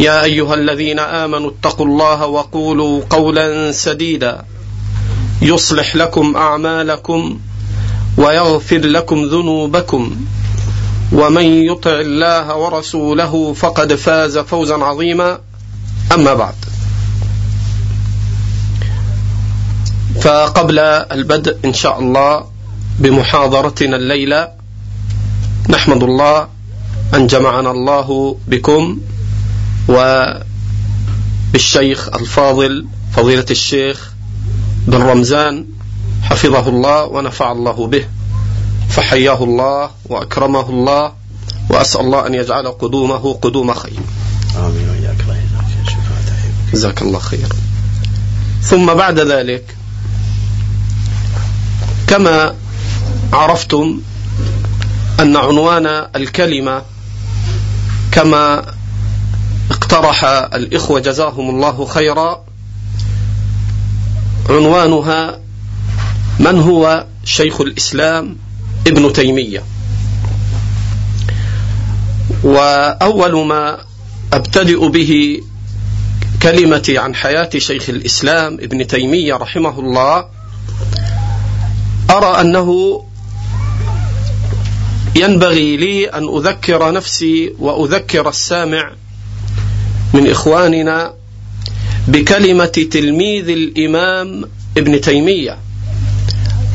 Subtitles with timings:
[0.00, 4.44] يا أيها الذين آمنوا اتقوا الله وقولوا قولا سديدا.
[5.42, 7.38] يصلح لكم أعمالكم
[8.18, 10.16] ويغفر لكم ذنوبكم.
[11.12, 15.38] ومن يطع الله ورسوله فقد فاز فوزا عظيما.
[16.14, 16.54] أما بعد.
[20.20, 22.44] فقبل البدء إن شاء الله
[22.98, 24.48] بمحاضرتنا الليلة
[25.68, 26.48] نحمد الله
[27.14, 28.98] أن جمعنا الله بكم
[29.88, 30.48] وبالشيخ
[32.14, 34.12] الفاضل فضيلة الشيخ
[34.86, 35.66] بن رمزان
[36.22, 38.04] حفظه الله ونفع الله به
[38.88, 41.12] فحياه الله وأكرمه الله
[41.70, 44.00] وأسأل الله أن يجعل قدومه قدوم خير.
[44.56, 45.40] آمين وإياك الله
[46.72, 47.48] جزاك الله خير.
[48.62, 49.76] ثم بعد ذلك
[52.06, 52.54] كما
[53.32, 54.00] عرفتم
[55.20, 56.82] أن عنوان الكلمة
[58.12, 58.75] كما
[59.86, 62.44] اقترح الإخوة جزاهم الله خيرا.
[64.50, 65.40] عنوانها
[66.38, 68.36] من هو شيخ الإسلام
[68.86, 69.62] ابن تيمية؟
[72.42, 73.78] وأول ما
[74.32, 75.42] أبتدئ به
[76.42, 80.24] كلمتي عن حياة شيخ الإسلام ابن تيمية رحمه الله
[82.10, 83.02] أرى أنه
[85.16, 88.92] ينبغي لي أن أذكر نفسي وأذكر السامع
[90.16, 91.14] من إخواننا
[92.08, 94.44] بكلمة تلميذ الإمام
[94.78, 95.58] ابن تيمية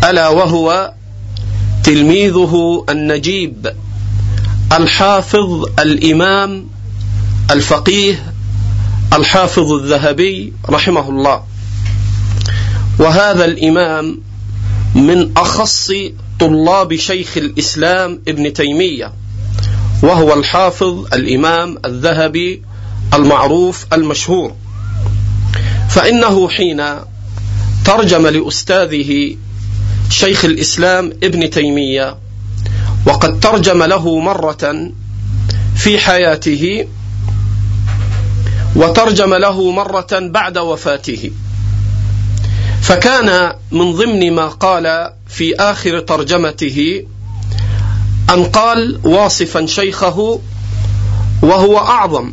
[0.09, 0.94] ألا وهو
[1.84, 3.74] تلميذه النجيب
[4.74, 6.68] الحافظ الإمام
[7.51, 8.34] الفقيه
[9.13, 11.44] الحافظ الذهبي رحمه الله.
[13.00, 14.22] وهذا الإمام
[14.96, 15.91] من أخص
[16.40, 19.13] طلاب شيخ الإسلام ابن تيمية
[20.03, 22.62] وهو الحافظ الإمام الذهبي
[23.14, 24.56] المعروف المشهور.
[25.90, 26.84] فإنه حين
[27.86, 29.36] ترجم لأستاذه
[30.10, 32.18] شيخ الإسلام ابن تيمية
[33.06, 34.92] وقد ترجم له مرة
[35.76, 36.88] في حياته
[38.76, 41.32] وترجم له مرة بعد وفاته.
[42.82, 47.06] فكان من ضمن ما قال في آخر ترجمته
[48.30, 50.40] أن قال واصفا شيخه
[51.42, 52.32] وهو أعظم.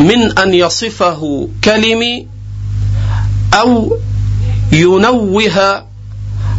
[0.00, 2.26] من أن يصفه كلمي
[3.54, 3.98] أو
[4.72, 5.84] ينوه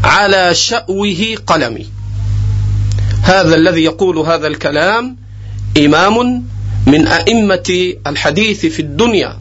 [0.04, 1.86] على شأوه قلمي.
[3.24, 5.18] هذا الذي يقول هذا الكلام
[5.78, 6.46] إمام
[6.88, 9.38] من أئمة الحديث في الدنيا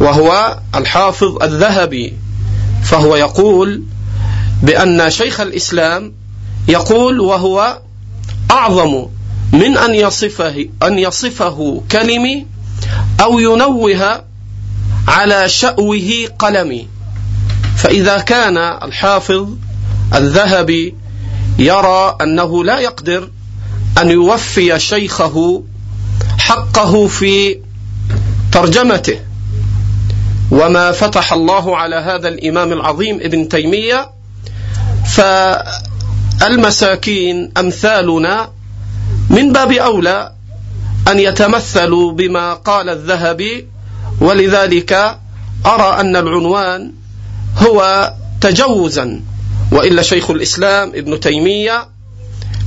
[0.00, 2.12] وهو الحافظ الذهبي.
[2.82, 3.82] فهو يقول
[4.62, 6.12] بأن شيخ الإسلام
[6.68, 7.78] يقول وهو
[8.50, 9.06] أعظم
[9.52, 12.46] من أن يصفه أن يصفه كلمي
[13.20, 14.24] أو ينوه
[15.08, 16.88] على شأوه قلمي.
[17.76, 19.48] فإذا كان الحافظ
[20.14, 20.94] الذهبي
[21.58, 23.30] يرى أنه لا يقدر
[24.00, 25.62] أن يوفي شيخه
[26.38, 27.58] حقه في
[28.52, 29.20] ترجمته.
[30.50, 34.10] وما فتح الله على هذا الإمام العظيم ابن تيمية
[36.40, 38.50] فالمساكين أمثالنا
[39.30, 40.32] من باب أولى
[41.10, 43.66] أن يتمثلوا بما قال الذهبي
[44.20, 45.18] ولذلك
[45.66, 46.92] أرى أن العنوان
[47.58, 49.20] هو تجوزا
[49.72, 51.88] وإلا شيخ الإسلام ابن تيمية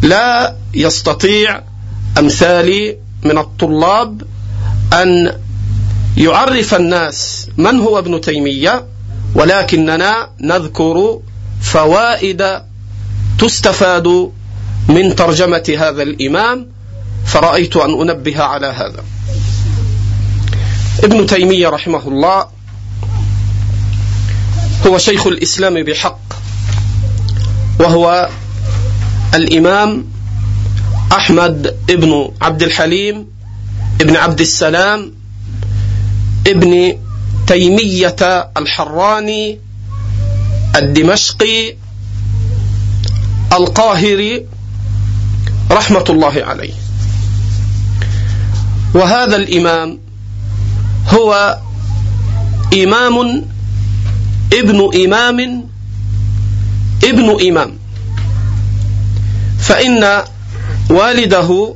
[0.02, 1.64] لا يستطيع
[2.20, 4.22] امثالي من الطلاب
[4.94, 5.40] أن
[6.18, 8.86] يعرف الناس من هو ابن تيمية
[9.36, 11.20] ولكننا نذكر
[11.62, 12.44] فوائد
[13.40, 14.32] تستفاد
[14.90, 16.73] من ترجمة هذا الإمام
[17.26, 19.04] فرأيت أن أنبه على هذا.
[21.04, 22.48] ابن تيمية رحمه الله
[24.88, 26.20] هو شيخ الإسلام بحق
[27.80, 28.30] وهو
[29.34, 30.06] الإمام
[31.12, 33.28] أحمد ابن عبد الحليم
[34.02, 35.14] ابن عبد السلام
[36.48, 36.98] ابن
[37.48, 39.60] تيمية الحراني
[40.76, 41.76] الدمشقي
[43.54, 44.46] القاهري
[45.72, 46.74] رحمة الله عليه.
[48.94, 50.00] وهذا الإمام
[51.10, 51.58] هو
[52.74, 53.46] إمام
[54.54, 55.68] ابن إمام
[57.04, 57.78] ابن إمام.
[59.60, 60.24] فإن
[60.90, 61.76] والده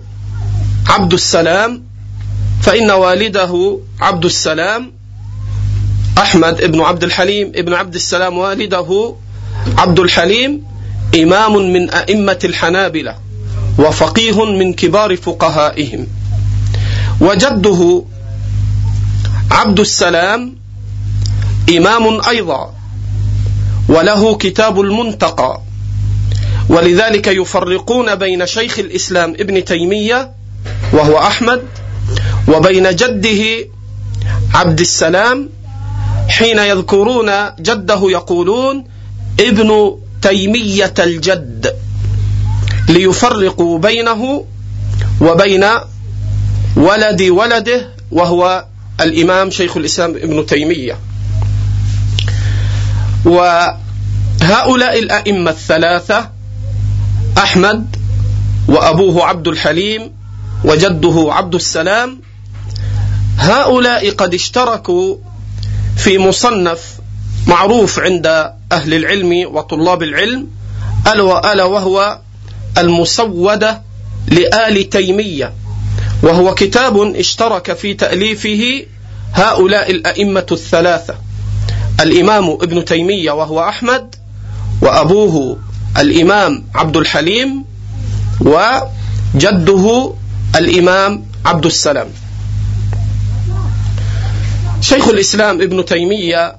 [0.87, 1.83] عبد السلام
[2.61, 4.91] فإن والده عبد السلام
[6.17, 9.15] أحمد ابن عبد الحليم ابن عبد السلام والده
[9.77, 10.63] عبد الحليم
[11.15, 13.15] إمام من أئمة الحنابلة
[13.79, 16.07] وفقيه من كبار فقهائهم.
[17.21, 18.03] وجده
[19.51, 20.55] عبد السلام
[21.77, 22.73] إمام أيضا
[23.89, 25.61] وله كتاب المنتقى.
[26.69, 30.31] ولذلك يفرقون بين شيخ الإسلام ابن تيمية
[30.93, 31.63] وهو أحمد
[32.47, 33.67] وبين جده
[34.53, 35.49] عبد السلام
[36.29, 38.83] حين يذكرون جده يقولون
[39.39, 41.75] ابن تيمية الجد.
[42.89, 44.45] ليفرقوا بينه
[45.21, 45.65] وبين
[46.77, 48.65] ولد ولده وهو
[49.01, 50.97] الإمام شيخ الإسلام ابن تيمية.
[53.25, 56.29] وهؤلاء الأئمة الثلاثة
[57.37, 57.95] أحمد
[58.67, 60.11] وأبوه عبد الحليم
[60.65, 62.21] وجده عبد السلام
[63.37, 65.15] هؤلاء قد اشتركوا
[65.97, 66.99] في مصنف
[67.47, 68.27] معروف عند
[68.71, 70.47] أهل العلم وطلاب العلم
[71.07, 72.19] ألا وهو
[72.77, 73.81] المسودة
[74.27, 75.53] لآل تيمية.
[76.23, 78.85] وهو كتاب اشترك في تأليفه
[79.33, 81.15] هؤلاء الأئمة الثلاثة.
[82.01, 84.15] الإمام ابن تيمية وهو أحمد
[84.81, 85.57] وأبوه
[85.97, 87.65] الإمام عبد الحليم
[88.41, 90.13] وجده
[90.55, 92.07] الإمام عبد السلام.
[94.81, 96.55] شيخ الإسلام ابن تيمية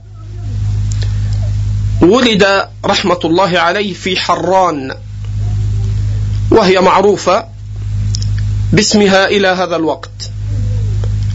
[2.02, 4.94] ولد رحمة الله عليه في حران
[6.50, 7.44] وهي معروفة
[8.72, 10.30] باسمها إلى هذا الوقت.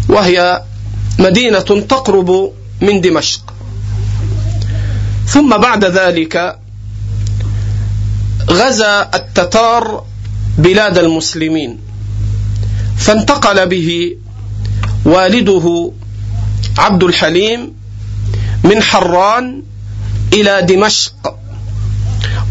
[0.09, 0.63] وهي
[1.19, 2.51] مدينة تقرب
[2.81, 3.53] من دمشق.
[5.25, 6.59] ثم بعد ذلك
[8.50, 10.06] غزا التتار
[10.57, 11.80] بلاد المسلمين.
[12.97, 14.18] فانتقل به
[15.06, 15.91] والده
[16.77, 17.74] عبد الحليم
[18.63, 19.63] من حران
[20.33, 21.36] إلى دمشق.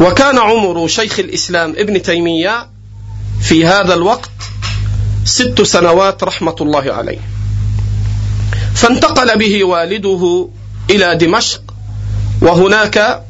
[0.00, 2.66] وكان عمر شيخ الإسلام ابن تيمية
[3.42, 4.30] في هذا الوقت
[5.24, 7.18] ست سنوات رحمة الله عليه.
[8.74, 10.48] فانتقل به والده
[10.90, 11.62] إلى دمشق
[12.42, 13.22] وهناك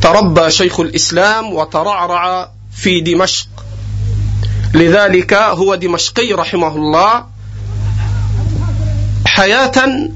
[0.00, 3.48] تربى شيخ الإسلام وترعرع في دمشق.
[4.74, 7.24] لذلك هو دمشقي رحمه الله
[9.26, 10.08] حياة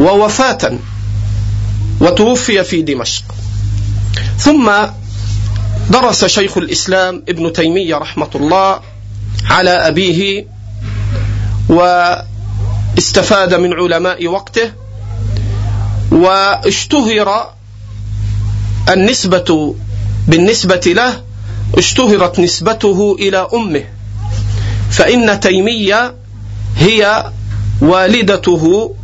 [0.00, 0.78] ووفاة
[2.00, 3.24] وتوفي في دمشق.
[4.38, 4.72] ثم
[5.90, 8.80] درس شيخ الإسلام ابن تيمية رحمة الله
[9.46, 10.46] على أبيه
[11.68, 14.72] واستفاد من علماء وقته
[16.12, 17.54] واشتهر
[18.90, 19.74] النسبة
[20.28, 21.22] بالنسبة له
[21.78, 23.84] اشتهرت نسبته إلى أمه
[24.90, 26.14] فإن تيمية
[26.76, 27.24] هي
[27.82, 28.94] والدته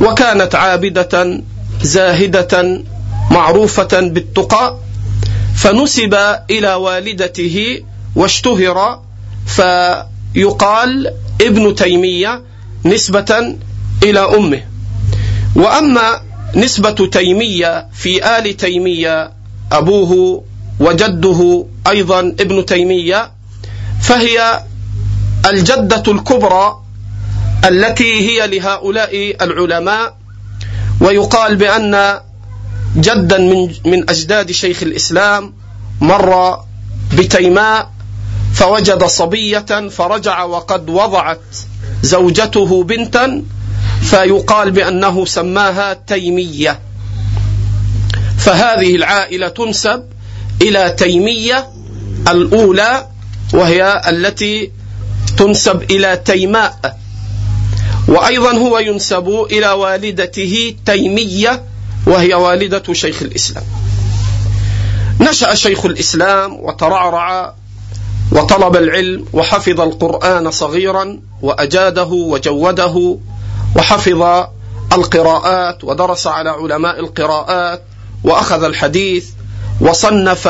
[0.00, 1.40] وكانت عابدة
[1.82, 2.82] زاهدة
[3.30, 4.78] معروفة بالتقى
[5.56, 6.14] فنسب
[6.50, 7.82] إلى والدته
[8.16, 9.00] واشتهر
[9.46, 12.42] فيقال ابن تيمية
[12.84, 13.56] نسبة
[14.02, 14.62] إلى أمه.
[15.56, 16.20] وأما
[16.56, 19.32] نسبة تيمية في آل تيمية
[19.72, 20.44] أبوه
[20.80, 23.30] وجده أيضا ابن تيمية
[24.02, 24.64] فهي
[25.46, 26.80] الجدة الكبرى
[27.68, 30.16] التي هي لهؤلاء العلماء
[31.00, 32.20] ويقال بأن
[32.96, 35.54] جدا من من أجداد شيخ الإسلام
[36.00, 36.58] مر
[37.18, 37.93] بتيماء
[38.54, 41.40] فوجد صبية فرجع وقد وضعت
[42.02, 43.42] زوجته بنتا
[44.02, 46.80] فيقال بأنه سماها تيمية.
[48.38, 50.04] فهذه العائلة تنسب
[50.62, 51.68] إلى تيمية
[52.28, 53.08] الأولى
[53.54, 54.72] وهي التي
[55.36, 56.98] تنسب إلى تيماء.
[58.08, 61.62] وأيضا هو ينسب إلى والدته تيمية
[62.06, 63.64] وهي والدة شيخ الإسلام.
[65.20, 67.54] نشأ شيخ الإسلام وترعرع
[68.34, 73.18] وطلب العلم وحفظ القرآن صغيرا وأجاده وجوده
[73.76, 74.46] وحفظ
[74.92, 77.82] القراءات ودرس على علماء القراءات
[78.24, 79.26] وأخذ الحديث
[79.80, 80.48] وصنف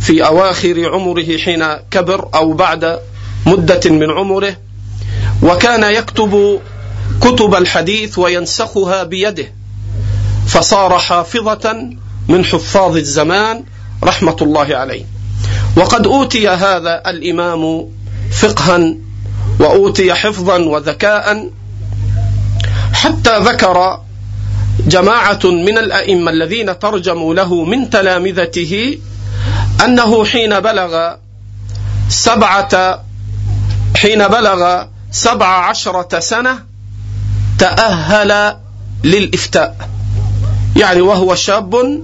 [0.00, 3.00] في أواخر عمره حين كبر أو بعد
[3.46, 4.56] مدة من عمره
[5.42, 6.60] وكان يكتب
[7.20, 9.52] كتب الحديث وينسخها بيده
[10.46, 11.90] فصار حافظة
[12.28, 13.64] من حفاظ الزمان
[14.04, 15.04] رحمة الله عليه.
[15.76, 17.88] وقد أوتي هذا الإمام
[18.32, 18.94] فقها
[19.60, 21.50] وأوتي حفظا وذكاء
[22.92, 24.00] حتى ذكر
[24.86, 28.98] جماعة من الأئمة الذين ترجموا له من تلامذته
[29.84, 31.14] أنه حين بلغ
[32.08, 33.04] سبعة
[33.96, 36.58] حين بلغ سبع عشرة سنة
[37.58, 38.56] تأهل
[39.04, 39.88] للإفتاء.
[40.76, 42.00] يعني وهو شاب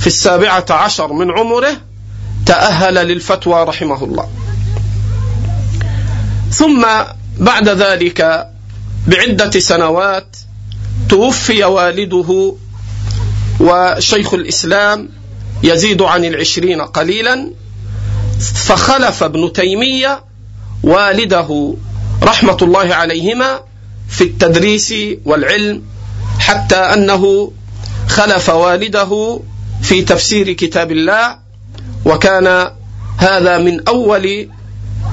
[0.00, 1.87] في السابعة عشر من عمره
[2.48, 4.28] تأهل للفتوى رحمه الله
[6.50, 6.86] ثم
[7.38, 8.48] بعد ذلك
[9.06, 10.36] بعدة سنوات
[11.08, 12.54] توفي والده
[13.60, 15.08] وشيخ الإسلام
[15.62, 17.50] يزيد عن العشرين قليلا
[18.54, 20.24] فخلف ابن تيمية
[20.82, 21.74] والده
[22.22, 23.60] رحمة الله عليهما
[24.08, 25.82] في التدريس والعلم
[26.38, 27.52] حتى أنه
[28.08, 29.40] خلف والده
[29.82, 31.47] في تفسير كتاب الله
[32.04, 32.70] وكان
[33.18, 34.48] هذا من أول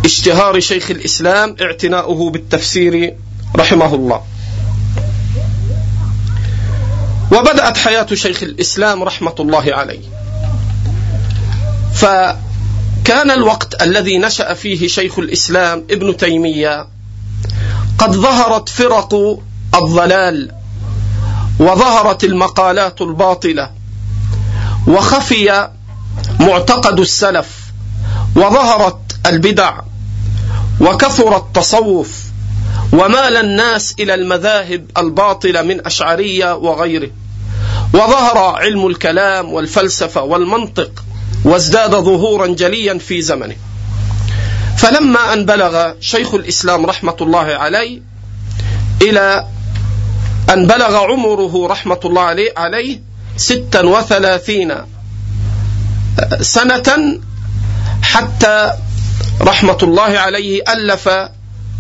[0.06, 3.16] اشتهار شيخ الإسلام اعتناؤه بالتفسير
[3.56, 4.22] رحمه الله.
[7.32, 10.02] وبدأت حياة شيخ الإسلام رحمة الله عليه.
[11.94, 16.88] فكان الوقت الذي نشأ فيه شيخ الإسلام ابن تيمية
[17.98, 19.40] قد ظهرت فرق
[19.76, 20.52] الضلال
[21.60, 23.72] وظهرت المقالات الباطلة
[24.88, 25.70] وخفي
[26.40, 27.48] معتقد السلف
[28.36, 29.80] وظهرت البدع
[30.82, 32.26] وكثر التصوف
[32.94, 37.10] ومال الناس إلى المذاهب الباطلة من أشعرية وغيره.
[37.94, 41.04] وظهر علم الكلام والفلسفة والمنطق
[41.44, 43.56] وازداد ظهورا جليا في زمنه.
[44.78, 48.02] فلما أن بلغ شيخ الإسلام رحمة الله عليه
[49.02, 49.48] إلى
[50.54, 53.00] أن بلغ عمره رحمة الله عليه عليه
[53.38, 54.76] ستا وثلاثين
[56.42, 57.20] سنة
[58.02, 58.72] حتى
[59.42, 61.10] رحمة الله عليه ألف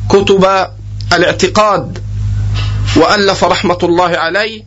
[0.10, 0.68] كتب
[1.13, 2.04] الاعتقاد
[2.96, 4.63] وألف رحمة الله عليه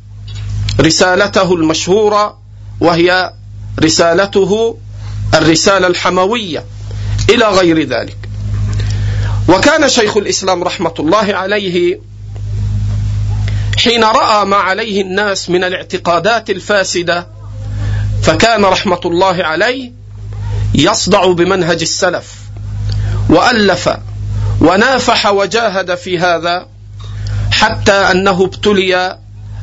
[0.80, 2.38] رسالته المشهورة
[2.80, 3.32] وهي
[3.80, 4.78] رسالته
[5.34, 6.64] الرسالة الحموية
[7.30, 8.16] إلى غير ذلك.
[9.48, 12.00] وكان شيخ الإسلام رحمة الله عليه
[13.78, 17.26] حين رأى ما عليه الناس من الاعتقادات الفاسدة
[18.22, 19.92] فكان رحمة الله عليه
[20.74, 22.34] يصدع بمنهج السلف
[23.30, 23.90] وألف
[24.60, 26.66] ونافح وجاهد في هذا
[27.50, 29.18] حتى أنه ابتلي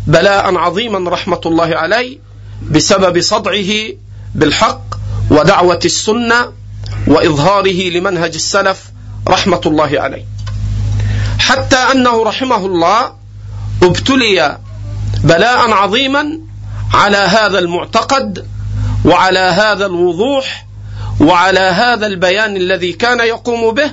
[0.08, 2.18] بلاء عظيما رحمة الله عليه
[2.62, 3.72] بسبب صدعه
[4.36, 4.82] بالحق
[5.32, 6.52] ودعوة السنة
[7.08, 8.92] وإظهاره لمنهج السلف
[9.28, 10.26] رحمة الله عليه.
[11.40, 13.14] حتى أنه رحمه الله
[13.84, 14.58] ابتلي
[15.24, 16.40] بلاء عظيما
[16.94, 18.48] على هذا المعتقد
[19.06, 20.66] وعلى هذا الوضوح
[21.20, 23.92] وعلى هذا البيان الذي كان يقوم به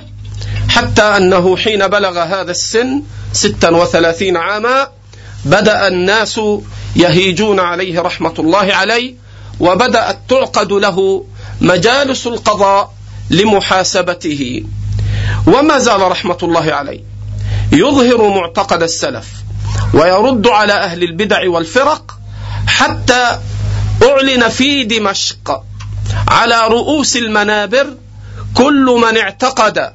[0.69, 4.87] حتى أنه حين بلغ هذا السن ستا وثلاثين عاما
[5.45, 6.41] بدأ الناس
[6.95, 9.13] يهيجون عليه رحمة الله عليه
[9.59, 11.25] وبدأت تعقد له
[11.61, 12.93] مجالس القضاء
[13.29, 14.63] لمحاسبته.
[15.47, 17.03] وما زال رحمة الله عليه
[17.71, 19.27] يظهر معتقد السلف
[19.93, 22.19] ويرد على أهل البدع والفرق
[22.67, 23.39] حتى
[24.03, 25.63] أعلن في دمشق
[26.27, 27.87] على رؤوس المنابر
[28.53, 29.93] كل من اعتقد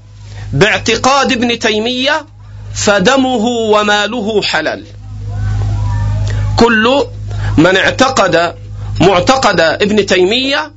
[0.53, 2.27] باعتقاد ابن تيمية
[2.75, 4.85] فدمه وماله حلال
[6.57, 7.05] كل
[7.59, 8.55] من اعتقد
[9.01, 10.73] معتقد ابن تيمية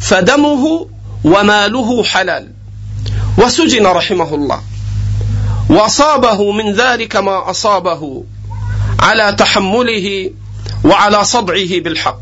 [0.00, 0.88] فدمه
[1.24, 2.48] وماله حلال
[3.38, 4.62] وسجن رحمه الله.
[5.70, 8.24] وأصابه من ذلك ما أصابه
[9.00, 10.30] على تحمله
[10.84, 12.20] وعلى صدعه بالحق.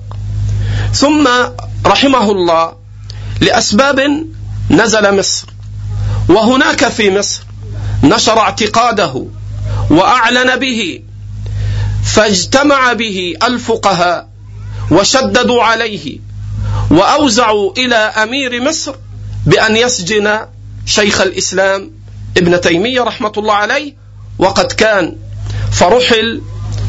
[0.93, 1.29] ثم
[1.87, 2.73] رحمه الله
[3.41, 4.27] لأسباب
[4.71, 5.47] نزل مصر
[6.29, 7.43] وهناك في مصر
[8.03, 9.27] نشر اعتقاده
[9.91, 11.01] وأعلن به
[12.05, 14.29] فاجتمع به الفقهاء
[14.91, 16.19] وشددوا عليه
[16.91, 18.95] وأوزعوا إلى أمير مصر
[19.47, 20.41] بأن يسجن
[20.87, 21.91] شيخ الإسلام
[22.37, 23.95] ابن تيمية رحمة الله عليه
[24.39, 25.17] وقد كان
[25.73, 26.43] فرحل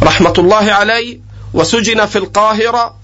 [0.04, 1.20] رحمة الله عليه
[1.54, 2.96] وسجن في القاهرة.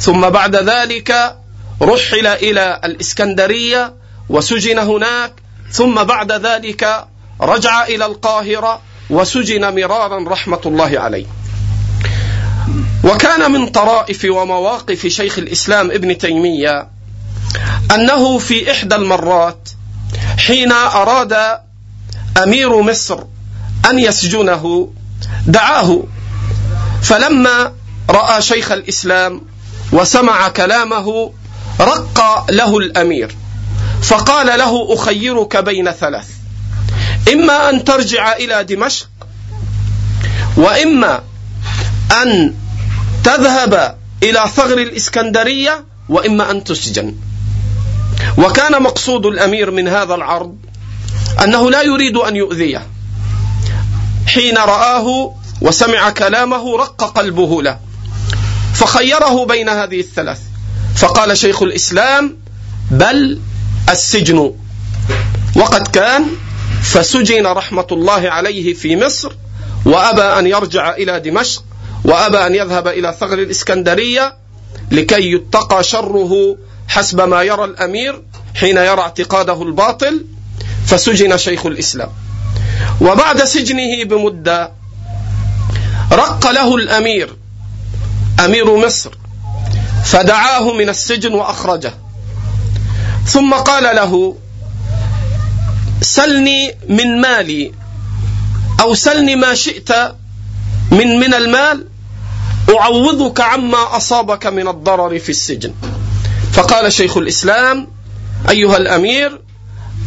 [0.00, 1.36] ثم بعد ذلك
[1.82, 3.94] رحل إلى الإسكندرية
[4.28, 5.32] وسجن هناك.
[5.72, 7.06] ثم بعد ذلك
[7.40, 11.26] رجع إلى القاهرة وسجن مرارا رحمة الله عليه.
[13.04, 16.88] وكان من طرائف ومواقف شيخ الإسلام ابن تيمية
[17.94, 19.68] أنه في إحدى المرات
[20.38, 21.36] حين أراد
[22.42, 23.18] أمير مصر
[23.90, 24.92] أن يسجنه
[25.46, 26.02] دعاه.
[27.02, 27.72] فلما
[28.10, 29.42] رأى شيخ الإسلام
[29.92, 31.32] وسمع كلامه
[31.80, 33.36] رق له الأمير
[34.02, 36.28] فقال له أخيرك بين ثلاث
[37.32, 39.08] إما أن ترجع إلى دمشق
[40.56, 41.22] وإما
[42.22, 42.54] أن
[43.24, 47.14] تذهب إلى ثغر الإسكندرية وإما أن تسجن.
[48.38, 50.56] وكان مقصود الأمير من هذا العرض
[51.44, 52.86] أنه لا يريد أن يؤذيه.
[54.26, 57.78] حين رآه وسمع كلامه رق قلبه له.
[58.74, 60.38] فخيره بين هذه الثلاث.
[60.96, 62.36] فقال شيخ الإسلام
[62.90, 63.40] بل
[63.90, 64.54] السجن.
[65.56, 66.24] وقد كان
[66.82, 69.32] فسجن رحمة الله عليه في مصر
[69.84, 71.64] وأبى أن يرجع إلى دمشق
[72.04, 74.34] وأبى أن يذهب إلى ثغر الإسكندرية
[74.90, 76.56] لكي يتقى شره
[76.88, 78.22] حسب ما يرى الأمير
[78.54, 80.24] حين يرى اعتقاده الباطل.
[80.86, 82.08] فسجن شيخ الإسلام.
[83.00, 84.72] وبعد سجنه بمدة
[86.12, 87.36] رق له الأمير
[88.44, 89.10] أمير مصر
[90.04, 91.94] فدعاه من السجن وأخرجه.
[93.26, 94.36] ثم قال له
[96.00, 97.72] سلني من مالي
[98.80, 99.92] أو سلني ما شئت
[100.90, 101.88] من من المال
[102.80, 105.74] أعوضك عما أصابك من الضرر في السجن.
[106.52, 107.88] فقال شيخ الإسلام
[108.48, 109.42] أيها الأمير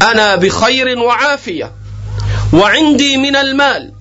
[0.02, 1.72] أنا بخير وعافية
[2.54, 3.94] وعندي من المال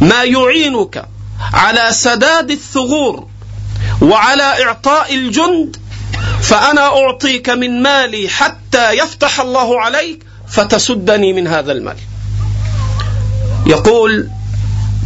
[0.00, 1.08] ما يعينك
[1.52, 3.27] على سداد الثغور
[4.02, 5.76] وعلى إعطاء الجند
[6.42, 11.96] فأنا أعطيك من مالي حتى يفتح الله عليك فتسدني من هذا المال.
[13.66, 14.28] يقول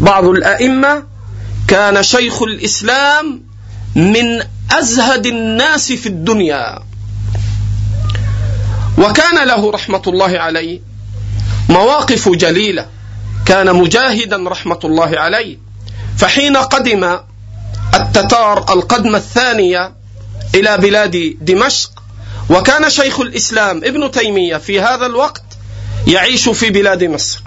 [0.00, 1.02] بعض الأئمة
[1.68, 3.42] كان شيخ الإسلام
[3.94, 6.78] من أزهد الناس في الدنيا.
[8.98, 10.80] وكان له رحمة الله عليه
[11.68, 12.86] مواقف جليلة.
[13.46, 15.58] كان مجاهدا رحمة الله عليه.
[16.18, 17.18] فحين قدم
[17.94, 19.94] التتار القدمة الثانية
[20.54, 21.90] إلى بلاد دمشق.
[22.50, 25.44] وكان شيخ الإسلام ابن تيمية في هذا الوقت
[26.06, 27.42] يعيش في بلاد مصر.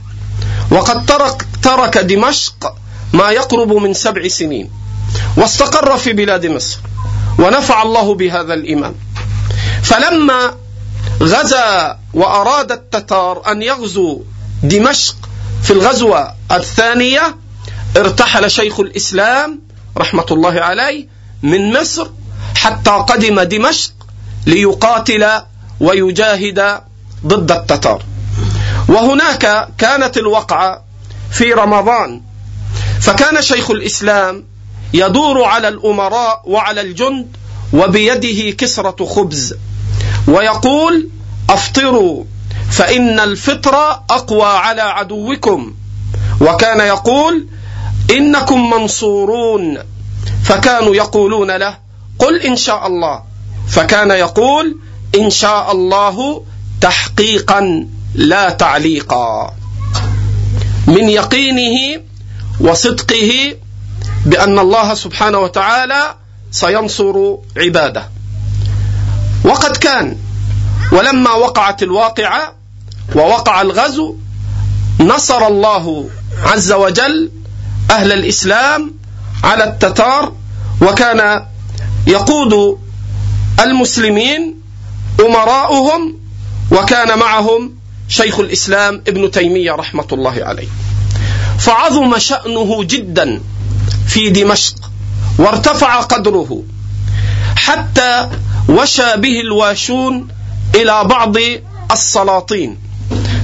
[0.72, 2.76] وقد ترك, ترك دمشق
[3.14, 4.70] ما يقرب من سبع سنين.
[5.38, 6.80] واستقر في بلاد مصر.
[7.40, 8.96] ونفع الله بهذا الإمام
[9.84, 10.56] فلما
[11.22, 14.20] غزا وأراد التتار أن يغزوا
[14.64, 15.16] دمشق
[15.64, 17.36] في الغزوة الثانية
[17.98, 19.62] ارتحل شيخ الإسلام
[19.98, 21.08] رحمة الله عليه
[21.44, 22.08] من مصر
[22.56, 23.92] حتى قدم دمشق
[24.46, 25.26] ليقاتل
[25.80, 26.82] ويجاهد
[27.26, 28.04] ضد التتار.
[28.90, 30.84] وهناك كانت الوقعة
[31.32, 32.22] في رمضان
[33.02, 34.44] فكان شيخ الإسلام
[34.94, 37.38] يدور على الأمراء وعلى الجند
[37.74, 39.56] وبيده كسرة خبز
[40.28, 41.10] ويقول
[41.50, 42.24] أفطروا
[42.72, 43.76] فإن الفطر
[44.10, 45.74] أقوى على عدوكم.
[46.42, 47.48] وكان يقول
[48.12, 49.78] إنكم منصورون.
[50.44, 51.78] فكانوا يقولون له
[52.20, 53.24] قل إن شاء الله.
[53.68, 54.78] فكان يقول
[55.16, 56.44] إن شاء الله
[56.82, 59.54] تحقيقا لا تعليقا.
[60.88, 62.02] من يقينه
[62.60, 63.56] وصدقه
[64.26, 66.16] بأن الله سبحانه وتعالى
[66.52, 68.10] سينصر عباده.
[69.46, 70.18] وقد كان
[70.92, 72.54] ولما وقعت الواقعة
[73.16, 74.16] ووقع الغزو
[75.00, 76.10] نصر الله
[76.44, 77.32] عز وجل
[77.92, 78.94] أهل الإسلام
[79.44, 80.34] على التتار
[80.82, 81.46] وكان
[82.08, 82.80] يقود
[83.60, 84.56] المسلمين
[85.20, 86.18] أمراؤهم
[86.72, 87.76] وكان معهم
[88.08, 90.68] شيخ الإسلام ابن تيمية رحمة الله عليه.
[91.60, 93.42] فعظم شأنه جدا
[94.08, 94.76] في دمشق
[95.40, 96.64] وارتفع قدره
[97.56, 98.30] حتى
[98.70, 100.28] وشى به الواشون
[100.76, 101.36] إلى بعض
[101.92, 102.78] السلاطين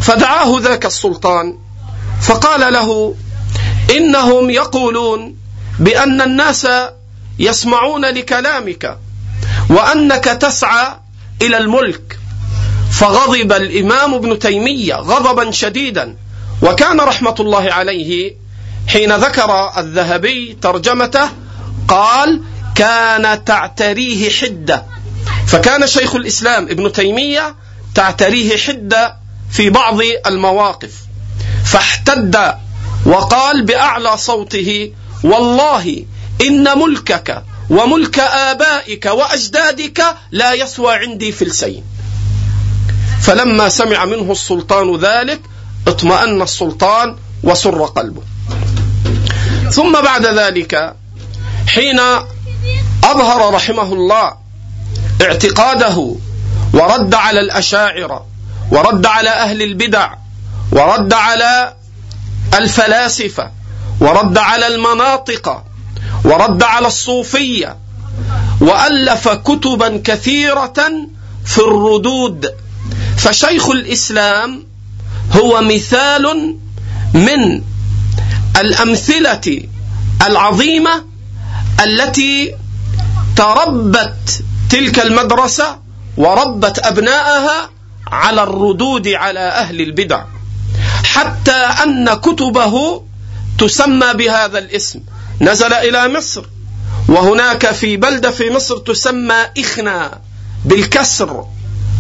[0.01, 1.57] فدعاه ذاك السلطان
[2.21, 3.15] فقال له
[3.91, 5.35] إنهم يقولون
[5.79, 6.67] بأن الناس
[7.39, 8.97] يسمعون لكلامك
[9.69, 10.87] وأنك تسعى
[11.41, 12.19] إلى الملك.
[12.91, 16.15] فغضب الإمام ابن تيمية غضبا شديدا.
[16.61, 18.35] وكان رحمة الله عليه
[18.87, 21.29] حين ذكر الذهبي ترجمته
[21.87, 22.41] قال
[22.75, 24.85] كان تعتريه حدة
[25.47, 27.55] فكان شيخ الإسلام ابن تيمية
[27.95, 29.15] تعتريه حدة
[29.51, 30.91] في بعض المواقف.
[31.65, 32.53] فاحتد
[33.05, 34.91] وقال بأعلى صوته
[35.23, 36.05] والله
[36.41, 41.83] إن ملكك وملك آبائك وأجدادك لا يسوى عندي فلسين.
[43.21, 45.41] فلما سمع منه السلطان ذلك
[45.87, 48.21] اطمأن السلطان وسر قلبه.
[49.71, 50.95] ثم بعد ذلك
[51.67, 51.99] حين
[53.03, 54.33] أظهر رحمه الله
[55.21, 56.15] اعتقاده
[56.73, 58.25] ورد على الأشاعرة
[58.71, 60.13] ورد على أهل البدع
[60.71, 61.73] ورد على
[62.53, 63.51] الفلاسفة
[63.99, 65.63] ورد على المناطق
[66.23, 67.77] ورد على الصوفية
[68.61, 70.73] وألف كتبا كثيرة
[71.45, 72.55] في الردود.
[73.17, 74.63] فشيخ الإسلام
[75.31, 76.55] هو مثال
[77.13, 77.61] من
[78.59, 79.63] الأمثلة
[80.27, 81.05] العظيمة
[81.83, 82.55] التي
[83.35, 85.79] تربت تلك المدرسة
[86.17, 87.69] وربت أبناءها
[88.07, 90.23] على الردود على أهل البدع.
[91.13, 91.51] حتى
[91.83, 93.03] أن كتبه
[93.57, 94.99] تسمى بهذا الاسم.
[95.41, 96.45] نزل إلى مصر
[97.07, 100.21] وهناك في بلدة في مصر تسمى إخنا
[100.65, 101.45] بالكسر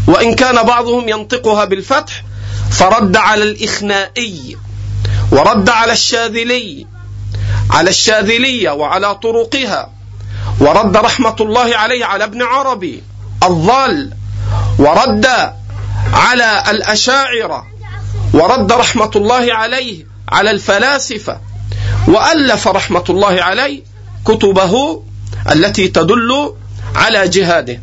[0.07, 2.23] وإن كان بعضهم ينطقها بالفتح
[2.71, 4.57] فرد على الإخنائي
[5.31, 6.87] ورد على الشاذلي
[7.69, 9.89] على الشاذلية وعلى طرقها
[10.59, 13.03] ورد رحمة الله عليه على ابن عربي
[13.43, 14.13] الضال
[14.79, 15.27] ورد
[16.13, 17.67] على الأشاعرة
[18.33, 21.39] ورد رحمة الله عليه على الفلاسفة
[22.07, 23.81] وألف رحمة الله عليه
[24.25, 25.03] كتبه
[25.51, 26.53] التي تدل
[26.95, 27.79] على جهاده.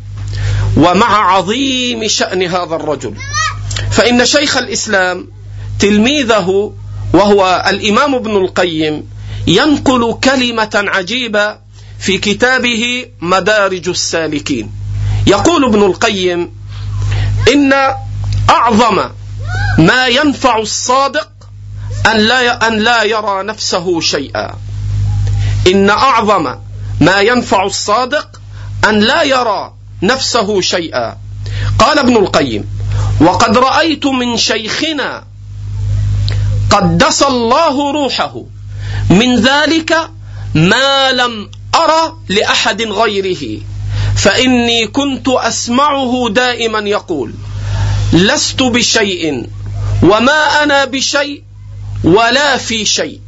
[0.77, 3.13] ومع عظيم شأن هذا الرجل
[3.91, 5.27] فإن شيخ الإسلام
[5.79, 6.73] تلميذه
[7.13, 9.09] وهو الإمام ابن القيم
[9.47, 11.57] ينقل كلمة عجيبة
[11.99, 14.71] في كتابه مدارج السالكين.
[15.27, 16.51] يقول ابن القيم
[17.53, 17.73] إن
[18.49, 19.09] أعظم
[19.79, 21.29] ما ينفع الصادق
[22.11, 24.55] أن لا أن لا يرى نفسه شيئا.
[25.67, 26.55] إن أعظم
[27.01, 28.41] ما ينفع الصادق
[28.89, 31.17] أن لا يرى نفسه شيئا.
[31.79, 32.65] قال ابن القيم
[33.21, 35.23] وقد رأيت من شيخنا
[36.69, 38.43] قدس الله روحه.
[39.09, 39.93] من ذلك
[40.55, 43.61] ما لم أرى لأحد غيره.
[44.15, 47.33] فإني كنت أسمعه دائما يقول
[48.13, 49.49] لست بشيء
[50.03, 51.43] وما أنا بشيء
[52.03, 53.21] ولا في شيء.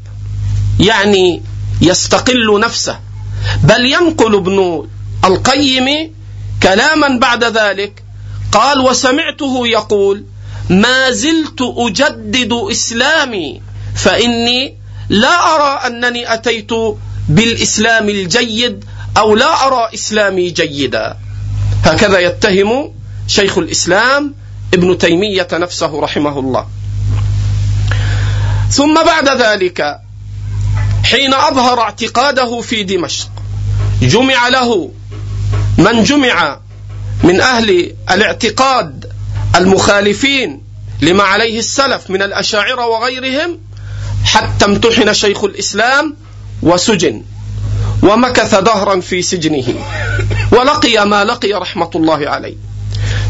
[0.79, 1.41] يعني
[1.81, 2.99] يستقل نفسه.
[3.63, 4.87] بل ينقل ابن
[5.25, 6.13] القيم
[6.63, 8.03] كلاما بعد ذلك
[8.51, 10.25] قال وسمعته يقول
[10.69, 13.61] ما زلت أجدد إسلامي
[13.95, 14.77] فإني
[15.09, 16.71] لا أرى أنني أتيت
[17.29, 18.85] بالإسلام الجيد
[19.17, 21.17] أو لا أرى إسلامي جيدا.
[21.83, 22.93] هكذا يتهم
[23.27, 24.35] شيخ الإسلام
[24.73, 26.67] ابن تيمية نفسه رحمه الله.
[28.71, 29.99] ثم بعد ذلك
[31.03, 33.29] حين أظهر اعتقاده في دمشق
[34.01, 34.91] جمع له
[35.77, 36.59] من جمع
[37.23, 39.11] من أهل الاعتقاد
[39.55, 40.61] المخالفين
[41.01, 43.59] لما عليه السلف من الأشاعرة وغيرهم
[44.25, 46.15] حتى امتحن شيخ الإسلام
[46.63, 47.23] وسجن
[48.03, 49.63] ومكث دهرا في سجنه
[50.51, 52.55] ولقي ما لقي رحمة الله عليه.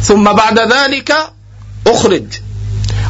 [0.01, 1.13] ثم بعد ذلك
[1.87, 2.25] أخرج.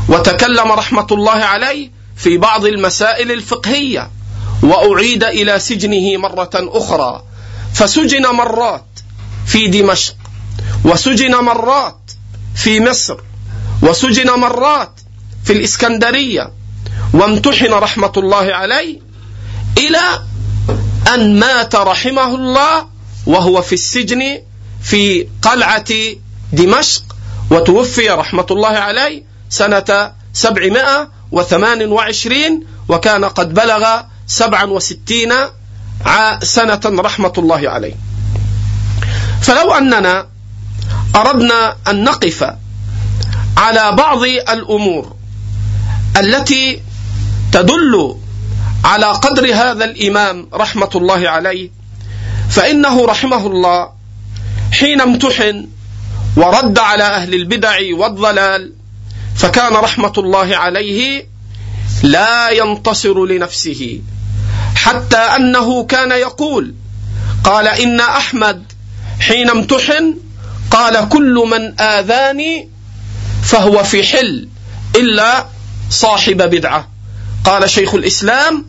[0.09, 4.11] وتكلم رحمة الله عليه في بعض المسائل الفقهية
[4.63, 7.23] وأعيد إلى سجنه مرة أخرى.
[7.73, 8.85] فسجن مرات
[9.45, 10.15] في دمشق
[10.85, 12.11] وسجن مرات
[12.55, 13.17] في مصر
[13.81, 14.99] وسجن مرات
[15.45, 16.51] في الإسكندرية.
[17.13, 18.99] وامتحن رحمة الله عليه
[19.77, 20.21] إلى
[21.13, 22.87] أن مات رحمه الله
[23.25, 24.41] وهو في السجن
[24.83, 25.85] في قلعة
[26.53, 27.03] دمشق
[27.51, 35.33] وتوفي رحمة الله عليه سنة سبعمائة وثمان وعشرين وكان قد بلغ سبعا وستين
[36.41, 37.93] سنة رحمة الله عليه.
[39.41, 40.27] فلو أننا
[41.15, 42.53] أردنا أن نقف
[43.57, 45.15] على بعض الأمور
[46.19, 46.81] التي
[47.51, 48.15] تدل
[48.83, 51.69] على قدر هذا الإمام رحمة الله عليه
[52.49, 53.89] فإنه رحمه الله
[54.71, 55.67] حين امتحن
[56.35, 58.73] ورد على أهل البدع والضلال
[59.35, 61.27] فكان رحمة الله عليه
[62.03, 64.01] لا ينتصر لنفسه
[64.75, 66.75] حتى أنه كان يقول
[67.43, 68.63] قال إن أحمد
[69.19, 70.17] حين امتحن
[70.71, 72.69] قال كل من آذاني
[73.43, 74.47] فهو في حل
[74.95, 75.45] إلا
[75.89, 76.87] صاحب بدعة.
[77.43, 78.65] قال شيخ الإسلام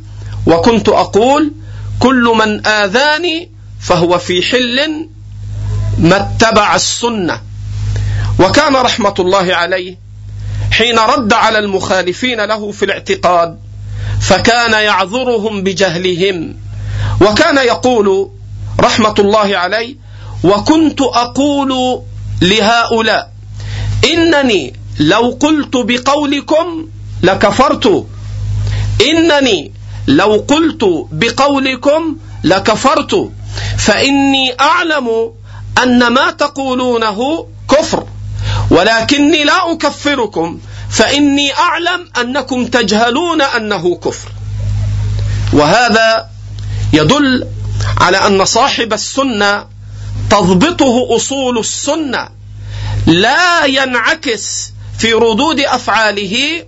[0.46, 1.52] وكنت أقول
[1.98, 5.08] كل من آذاني فهو في حل
[5.98, 7.40] ما اتبع السنة.
[8.40, 9.98] وكان رحمة الله عليه
[10.72, 13.58] حين رد على المخالفين له في الاعتقاد
[14.20, 16.56] فكان يعذرهم بجهلهم
[17.20, 18.30] وكان يقول
[18.80, 19.94] رحمة الله عليه
[20.44, 22.02] وكنت أقول
[22.42, 23.32] لهؤلاء
[24.12, 26.88] إنني لو قلت بقولكم
[27.22, 28.06] لكفرت
[29.00, 29.72] إنني
[30.08, 33.30] لو قلت بقولكم لكفرت
[33.78, 35.32] فإني أعلم
[35.82, 38.06] أن ما تقولونه كفر.
[38.72, 40.58] ولكني لا أكفركم
[40.90, 44.28] فإني أعلم أنكم تجهلون أنه كفر.
[45.52, 46.28] وهذا
[46.92, 47.46] يدل
[48.00, 49.66] على أن صاحب السنة
[50.30, 52.28] تضبطه أصول السنة
[53.06, 56.64] لا ينعكس في ردود أفعاله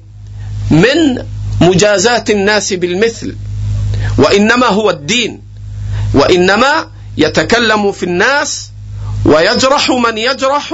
[0.71, 1.25] من
[1.61, 3.37] مجازات الناس بالمثل
[4.19, 5.43] وإنما هو الدين
[6.15, 8.71] وإنما يتكلم في الناس
[9.25, 10.73] ويجرح من يجرح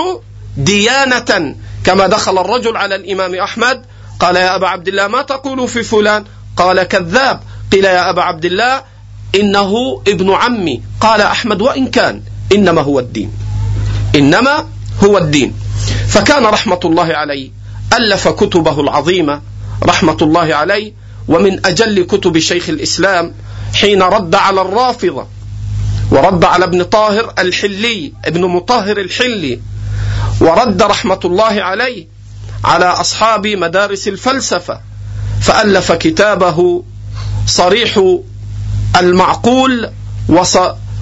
[0.57, 3.83] ديانة كما دخل الرجل على الإمام أحمد.
[4.21, 6.25] قال يا أبا عبد الله ما تقول في فلان؟
[6.57, 7.41] قال كذاب.
[7.73, 8.83] قيل يا أبا عبد الله
[9.35, 10.83] إنه ابن عمي.
[11.01, 13.33] قال أحمد وإن كان إنما هو الدين.
[14.15, 14.67] إنما
[15.05, 15.55] هو الدين.
[16.09, 17.51] فكان رحمة الله عليه
[17.93, 19.41] ألف كتبه العظيمة
[19.83, 20.93] رحمة الله عليه
[21.29, 23.35] ومن أجل كتب شيخ الإسلام
[23.75, 25.27] حين رد على الرافضة
[26.11, 29.61] ورد على ابن طاهر الحلي ابن مطهر الحلي
[30.41, 32.07] ورد رحمة الله عليه
[32.65, 34.81] على أصحاب مدارس الفلسفة
[35.41, 36.83] فألف كتابه
[37.47, 38.19] صريح
[39.01, 39.91] المعقول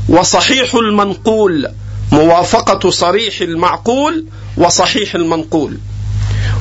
[0.09, 1.71] وصحيح المنقول
[2.13, 5.79] موافقة صريح المعقول وصحيح المنقول.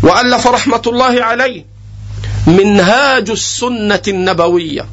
[0.03, 1.65] وألف رحمة الله عليه
[2.47, 4.85] منهاج السنة النبوية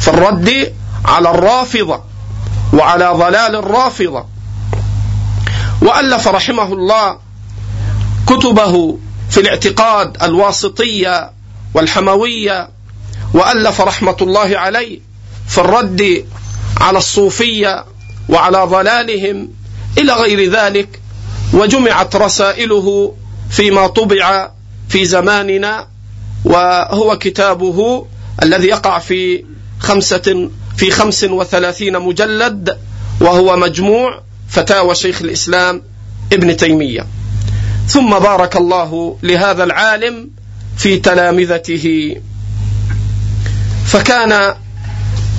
[0.00, 0.72] في الرد
[1.04, 2.02] على الرافضة
[2.72, 4.26] وعلى ضلال الرافضة.
[5.82, 7.18] وألف رحمه الله
[8.26, 8.98] كتبه
[9.30, 11.30] في الاعتقاد الواسطية
[11.74, 12.68] والحموية
[13.34, 15.00] وألف رحمة الله عليه
[15.48, 16.26] في الرد
[16.80, 17.84] على الصوفية
[18.28, 19.48] وعلى ضلالهم
[19.98, 21.00] إلى غير ذلك
[21.52, 23.14] وجمعت رسائله
[23.50, 24.50] فيما طبع
[24.88, 25.88] في زماننا
[26.44, 28.06] وهو كتابه
[28.42, 29.44] الذي يقع في
[29.80, 32.78] خمسة في خمس وثلاثين مجلد
[33.20, 35.82] وهو مجموع فتاوى شيخ الإسلام
[36.32, 37.06] ابن تيمية.
[37.88, 40.30] ثم بارك الله لهذا العالم
[40.76, 42.16] في تلامذته.
[43.86, 44.54] فكان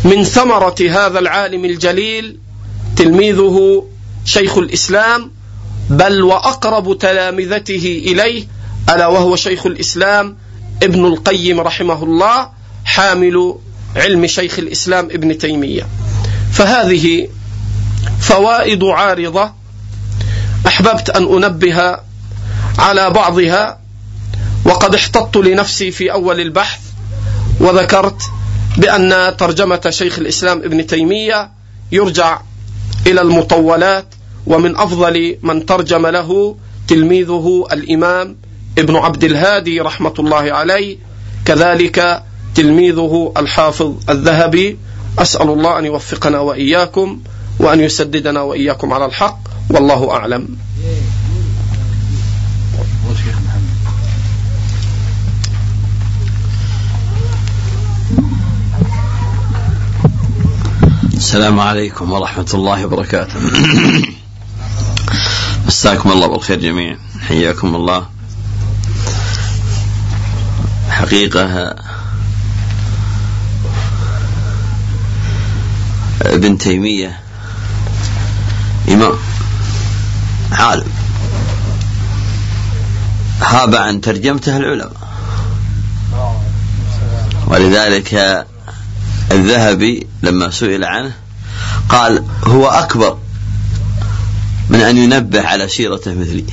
[0.06, 2.38] من ثمرة هذا العالم الجليل
[2.96, 3.86] تلميذه
[4.26, 5.32] شيخ الإسلام
[5.90, 8.44] بل وأقرب تلامذته إليه
[8.90, 10.38] ألا وهو شيخ الإسلام
[10.84, 12.50] ابن القيم رحمه الله
[12.86, 13.56] حامل
[13.96, 15.88] علم شيخ الإسلام ابن تيمية.
[16.52, 17.28] فهذه
[18.20, 19.52] فوائد عارضة.
[20.68, 21.98] أحببت أن أنبه
[22.80, 23.80] على بعضها.
[24.66, 26.80] وقد احتطت لنفسي في أول البحث.
[27.60, 28.22] وذكرت
[28.78, 31.52] بأن ترجمة شيخ الإسلام ابن تيمية
[31.92, 32.42] يرجع
[33.08, 34.06] إلى المطولات.
[34.48, 36.56] ومن أفضل من ترجم له
[36.88, 38.36] تلميذه الإمام
[38.78, 40.98] ابن عبد الهادي رحمة الله عليه.
[41.46, 42.24] كذلك
[42.56, 44.78] تلميذه الحافظ الذهبي.
[45.20, 47.20] أسأل الله أن يوفقنا وإياكم.
[47.60, 49.40] وأن يسددنا وإياكم على الحق.
[49.70, 50.58] والله أعلم.
[61.14, 63.40] السلام عليكم ورحمة الله وبركاته.
[65.68, 66.98] مساكم الله بالخير جميعا.
[67.28, 68.10] حياكم الله.
[70.90, 71.76] حقيقة
[76.22, 77.20] ابن تيمية
[78.90, 79.14] إمام
[80.52, 80.88] عالم.
[83.42, 85.10] هاب عن ترجمته العلماء.
[87.48, 88.46] ولذلك
[89.32, 91.12] الذهبي لما سئل عنه
[91.90, 93.18] قال هو أكبر
[94.70, 96.46] من أن ينبه على سيرته مثلي.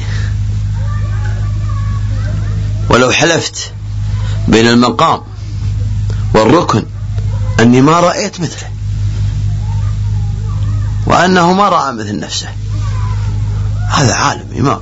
[2.90, 3.72] ولو حلفت
[4.48, 5.20] بين المقام
[6.34, 6.84] والركن
[7.60, 8.75] أني ما رأيت مثله.
[11.06, 12.48] وأنه ما رأى مثل نفسه.
[13.88, 14.80] هذا عالم إمام.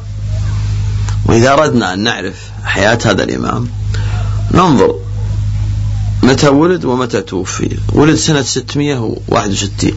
[1.25, 2.35] وإذا أردنا أن نعرف
[2.65, 3.69] حياة هذا الإمام
[4.51, 4.95] ننظر
[6.23, 7.79] متى ولد ومتى توفي.
[7.93, 9.95] ولد سنة 661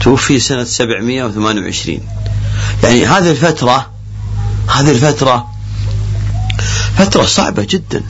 [0.00, 2.00] توفي سنة 728
[2.84, 3.90] يعني هذه الفترة
[4.68, 5.48] هذه الفترة
[6.96, 8.02] فترة صعبة جدا.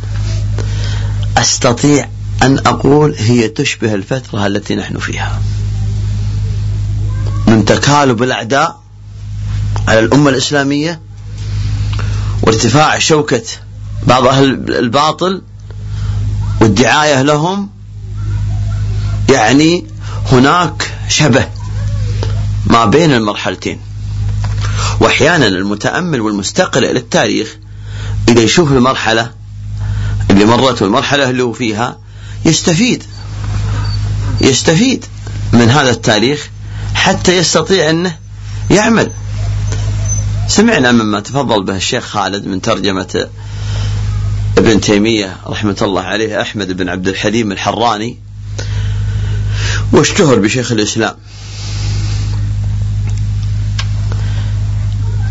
[1.36, 2.08] أستطيع
[2.42, 5.40] أن أقول هي تشبه الفترة التي نحن فيها.
[7.52, 8.82] من تكالب الأعداء
[9.88, 11.00] على الأمة الإسلامية
[12.42, 13.42] وارتفاع شوكة
[14.06, 14.44] بعض أهل
[14.78, 15.42] الباطل
[16.60, 17.68] والدعاية لهم
[19.28, 19.86] يعني
[20.32, 21.48] هناك شبه
[22.66, 23.80] ما بين المرحلتين.
[25.00, 27.56] وأحيانا المتأمل والمستقرئ للتاريخ
[28.28, 29.30] إذا يشوف المرحلة
[30.30, 31.98] اللي مرت والمرحلة اللي هو فيها
[32.44, 33.04] يستفيد
[34.40, 35.04] يستفيد
[35.52, 36.50] من هذا التاريخ
[37.02, 38.16] حتى يستطيع أنه
[38.70, 39.10] يعمل.
[40.48, 43.28] سمعنا مما تفضل به الشيخ خالد من ترجمة
[44.58, 48.18] ابن تيمية رحمة الله عليه أحمد بن عبد الحليم الحراني
[49.92, 51.14] واشتهر بشيخ الإسلام.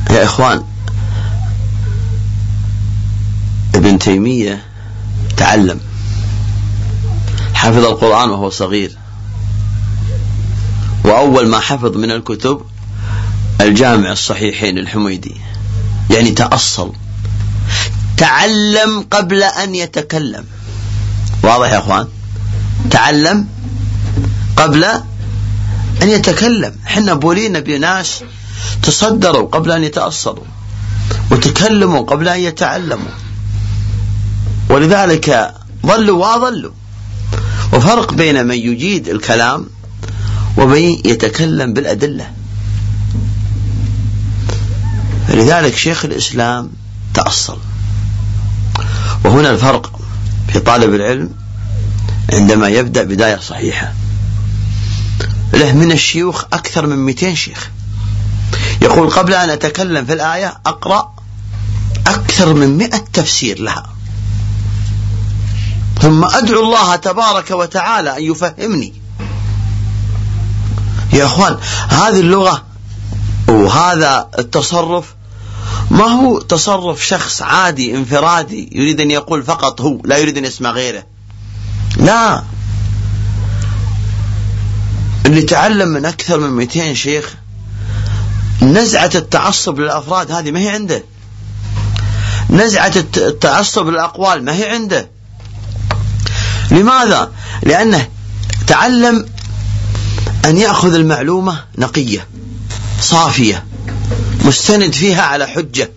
[0.09, 0.63] يا إخوان
[3.75, 4.65] ابن تيمية
[5.37, 5.79] تعلم
[7.53, 9.00] حفظ القرآن وهو صغير.
[11.03, 12.61] وأول ما حفظ من الكتب
[13.61, 15.35] الجامع الصحيحين الحميدي.
[16.09, 16.91] يعني تأصل.
[18.17, 20.45] تعلم قبل أن يتكلم.
[21.43, 22.07] واضح يا أخوان؟
[22.91, 23.47] تعلم
[24.55, 24.83] قبل
[26.01, 26.75] أن يتكلم.
[26.85, 28.23] حنا بولينا بناس
[28.83, 30.43] تصدروا قبل أن يتأصلوا.
[31.31, 33.11] وتكلموا قبل أن يتعلموا.
[34.69, 35.53] ولذلك
[35.85, 36.71] ضلوا وأضلوا.
[37.73, 39.67] وفرق بين من يجيد الكلام
[40.57, 42.31] ومن يتكلم بالأدلة.
[45.29, 46.69] لذلك شيخ الإسلام
[47.13, 47.57] تأصل.
[49.25, 49.99] وهنا الفرق
[50.47, 51.29] في طالب العلم
[52.33, 53.93] عندما يبدأ بداية صحيحة.
[55.53, 57.69] له من الشيوخ أكثر من 200 شيخ.
[58.81, 61.13] يقول قبل أن أتكلم في الآية أقرأ
[62.07, 63.89] أكثر من مئة تفسير لها.
[66.01, 69.00] ثم أدعو الله تبارك وتعالى أن يفهمني.
[71.13, 71.57] يا أخوان
[71.89, 72.63] هذه اللغة
[73.47, 75.05] وهذا التصرف
[75.91, 80.71] ما هو تصرف شخص عادي انفرادي يريد أن يقول فقط هو لا يريد أن يسمع
[80.71, 81.03] غيره.
[81.97, 82.43] لا.
[85.25, 87.33] اللي تعلم من أكثر من 200 شيخ
[88.61, 91.03] نزعة التعصب للأفراد هذه ما هي عنده.
[92.49, 95.09] نزعة التعصب للأقوال ما هي عنده.
[96.71, 97.31] لماذا؟
[97.63, 98.07] لأنه
[98.67, 99.25] تعلم
[100.45, 102.27] أن يأخذ المعلومة نقية
[103.01, 103.65] صافية
[104.45, 105.91] مستند فيها على حجة.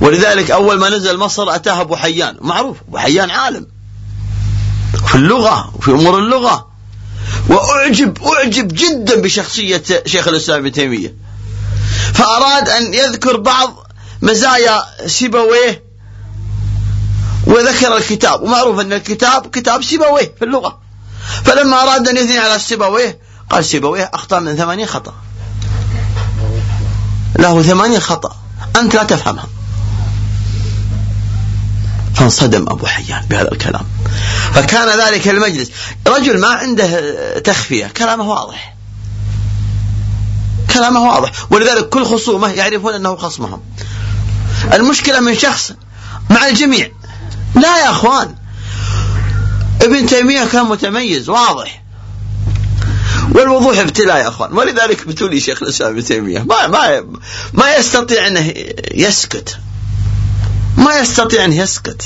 [0.00, 3.66] ولذلك أول ما نزل مصر أتاه أبو حيان معروف أبو حيان عالم.
[5.06, 6.68] في اللغة وفي أمور اللغة.
[7.48, 11.14] وأعجب أعجب جدا بشخصية شيخ الإسلام ابن تيمية.
[12.14, 13.86] فأراد أن يذكر بعض
[14.22, 15.84] مزايا سيبويه
[17.46, 18.42] وذكر الكتاب.
[18.42, 20.83] ومعروف أن الكتاب كتاب سيبويه في اللغة.
[21.44, 23.18] فلما أراد أن يثني على سيبويه
[23.50, 25.14] قال سيبويه أخطأ من ثمانين خطأ.
[27.38, 28.36] له ثمانين خطأ.
[28.76, 29.46] أنت لا تفهمها.
[32.14, 33.86] فانصدم أبو حيان بهذا الكلام.
[34.54, 35.70] فكان ذلك المجلس.
[36.06, 38.74] رجل ما عنده تخفية كلامه واضح.
[40.74, 41.30] كلامه واضح.
[41.50, 43.60] ولذلك كل خصومه يعرفون أنه خصمهم.
[44.72, 45.72] المشكلة من شخص
[46.30, 46.90] مع الجميع.
[47.54, 48.34] لا يا أخوان.
[49.84, 51.82] ابن تيمية كان متميز واضح.
[53.32, 54.52] والوضوح ابتلاء يا أخوان.
[54.52, 57.06] ولذلك ابتلي شيخ الإسلام ابن تيمية ما ما
[57.52, 58.54] ما يستطيع انه
[58.94, 59.58] يسكت.
[60.76, 62.02] ما يستطيع انه يسكت.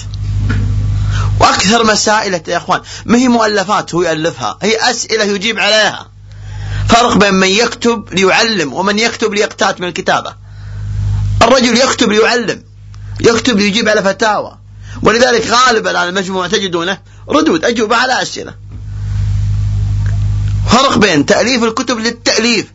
[1.40, 6.08] وأكثر مسائل يا أخوان ما هي مؤلفات هو يالفها هي أسئلة يجيب عليها.
[6.88, 10.34] فرق بين من يكتب ليعلم ومن يكتب ليقتات من الكتابة.
[11.42, 12.62] الرجل يكتب ليعلم
[13.20, 14.57] يكتب ليجيب على فتاوى.
[15.02, 18.54] ولذلك غالبا على المجموع تجدونه ردود أجوبة على أسئلة.
[20.68, 22.72] فرق بين تأليف الكتب للتأليف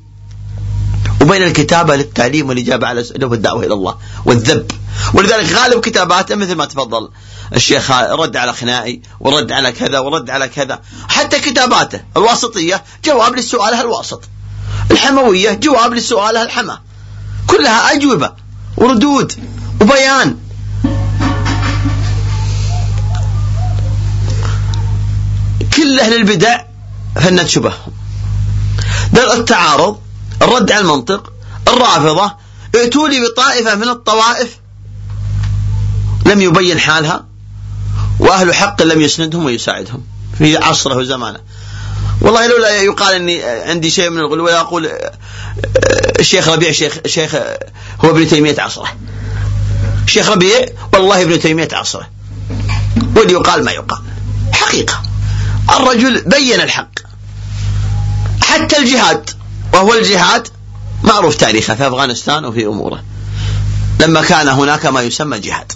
[1.22, 4.72] وبين الكتابة للتعليم والإجابة على الأسئلة والدعوة إلى الله والذب.
[5.14, 7.10] ولذلك غالب كتاباته مثل ما تفضل
[7.56, 10.82] الشيخ رد على خنائي ورد على كذا ورد على كذا.
[11.10, 14.24] حتى كتاباته الواسطية جواب للسؤال الواسط
[14.92, 16.78] الحموية جواب للسؤال الحمى
[17.48, 18.32] كلها أجوبة
[18.78, 19.34] وردود
[19.82, 20.38] وبيان.
[25.76, 26.62] كل أهل البدع
[27.16, 27.94] فنت شبههم
[29.14, 29.98] دل التعارض
[30.42, 31.34] الرد على المنطق
[31.68, 32.34] الرافضة
[32.76, 34.58] ائتوا لي بطائفة من الطوائف
[36.26, 37.26] لم يبين حالها
[38.20, 40.04] وأهل حق لم يسندهم ويساعدهم
[40.38, 41.40] في عصره وزمانه
[42.22, 44.92] والله لولا يقال إني عندي شيء من الغلو ولا أقول
[46.20, 47.36] الشيخ ربيع شيخ شيخ
[48.06, 48.88] هو ابن تيمية عصره.
[50.06, 52.10] الشيخ ربيع والله ابن تيمية عصره.
[53.16, 54.02] واللي يقال ما يقال.
[54.52, 55.02] حقيقة.
[55.74, 56.92] الرجل بين الحق.
[58.44, 59.30] حتى الجهاد
[59.74, 60.48] وهو الجهاد
[61.04, 63.04] معروف تاريخه في أفغانستان وفي أموره.
[64.00, 65.72] لما كان هناك ما يسمى جهاد.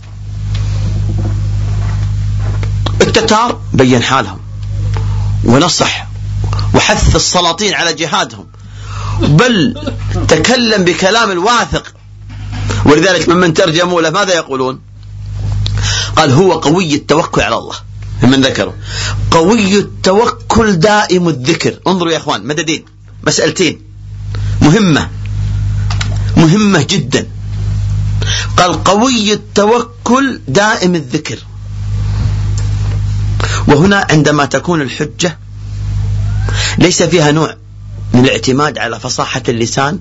[3.02, 4.39] التتار بين حالهم.
[5.43, 6.08] ونصح
[6.74, 8.48] وحث السلاطين على جهادهم.
[9.22, 9.78] بل
[10.28, 11.93] تكلم بكلام الواثق.
[12.86, 14.82] ولذلك ممن ترجموا له ماذا يقولون؟
[16.16, 17.76] قال هو قوي التوكل على الله.
[18.24, 18.74] من ذكره
[19.32, 21.80] قوي التوكل دائم الذكر.
[21.88, 22.86] انظروا يا إخوان مددين
[23.28, 23.82] مسألتين.
[24.61, 25.09] مهمة.
[26.38, 27.28] مهمة جدا.
[28.57, 31.39] قال قوي التوكل دائم الذكر.
[33.68, 35.38] وهنا عندما تكون الحجة
[36.78, 37.55] ليس فيها نوع
[38.13, 39.99] من الاعتماد على فصاحة اللسان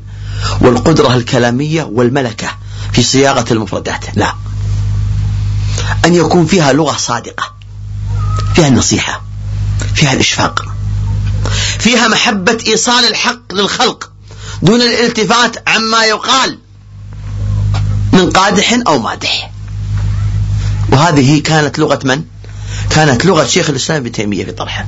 [0.61, 2.49] والقدرة الكلامية والملكة
[2.93, 4.05] في صياغة المفردات.
[4.17, 4.35] لا.
[6.05, 7.56] أن يكون فيها لغة صادقة.
[8.57, 9.23] فيها النصيحة
[9.95, 10.65] فيها الإشفاق
[11.79, 14.11] فيها محبة إيصال الحق للخلق
[14.63, 16.59] دون الالتفات عما يقال
[18.13, 19.51] من قادح أو مادح.
[20.93, 22.23] وهذه كانت لغة من؟
[22.91, 24.87] كانت لغة شيخ الإسلام ابن تيمية في طرحه.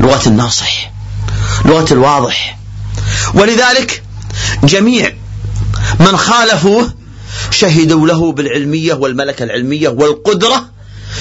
[0.00, 0.92] لغة الناصح
[1.64, 2.58] لغة الواضح.
[3.34, 4.02] ولذلك
[4.64, 5.14] جميع
[6.00, 6.94] من خالفوه
[7.50, 10.75] شهدوا له بالعلمية والملكة العلمية والقدرة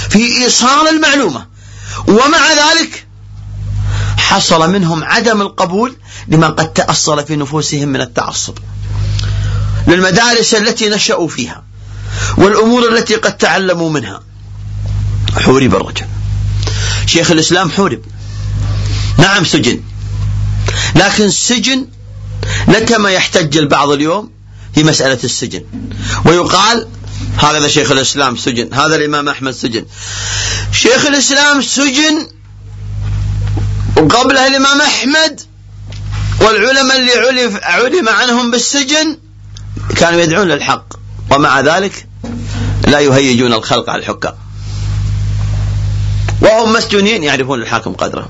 [0.10, 1.46] في إيصال المعلومة.
[2.08, 3.08] ومع ذلك
[4.18, 5.96] حصل منهم عدم القبول
[6.28, 8.58] لما قد تأصل في نفوسهم من التعصب.
[9.88, 11.64] للمدارس التي نشأوا فيها
[12.38, 14.24] والأمور التي قد تعلموا منها.
[15.38, 16.06] حورب الرجل.
[17.06, 18.02] شيخ الإسلام حورب.
[19.18, 19.82] نعم سجن.
[20.96, 21.88] لكن سجن
[22.68, 24.32] لكما يحتج البعض اليوم
[24.76, 25.64] في مسألة السجن.
[26.26, 26.88] ويقال
[27.38, 28.74] هذا شيخ الإسلام سجن.
[28.74, 29.86] هذا الإمام أحمد سجن.
[30.72, 32.28] شيخ الإسلام سجن
[33.98, 35.42] وقبله الإمام أحمد
[36.42, 39.18] والعلماء اللي علم عنهم بالسجن
[39.96, 40.86] كانوا يدعون للحق.
[41.32, 42.08] ومع ذلك
[42.88, 44.34] لا يهيجون الخلق على الحكام.
[46.42, 48.30] وهم مسجونين يعرفون الحاكم قدره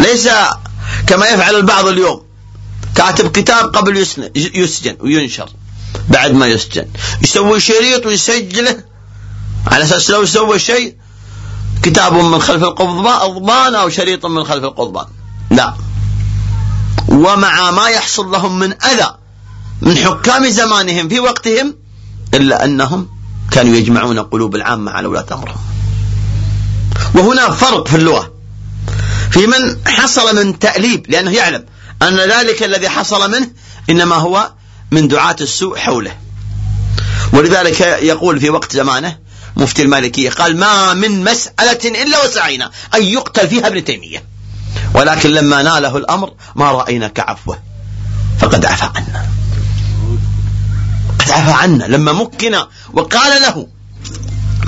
[0.00, 0.28] ليس
[1.06, 2.22] كما يفعل البعض اليوم.
[2.94, 4.06] كاتب كتاب قبل
[4.36, 5.50] يسجن وينشر.
[6.08, 6.86] بعد ما يسجن.
[7.22, 8.76] يسوي شريط ويسجله.
[9.66, 10.94] على أساس لو سوى شيء
[11.82, 15.06] كتاب من خلف القضبان أو شريط من خلف القضبان
[15.50, 15.74] لا
[17.08, 19.14] ومع ما يحصل لهم من أذى
[19.80, 21.74] من حكام زمانهم في وقتهم
[22.34, 23.08] إلا أنهم
[23.50, 25.60] كانوا يجمعون قلوب العامة على ولاة أمرهم.
[27.14, 28.32] وهنا فرق في اللغة.
[29.30, 31.64] في من حصل من تأليب لأنه يعلم
[32.02, 33.50] أن ذلك الذي حصل منه
[33.90, 34.50] إنما هو
[34.90, 36.16] من دعاة السوء حوله.
[37.32, 39.16] ولذلك يقول في وقت زمانه
[39.56, 44.24] مفتي المالكية قال ما من مسألة إلا وسعينا أن يقتل فيها ابن تيمية.
[44.94, 47.58] ولكن لما ناله الأمر ما رأينا كعفوه
[48.38, 49.26] فقد عفى عنا.
[51.18, 51.84] قد عفى عنا.
[51.84, 52.56] لما مكن
[52.92, 53.66] وقال له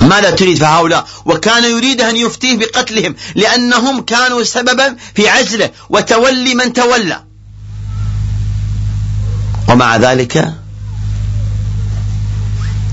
[0.01, 6.73] ماذا تريد فهؤلاء؟ وكان يريد أن يفتيه بقتلهم لأنهم كانوا سببا في عزله وتولي من
[6.73, 7.28] تولى.
[9.69, 10.53] ومع ذلك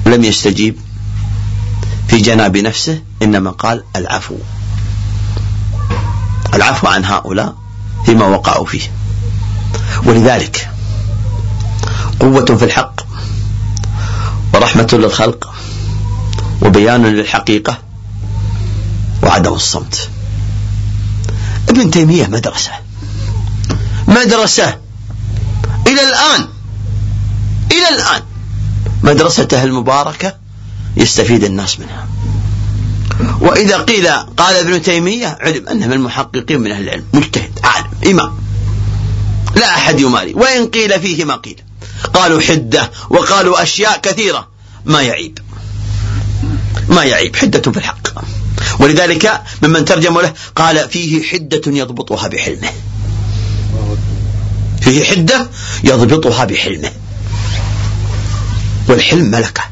[0.07, 0.77] لم يستجيب
[2.09, 4.37] في جناب نفسه إنما قال العفو.
[6.55, 7.55] العفو عن هؤلاء
[8.07, 8.91] فيما وقعوا فيه.
[10.05, 10.71] ولذلك
[12.21, 13.01] قوة في الحق
[14.55, 15.55] ورحمة للخلق
[16.63, 17.79] وبيان للحقيقة
[19.23, 20.09] وعدم الصمت.
[21.69, 22.71] ابن تيمية مدرسة
[24.09, 24.79] مدرسة
[25.87, 26.49] إلى الآن
[27.73, 28.23] إلى الآن.
[29.03, 30.35] مدرسته المباركة
[30.97, 32.09] يستفيد الناس منها.
[33.41, 37.05] وإذا قيل قال ابن تيمية علم أنه من المحققين من أهل العلم.
[37.13, 38.39] مجتهد عالم إمام.
[39.57, 40.35] لا أحد يماري.
[40.35, 41.61] وإن قيل فيه ما قيل.
[42.15, 44.49] قالوا حدة وقالوا أشياء كثيرة.
[44.85, 45.39] ما يعيب.
[46.89, 47.37] ما يعيب.
[47.37, 48.09] حدة في الحق.
[48.79, 52.71] ولذلك ممن ترجم له قال فيه حدة يضبطها بحلمه.
[54.81, 55.49] فيه حدة
[55.85, 56.91] يضبطها بحلمه.
[58.89, 59.63] والحلم ملكة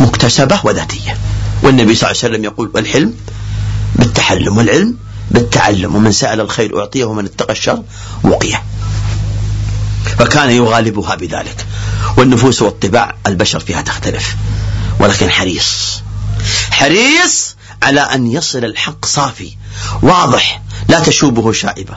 [0.00, 1.18] مكتسبة وذاتية.
[1.62, 3.14] والنبي صلى الله عليه وسلم يقول والحلم
[3.94, 4.96] بالتحلم والعلم
[5.30, 7.82] بالتعلم ومن سأل الخير أعطيه ومن اتقى الشر
[8.22, 8.62] وقيه.
[10.18, 11.66] فكان يغالبها بذلك.
[12.16, 14.36] والنفوس والطباع البشر فيها تختلف.
[15.00, 16.00] ولكن حريص
[16.70, 19.56] حريص على أن يصل الحق صافي
[20.02, 21.96] واضح لا تشوبه شائبة.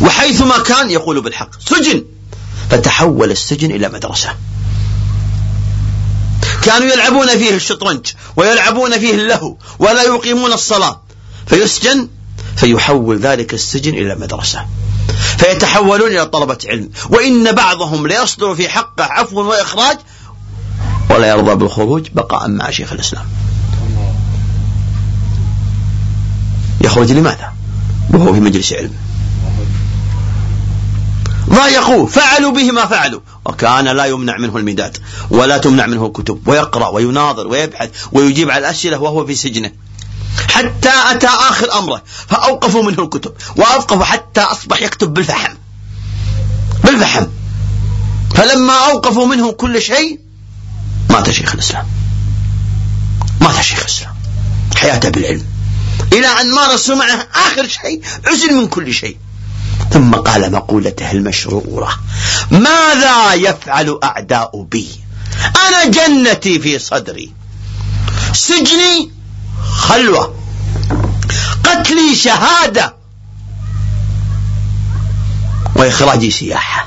[0.00, 2.04] وحيثما كان يقول بالحق سجن.
[2.70, 4.34] فتحول السجن إلى مدرسة.
[6.62, 8.06] كانوا يلعبون فيه الشطرنج
[8.36, 11.02] ويلعبون فيه اللهو ولا يقيمون الصلاة.
[11.46, 12.08] فيسجن
[12.56, 14.66] فيحول ذلك السجن إلى مدرسة.
[15.38, 16.90] فيتحولون إلى طلبة علم.
[17.10, 19.98] وإن بعضهم ليصدر في حقه عفو وإخراج
[21.10, 23.24] ولا يرضى بالخروج بقاء مع شيخ الإسلام.
[26.80, 27.52] يخرج لماذا؟
[28.10, 28.94] وهو في مجلس علم.
[31.52, 33.20] ضايقوه فعلوا به ما فعلوا.
[33.46, 34.96] وكان لا يمنع منه المداد
[35.30, 39.72] ولا تمنع منه الكتب ويقرأ ويناظر ويبحث ويجيب على الأسئلة وهو في سجنه.
[40.48, 45.54] حتى أتى آخر أمره فأوقفوا منه الكتب وأوقفوا حتى أصبح يكتب بالفحم.
[46.84, 47.26] بالفحم.
[48.34, 50.20] فلما أوقفوا منه كل شيء
[51.10, 51.86] مات شيخ الإسلام.
[53.40, 54.14] مات شيخ الإسلام.
[54.76, 55.44] حياته بالعلم.
[56.12, 59.16] إلى أن مارسوا معه آخر شيء عزل من كل شيء.
[59.90, 61.88] ثم قال مقولته المشرورة
[62.50, 64.88] ماذا يفعل أعداء بي؟
[65.68, 67.32] أنا جنتي في صدري
[68.32, 69.10] سجني
[69.70, 70.34] خلوة
[71.64, 72.94] قتلي شهادة
[75.76, 76.86] وإخراجي سياحة.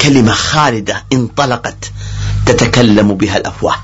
[0.00, 1.92] كلمة خالدة انطلقت
[2.46, 3.76] تتكلم بها الأفواه.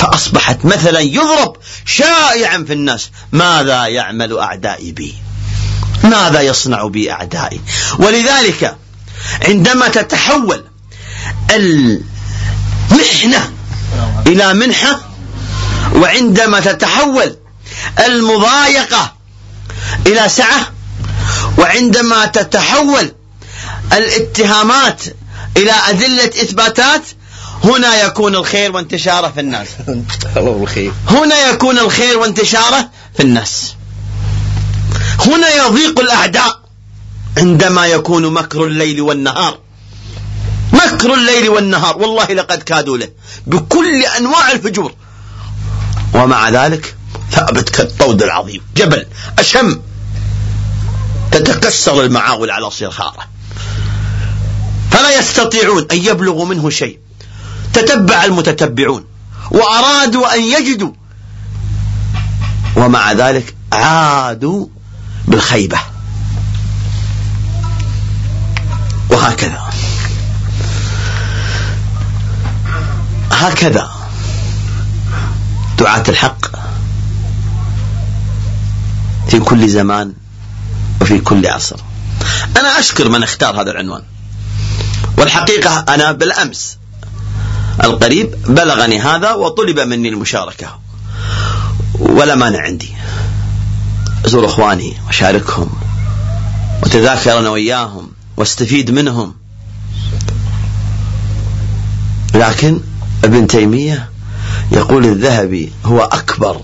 [0.00, 3.10] فأصبحت مثلا يضرب شائعا في الناس.
[3.32, 5.14] ماذا يعمل أعدائي بي؟
[6.04, 7.60] ماذا يصنع بي أعدائي؟
[7.98, 8.76] ولذلك
[9.48, 10.64] عندما تتحول
[11.54, 13.52] المحنة
[14.26, 15.00] إلى منحة
[15.94, 17.36] وعندما تتحول
[18.06, 19.14] المضايقة
[20.06, 20.72] إلى سعة
[21.58, 23.12] وعندما تتحول
[23.92, 25.02] الاتهامات
[25.56, 27.02] إلى أدلة إثباتات
[27.64, 29.68] هنا يكون الخير وانتشاره في الناس.
[31.16, 33.74] هنا يكون الخير وانتشاره في الناس.
[35.26, 36.60] هنا يضيق الأعداء
[37.36, 39.58] عندما يكون مكر الليل والنهار.
[40.72, 43.08] مكر الليل والنهار والله لقد كادوا له
[43.46, 44.94] بكل أنواع الفجور.
[46.14, 46.96] ومع ذلك
[47.30, 48.62] ثابت كالطود العظيم.
[48.76, 49.06] جبل
[49.38, 49.80] أشم.
[51.32, 53.28] تتكسر المعاول على صرخاره
[54.90, 56.98] فلا يستطيعون أن يبلغوا منه شيء.
[57.72, 59.04] تتبع المتتبعون
[59.50, 60.92] وأرادوا أن يجدوا.
[62.76, 64.66] ومع ذلك عادوا
[65.28, 65.78] بالخيبة.
[69.10, 69.70] وهكذا.
[73.32, 73.90] هكذا.
[75.78, 76.46] دعاة الحق
[79.28, 80.12] في كل زمان
[81.00, 81.76] وفي كل عصر.
[82.56, 84.02] أنا أشكر من اختار هذا العنوان.
[85.18, 86.79] والحقيقة أنا بالأمس
[87.84, 90.78] القريب بلغني هذا وطلب مني المشاركة.
[91.98, 92.88] ولا مانع عندي.
[94.26, 95.70] أزور إخواني وأشاركهم
[96.82, 99.34] وتذاكر أنا وإياهم واستفيد منهم.
[102.34, 102.80] لكن
[103.24, 104.10] ابن تيمية
[104.72, 106.60] يقول الذهبي هو أكبر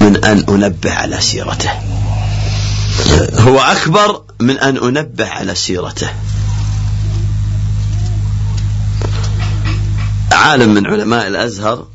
[0.00, 1.70] من أن أنبه على سيرته.
[3.38, 6.10] هو أكبر من أن أنبه على سيرته.
[10.38, 11.86] عالم من علماء الأزهر.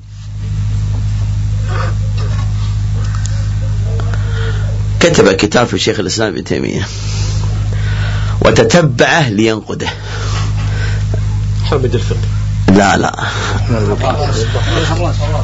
[5.00, 6.88] كتب كتاب في شيخ الإسلام ابن تيمية.
[8.42, 9.90] وتتبعه لينقده.
[11.66, 12.18] حامد الفقه
[12.68, 13.24] لا لا.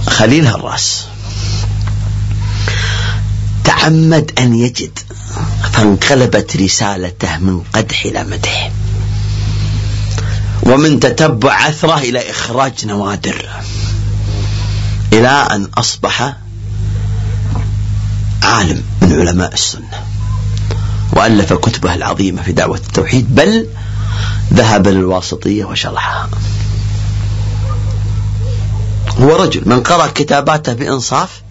[0.08, 1.06] خليل هراس.
[3.64, 5.00] تعمد أن يجد
[5.74, 8.72] فانقلبت رسالته من قدح إلى مدح.
[10.70, 13.50] ومن تتبع أثره إلى إخراج نوادر.
[15.14, 16.36] إلى أن أصبح
[18.44, 20.04] عالم من علماء السنة.
[21.14, 23.68] وألف كتبه العظيمة في دعوة التوحيد بل
[24.54, 26.30] ذهب للواسطية وشرحها.
[29.20, 31.42] هو رجل من قرأ كتاباته بإنصاف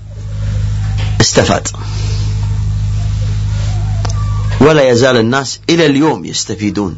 [1.21, 1.69] استفاد.
[4.61, 6.97] ولا يزال الناس إلى اليوم يستفيدون.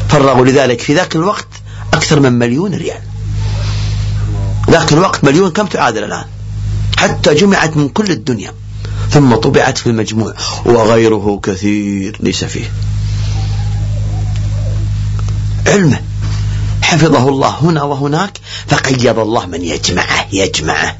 [0.09, 1.49] فرغوا لذلك في ذاك الوقت
[1.93, 3.01] أكثر من مليون ريال.
[4.70, 6.24] ذاك الوقت مليون كم تعادل الآن؟
[7.07, 8.54] حتى جمعت من كل الدنيا
[9.11, 10.34] ثم طبعت في المجموع
[10.64, 12.72] وغيره كثير ليس فيه.
[15.66, 16.00] علمه
[16.82, 20.96] حفظه الله هنا وهناك فقيض الله من يجمعه يجمعه.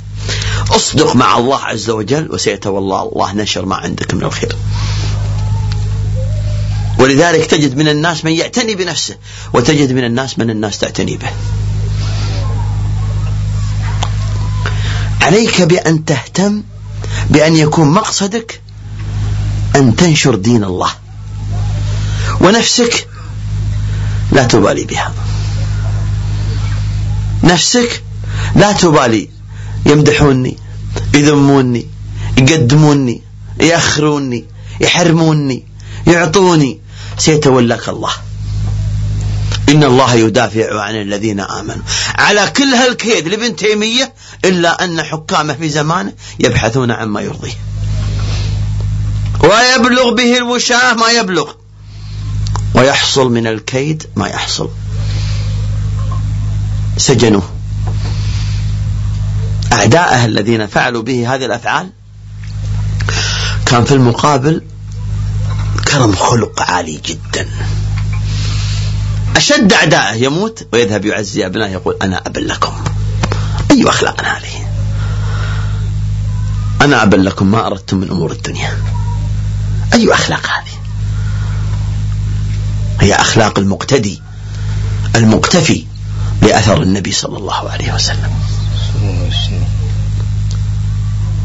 [0.70, 4.57] اصدق مع الله عز وجل وسيتولى الله نشر ما عندك من الخير.
[6.98, 9.16] ولذلك تجد من الناس من يعتني بنفسه
[9.52, 11.30] وتجد من الناس من الناس تعتني به.
[15.26, 16.62] عليك بأن تهتم
[17.30, 18.60] بأن يكون مقصدك
[19.76, 20.90] أن تنشر دين الله.
[22.40, 23.08] ونفسك
[24.32, 25.14] لا تبالي بها.
[27.42, 28.02] نفسك
[28.56, 29.28] لا تبالي.
[29.86, 30.56] يمدحوني
[31.14, 31.86] يذموني
[32.38, 33.22] يقدموني
[33.60, 34.44] يأخروني
[34.80, 35.64] يحرموني
[36.06, 36.80] يعطوني.
[37.18, 38.25] سيتولاك الله.
[39.68, 41.82] إن الله يدافع عن الذين آمنوا.
[42.18, 44.14] على كل هالكيد لابن تيمية
[44.44, 47.58] إلا أن حكامه في زمانه يبحثون عما يرضيه.
[49.40, 51.52] ويبلغ به الوشاه ما يبلغ.
[52.74, 54.70] ويحصل من الكيد ما يحصل.
[56.96, 57.50] سجنوه.
[59.72, 61.90] أعداءه الذين فعلوا به هذه الأفعال
[63.66, 64.62] كان في المقابل
[65.88, 67.48] كرم خلق عالي جدا.
[69.37, 72.72] أشد أعدائه يموت ويذهب يعزي أبنائه يقول أنا أب لكم.
[73.70, 74.68] أي أخلاق هذه؟
[76.80, 78.78] أنا أب لكم ما أردتم من أمور الدنيا.
[79.93, 80.76] أي أخلاق هذه؟
[83.01, 84.22] هي أخلاق المقتدي
[85.14, 85.87] المقتفي
[86.43, 88.30] بأثر النبي صلى الله عليه وسلم.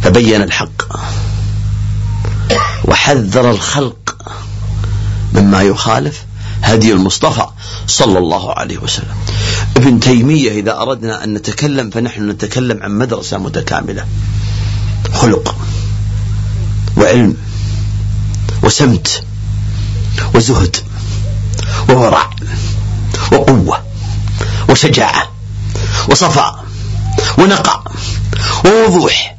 [0.04, 0.98] فبين الحق
[2.86, 4.18] وحذر الخلق
[5.34, 6.26] مما يخالف
[6.72, 7.48] هدي المصطفى
[7.88, 9.16] صلى الله عليه وسلم.
[9.78, 14.06] ابن تيمية إذا أردنا أن نتكلم فنحن نتكلم عن مدرسة متكاملة.
[15.14, 15.56] خلق
[16.98, 17.38] وعلم
[18.64, 19.24] وسمت
[20.36, 20.76] وزهد
[21.90, 22.30] وورع
[23.32, 23.84] وقوة
[24.70, 25.32] وشجاعة
[26.10, 26.66] وصفاء
[27.38, 27.84] ونقاء
[28.66, 29.38] ووضوح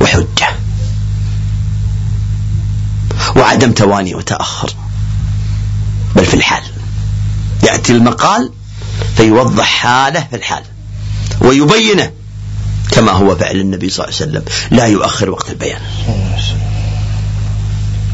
[0.00, 0.56] وحجة.
[3.36, 4.70] وعدم تواني وتأخر
[6.16, 6.62] بل في الحال.
[7.62, 8.52] يأتي المقال
[9.16, 10.62] فيوضح حاله في الحال.
[11.40, 12.12] ويبينه
[12.90, 14.44] كما هو فعل النبي صلى الله عليه وسلم.
[14.70, 15.80] لا يؤخر وقت البيان.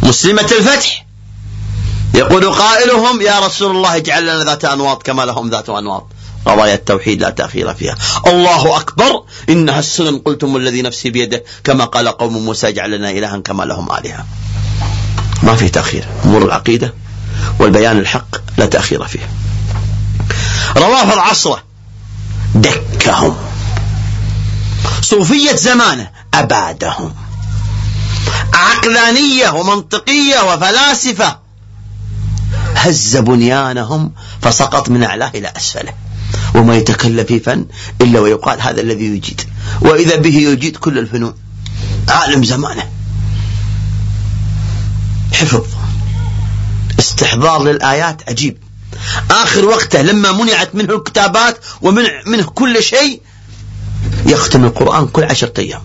[0.03, 1.07] مسلمة الفتح.
[2.15, 6.07] يقول قائلهم يا رسول الله اجعل لنا ذات أنواط كما لهم ذات أنواط.
[6.45, 7.97] قضايا التوحيد لا تأخير فيها.
[8.27, 10.19] الله أكبر إنها السنن.
[10.19, 11.45] قلتم الذي نفسي بيده.
[11.65, 14.27] كما قال قوم موسى اجعل لنا إلها كما لهم آلهة.
[15.43, 16.05] ما في تأخير.
[16.25, 16.95] أمور العقيدة
[17.59, 19.29] والبيان الحق لا تأخير فيه.
[20.77, 21.63] رواه العصرة.
[22.55, 23.37] دكهم.
[25.03, 27.15] صوفية زمانه أبادهم.
[28.55, 31.39] عقلانية ومنطقية وفلاسفة.
[32.75, 34.13] هز بنيانهم
[34.43, 35.93] فسقط من أعلاه إلى أسفله.
[36.55, 37.67] وما يتكلم في فن
[38.01, 39.41] إلا ويقال هذا الذي يجيد.
[39.81, 41.35] وإذا به يجيد كل الفنون.
[42.09, 42.91] عالم زمانه.
[45.33, 45.82] حفظ.
[47.03, 48.59] استحضار للآيات عجيب
[49.31, 53.21] آخر وقته لما منعت منه الكتابات ومنع منه كل شيء
[54.27, 55.83] يختم القرآن كل عشرة أيام.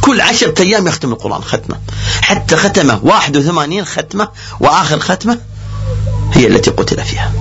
[0.00, 1.78] كل عشرة أيام يختم القرآن ختمة.
[2.22, 4.28] حتى ختمة 81 ختمة
[4.60, 5.38] وآخر ختمة
[6.32, 7.32] هي التي قتل فيها.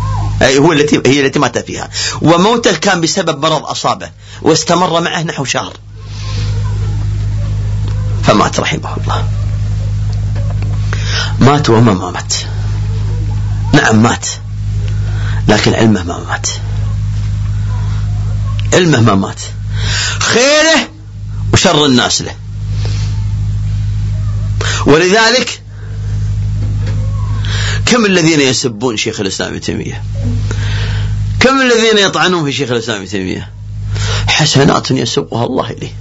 [0.41, 1.89] أي هو التي هي التي مات فيها.
[2.21, 4.09] وموته كان بسبب مرض أصابه
[4.41, 5.73] واستمر معه نحو شهر.
[8.23, 9.38] فمات رحمه الله.
[11.39, 12.34] مات وما ما مات.
[13.74, 14.28] نعم مات.
[15.47, 16.49] لكن علمه ما مات.
[18.74, 19.41] علمه ما مات.
[20.20, 20.89] خيره
[21.53, 22.36] وشر الناس له.
[24.86, 25.61] ولذلك
[27.86, 30.03] كم الذين يسبون شيخ الإسلام ابن تيمية؟
[31.39, 33.49] كم الذين يطعنون في شيخ الإسلام ابن تيمية؟
[34.28, 35.93] حسنات يسبها الله إليه.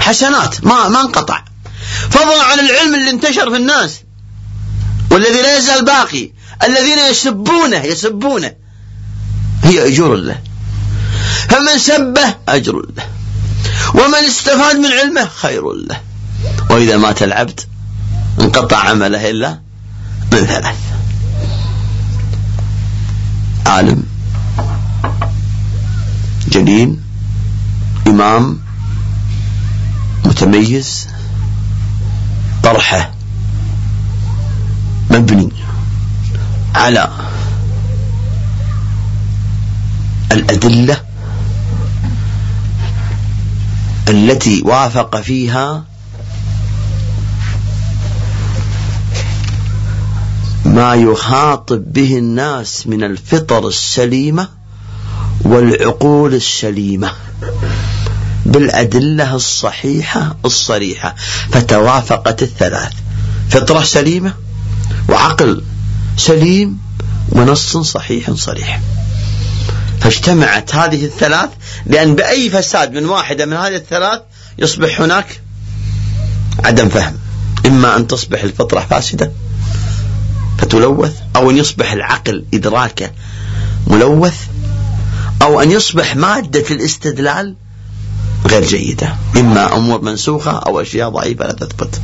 [0.00, 1.44] حسنات ما ما انقطع.
[2.10, 4.00] فضلا عن العلم اللي انتشر في الناس
[5.10, 6.30] والذي لا يزال باقي
[6.62, 8.52] الذين يسبونه يسبونه
[9.62, 10.38] هي أجور له
[11.48, 13.08] فمن سبه أجر له
[13.94, 16.00] ومن استفاد من علمه خير له
[16.70, 17.60] وإذا مات العبد
[18.40, 19.60] انقطع عمله إلا
[20.32, 20.76] من ثلاث.
[23.66, 24.02] عالم
[26.48, 26.96] جليل
[28.06, 28.60] إمام
[30.24, 31.08] متميز
[32.62, 33.10] طرحه
[35.10, 35.52] مبني
[36.74, 37.08] على
[40.32, 40.96] الأدلة
[44.08, 45.84] التي وافق فيها
[50.64, 54.48] ما يخاطب به الناس من الفطر السليمة
[55.44, 57.12] والعقول السليمة.
[58.46, 61.14] بالأدلة الصحيحة الصريحة
[61.52, 62.92] فتوافقت الثلاث.
[63.50, 64.34] فطرة سليمة
[65.08, 65.64] وعقل
[66.16, 66.78] سليم
[67.32, 68.80] ونص صحيح صريح.
[70.00, 71.50] فاجتمعت هذه الثلاث
[71.86, 74.20] لأن بأي فساد من واحدة من هذه الثلاث
[74.58, 75.40] يصبح هناك
[76.64, 77.18] عدم فهم.
[77.66, 79.32] إما أن تصبح الفطرة فاسدة
[80.58, 83.10] فتلوث أو أن يصبح العقل إدراكه
[83.86, 84.36] ملوث
[85.42, 87.56] أو أن يصبح مادة الاستدلال
[88.50, 89.14] غير جيدة.
[89.36, 92.00] إما أمور منسوخة أو أشياء ضعيفة لا تثبت.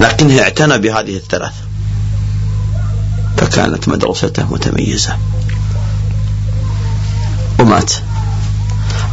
[0.00, 1.52] لكنه اعتنى بهذه الثلاث.
[3.36, 5.18] فكانت مدرسته متميزة.
[7.58, 7.92] ومات.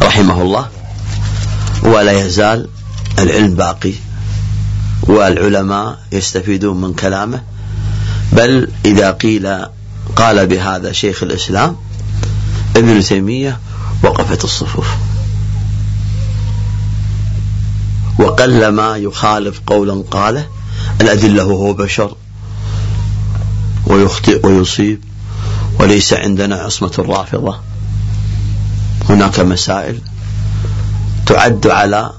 [0.02, 0.68] رحمه الله.
[1.84, 2.68] ولا يزال
[3.20, 3.94] العلم باقي.
[5.04, 7.42] والعلماء يستفيدون من كلامه.
[8.32, 9.66] بل إذا قيل
[10.16, 11.76] قال بهذا شيخ الإسلام
[12.76, 13.60] ابن تيمية
[14.04, 14.88] وقفت الصفوف.
[18.20, 20.48] وقل ما يخالف قولا قاله
[21.02, 22.16] الأدلة هو بشر
[23.88, 25.04] ويخطئ ويصيب
[25.80, 27.60] وليس عندنا عصمة الرافضة
[29.10, 30.00] هناك مسائل
[31.26, 32.12] تعد على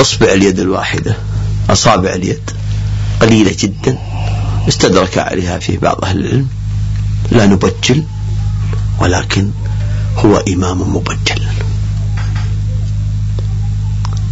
[0.00, 1.16] إصبع اليد الواحدة
[1.70, 2.50] أصابع اليد
[3.20, 3.98] قليلة جدا
[4.68, 6.48] استدرك عليها في بعض أهل العلم.
[7.30, 8.04] لا نبجل
[9.00, 9.50] ولكن
[10.16, 11.45] هو إمام مبجل.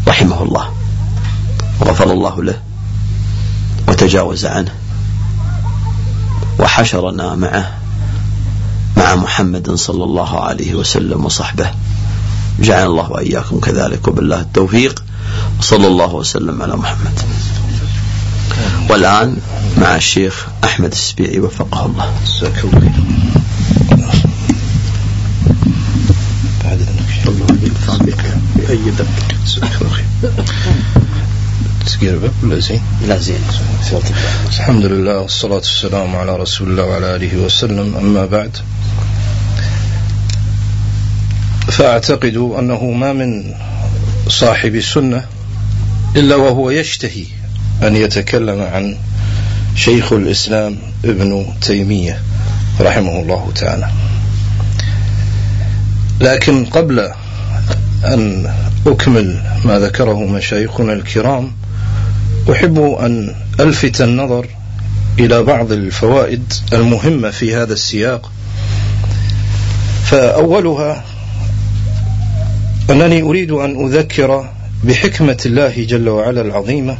[0.08, 0.72] رحمه الله
[1.80, 2.60] وغفر الله له
[3.88, 4.72] وتجاوز عنه
[6.58, 7.78] وحشرنا معه
[8.96, 11.70] مع محمد صلى الله عليه وسلم وصحبه.
[12.60, 15.04] جعل الله وإياكم كذلك وبالله التوفيق.
[15.60, 17.20] صلى الله وسلم على محمد.
[18.90, 19.36] والآن
[19.78, 22.14] مع الشيخ أحمد السبيعي وفقه الله.
[26.64, 26.80] بعد
[27.28, 27.54] الله.
[28.68, 29.33] يأيدك
[32.02, 33.40] باب ولا زين؟ لا زين.
[34.48, 37.96] الحمد لله والصلاة والسلام على رسول الله وعلى آله وسلم.
[37.96, 38.56] أما بعد
[41.68, 43.54] فأعتقد أنه ما من
[44.28, 45.24] صاحب السنة
[46.16, 47.24] إلا وهو يشتهي
[47.82, 48.96] أن يتكلم عن
[49.76, 52.22] شيخ الإسلام ابن تيمية
[52.80, 53.90] رحمه الله تعالى.
[56.20, 57.12] لكن قبل
[58.04, 58.54] أن
[58.86, 61.52] أكمل ما ذكره مشايخنا الكرام.
[62.52, 64.46] أحب أن ألفت النظر
[65.18, 68.30] إلى بعض الفوائد المهمة في هذا السياق.
[70.04, 71.04] فأولها
[72.90, 74.48] أنني أريد أن أذكر
[74.84, 76.98] بحكمة الله جل وعلا العظيمة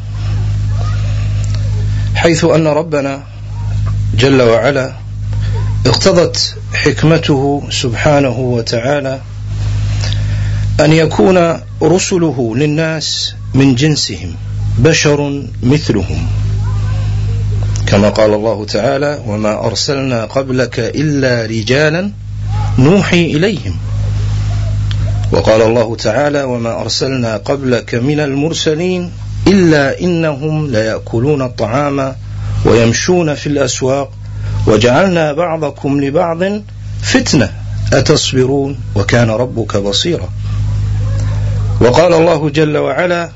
[2.14, 3.22] حيث أن ربنا
[4.18, 4.92] جل وعلا
[5.86, 9.20] اقتضت حكمته سبحانه وتعالى
[10.80, 14.34] أن يكون رسله للناس من جنسهم
[14.78, 16.26] بشر مثلهم.
[17.86, 22.10] كما قال الله تعالى وما أرسلنا قبلك إلا رجالا
[22.78, 23.76] نوحي إليهم.
[25.32, 29.10] وقال الله تعالى وما أرسلنا قبلك من المرسلين
[29.46, 32.14] إلا إنهم ليأكلون الطعام
[32.64, 34.12] ويمشون في الأسواق
[34.66, 36.38] وجعلنا بعضكم لبعض
[37.02, 37.52] فتنة.
[37.92, 40.28] أتصبرون؟ وكان ربك بصيرا.
[41.80, 43.30] وقال الله جل وعلا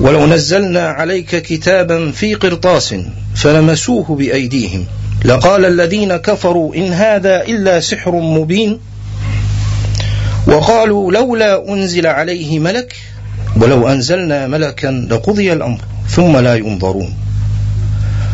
[0.00, 2.94] ولو نزلنا عليك كتابا في قرطاس
[3.36, 4.84] فلمسوه بأيديهم
[5.24, 8.80] لقال الذين كفروا إن هذا إلا سحر مبين
[10.46, 12.96] وقالوا لولا أنزل عليه ملك
[13.56, 17.14] ولو أنزلنا ملكا لقضي الأمر ثم لا ينظرون.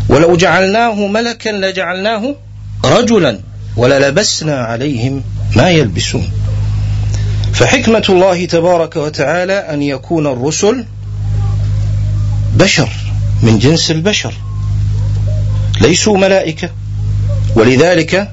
[0.08, 2.34] ولو جعلناه ملكا لجعلناه
[2.84, 3.38] رجلا
[3.76, 5.22] وللبسنا عليهم
[5.56, 6.30] ما يلبسون.
[7.60, 10.84] فحكمة الله تبارك وتعالى أن يكون الرسل
[12.56, 12.88] بشر
[13.42, 14.34] من جنس البشر.
[15.80, 16.70] ليسوا ملائكة.
[17.56, 18.30] ولذلك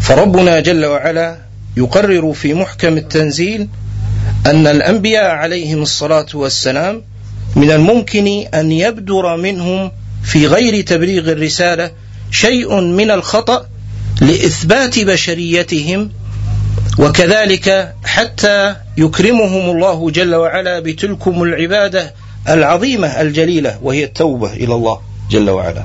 [0.00, 1.38] فربنا جل وعلا
[1.76, 3.68] يقرر في محكم التنزيل
[4.46, 7.02] أن الأنبياء عليهم الصلاة والسلام
[7.56, 9.90] من الممكن أن يبدر منهم
[10.22, 11.90] في غير تبليغ الرسالة
[12.30, 13.66] شيء من الخطأ
[14.20, 16.10] لإثبات بشريتهم
[16.98, 22.14] وكذلك حتى يكرمهم الله جل وعلا بتلكم العبادة
[22.48, 25.84] العظيمة الجليلة وهي التوبة إلى الله جل وعلا.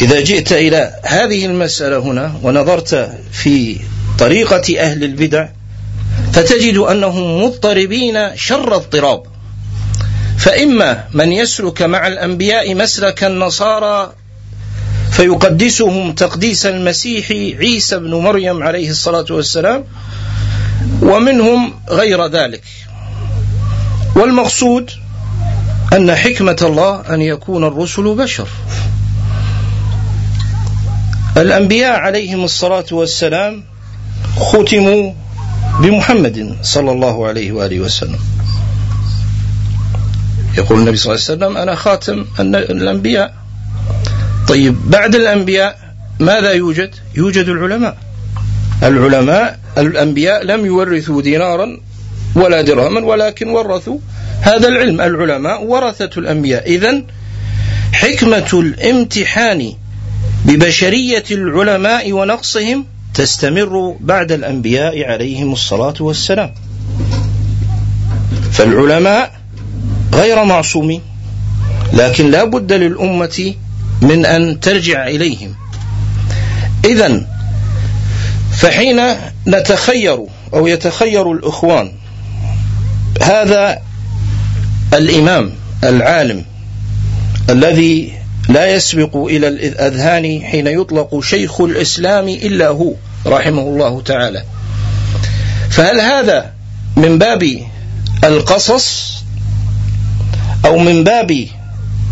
[0.00, 3.80] إذا جئت إلى هذه المسألة هنا ونظرت في
[4.18, 5.48] طريقة أهل البدع
[6.32, 9.22] فتجد أنهم مضطربين شر اضطراب.
[10.38, 14.12] فإما من يسلك مع الأنبياء مسلك النصارى
[15.18, 19.84] فيقدسهم تقديس المسيح عيسى بن مريم عليه الصلاة والسلام
[21.02, 22.62] ومنهم غير ذلك.
[24.16, 24.90] والمقصود
[25.92, 28.48] أن حكمة الله أن يكون الرسل بشر.
[31.36, 33.64] الأنبياء عليهم الصلاة والسلام
[34.36, 35.12] ختموا
[35.82, 38.18] بمحمد صلى الله عليه وآله وسلم.
[40.58, 43.37] يقول النبي صلى الله عليه وسلم أنا خاتم الأنبياء.
[44.48, 45.78] طيب بعد الأنبياء
[46.20, 47.96] ماذا يوجد؟ يوجد العلماء.
[48.82, 51.80] العلماء الأنبياء لم يورثوا دينارا
[52.34, 53.98] ولا درهما ولكن ورثوا
[54.40, 55.00] هذا العلم.
[55.00, 56.66] العلماء ورثة الأنبياء.
[56.66, 57.02] إذا
[57.92, 59.72] حكمة الامتحان
[60.44, 66.54] ببشرية العلماء ونقصهم تستمر بعد الأنبياء عليهم الصلاة والسلام.
[68.52, 69.40] فالعلماء
[70.14, 71.02] غير معصومين
[71.92, 73.54] لكن لا بد للأمة
[74.02, 75.54] من أن ترجع إليهم.
[76.84, 77.26] إذا
[78.52, 79.00] فحين
[79.46, 80.18] نتخير
[80.54, 81.92] أو يتخير الإخوان
[83.22, 83.78] هذا
[84.94, 85.52] الإمام
[85.84, 86.44] العالم
[87.50, 88.12] الذي
[88.48, 92.92] لا يسبق إلى الأذهان حين يطلق شيخ الإسلام إلا هو
[93.26, 94.44] رحمه الله تعالى.
[95.70, 96.52] فهل هذا
[96.96, 97.60] من باب
[98.24, 99.14] القصص
[100.64, 101.46] أو من باب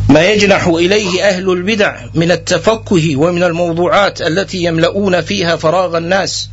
[0.09, 6.51] ما يجنح إليه أهل البدع من التفكه ومن الموضوعات التي يملؤون فيها فراغ الناس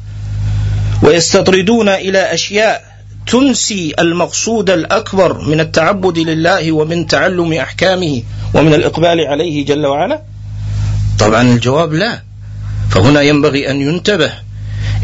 [1.04, 2.94] ويستطردون إلى أشياء
[3.28, 8.24] تنسي المقصود الأكبر من التعبد لله ومن تعلم أحكامه
[8.54, 10.22] ومن الإقبال عليه جل وعلا؟
[11.20, 12.22] طبعا الجواب لا.
[12.90, 14.34] فهنا ينبغي أن ينتبه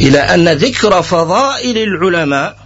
[0.01, 2.57] إلى أن ذكر فضائل العلماء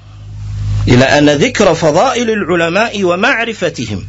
[0.88, 4.05] إلى أن ذكر فضائل العلماء ومعرفتهم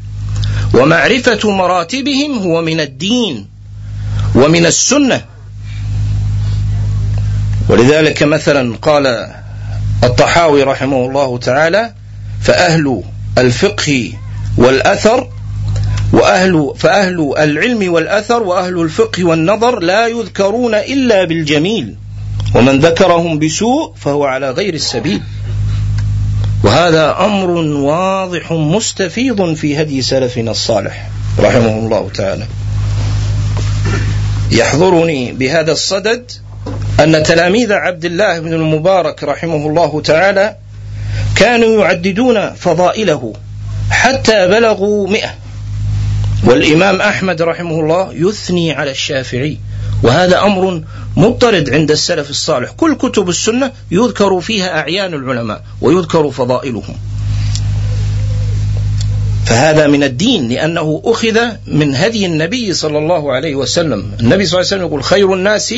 [0.74, 3.46] ومعرفة مراتبهم هو من الدين
[4.34, 5.24] ومن السنة.
[7.68, 9.28] ولذلك مثلا قال
[10.04, 11.92] الطحاوي رحمه الله تعالى
[12.42, 13.02] فأهل
[13.38, 14.12] الفقه
[14.56, 15.28] والأثر
[16.12, 21.94] وأهل فأهل العلم والأثر وأهل الفقه والنظر لا يذكرون إلا بالجميل
[22.54, 25.20] ومن ذكرهم بسوء فهو على غير السبيل.
[26.64, 31.08] وهذا أمر واضح مستفيض في هدي سلفنا الصالح
[31.38, 32.46] رحمه الله تعالى.
[34.50, 36.30] يحضرني بهذا الصدد
[37.00, 40.56] أن تلاميذ عبد الله بن المبارك رحمه الله تعالى
[41.36, 43.32] كانوا يعددون فضائله
[43.90, 45.34] حتى بلغوا مئة.
[46.44, 49.58] والإمام أحمد رحمه الله يثني على الشافعي
[50.04, 50.82] وهذا أمر
[51.16, 52.70] مضطرد عند السلف الصالح.
[52.70, 56.94] كل كتب السنة يذكر فيها أعيان العلماء ويذكر فضائلهم.
[59.46, 64.12] فهذا من الدين لأنه أخذ من هدي النبي صلى الله عليه وسلم.
[64.20, 65.74] النبي صلى الله عليه وسلم يقول خير الناس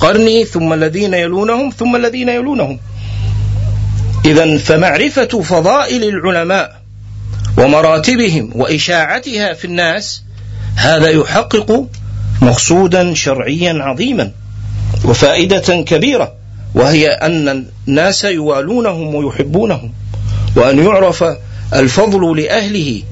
[0.00, 2.78] قرني ثم الذين يلونهم ثم الذين يلونهم.
[4.24, 6.82] إذا فمعرفة فضائل العلماء
[7.58, 10.22] ومراتبهم وإشاعتها في الناس
[10.76, 11.86] هذا يحقق
[12.42, 14.32] مقصودا شرعيا عظيما
[15.04, 16.32] وفائدة كبيرة
[16.74, 19.92] وهي أن الناس يوالونهم ويحبونهم
[20.56, 21.24] وأن يعرف
[21.74, 23.02] الفضل لأهله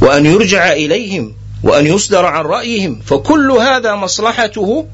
[0.00, 4.86] وأن يرجع إليهم وأن يصدر عن رأيهم فكل هذا مصلحته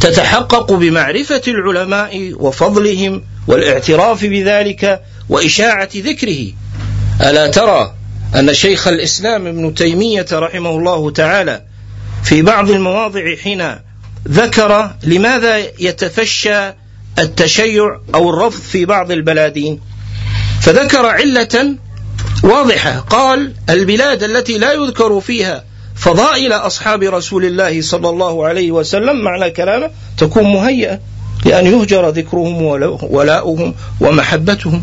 [0.00, 6.46] تتحقق بمعرفة العلماء وفضلهم والاعتراف بذلك وإشاعة ذكره.
[7.20, 7.92] ألا ترى
[8.34, 11.62] أن شيخ الإسلام ابن تيمية رحمه الله تعالى
[12.22, 13.74] في بعض المواضع حين
[14.28, 16.72] ذكر لماذا يتفشى
[17.18, 19.80] التشيع أو الرفض في بعض البلادين.
[20.60, 21.74] فذكر علة
[22.42, 23.00] واضحة.
[23.00, 25.64] قال البلاد التي لا يذكر فيها
[25.96, 31.00] فضائل أصحاب رسول الله صلى الله عليه وسلم معنى كلامه تكون مهيئة
[31.44, 32.62] لأن يهجر ذكرهم
[33.02, 34.82] ولاؤهم ومحبتهم.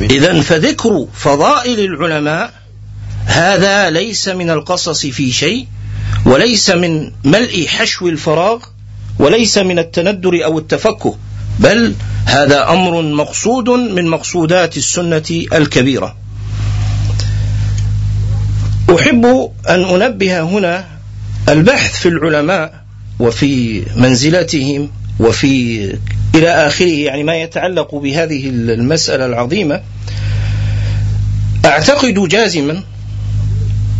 [0.00, 2.52] إذا فذكر فضائل العلماء
[3.28, 5.66] هذا ليس من القصص في شيء
[6.26, 8.58] وليس من ملء حشو الفراغ
[9.18, 11.16] وليس من التندر أو التفكه
[11.58, 16.16] بل هذا أمر مقصود من مقصودات السنة الكبيرة.
[18.96, 20.84] أحب أن أنبه هنا
[21.48, 22.84] البحث في العلماء
[23.18, 25.82] وفي منزلتهم وفي
[26.34, 29.80] إلى آخره يعني ما يتعلق بهذه المسألة العظيمة.
[31.64, 32.82] أعتقد جازما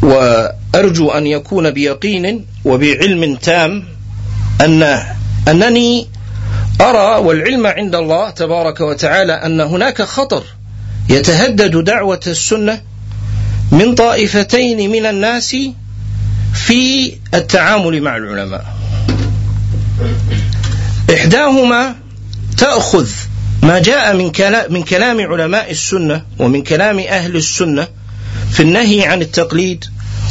[0.08, 3.84] وأرجو أن يكون بيقين وبعلم تام
[4.60, 5.02] أن
[5.48, 6.06] أنني
[6.80, 10.42] أرى والعلم عند الله تبارك وتعالى أن هناك خطر
[11.08, 12.80] يتهدد دعوة السنة
[13.72, 15.56] من طائفتين من الناس
[16.54, 18.64] في التعامل مع العلماء.
[21.14, 21.94] إحداهما
[22.56, 23.08] تأخذ
[23.62, 27.88] ما جاء من كلام من كلام علماء السنة ومن كلام أهل السنة
[28.52, 29.84] في النهي عن التقليد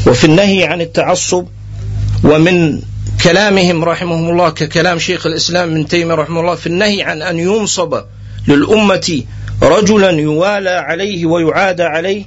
[0.08, 1.48] وفي النهي عن التعصب
[2.24, 2.82] ومن
[3.24, 8.02] كلامهم رحمهم الله ككلام شيخ الإسلام من تيمية رحمه الله في النهي عن أن ينصب
[8.48, 9.24] للأمة
[9.64, 12.26] رجلا يوالى عليه ويعادى عليه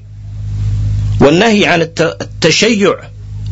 [1.21, 3.01] والنهي عن التشيع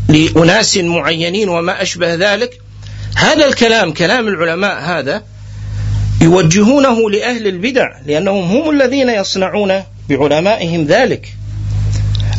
[0.08, 2.60] لأناس معينين وما أشبه ذلك
[3.16, 5.22] هذا الكلام كلام العلماء هذا
[6.20, 11.37] يوجهونه لأهل البدع لأنهم هم الذين يصنعون بعلمائهم ذلك.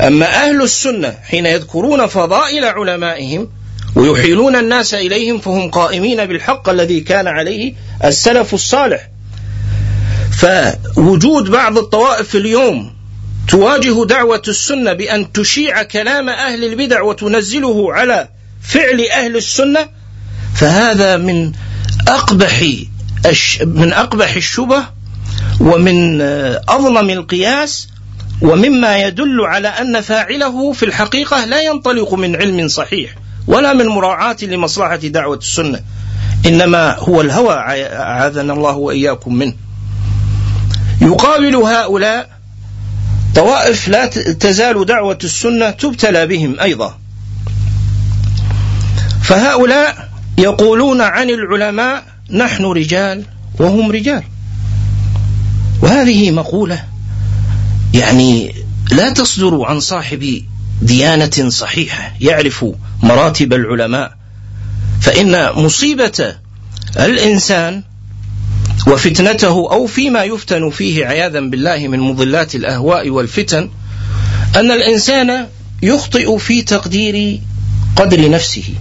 [0.01, 3.49] أما أهل السنة حين يذكرون فضائل علمائهم
[3.95, 7.73] ويحيلون الناس إليهم فهم قائمين بالحق الذي كان عليه
[8.03, 9.09] السلف الصالح.
[10.31, 12.93] فوجود بعض الطوائف اليوم
[13.47, 18.29] تواجه دعوة السنة بأن تشيع كلام أهل البدع وتنزله على
[18.61, 19.89] فعل أهل السنة
[20.55, 21.51] فهذا من
[22.07, 22.63] أقبح
[23.61, 24.83] من أقبح الشبه
[25.59, 26.21] ومن
[26.69, 27.87] أظلم القياس
[28.41, 33.15] ومما يدل على أن فاعله في الحقيقة لا ينطلق من علم صحيح
[33.47, 35.79] ولا من مراعاة لمصلحة دعوة السنة.
[36.45, 39.53] إنما هو الهوى أعاذنا الله وإياكم منه.
[41.01, 42.29] يقابل هؤلاء
[43.35, 46.97] طوائف لا تزال دعوة السنة تبتلى بهم أيضا.
[49.23, 53.23] فهؤلاء يقولون عن العلماء نحن رجال
[53.59, 54.23] وهم رجال.
[55.81, 56.83] وهذه مقولة
[57.93, 58.55] يعني
[58.91, 60.41] لا تصدر عن صاحب
[60.81, 62.65] ديانة صحيحة يعرف
[63.03, 64.13] مراتب العلماء.
[65.01, 66.35] فإن مصيبة
[66.99, 67.83] الإنسان
[68.87, 73.69] وفتنته أو فيما يفتن فيه عياذا بالله من مضلات الأهواء والفتن
[74.55, 75.47] أن الإنسان
[75.81, 77.39] يخطئ في تقدير
[77.95, 78.73] قدر نفسه.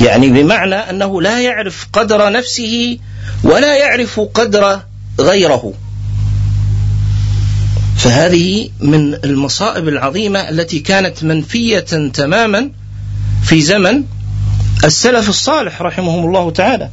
[0.00, 2.98] يعني بمعنى أنه لا يعرف قدر نفسه
[3.42, 4.80] ولا يعرف قدر
[5.20, 5.74] غيره.
[8.06, 12.70] فهذه من المصائب العظيمة التي كانت منفية تماما
[13.42, 14.02] في زمن
[14.84, 16.90] السلف الصالح رحمهم الله تعالى.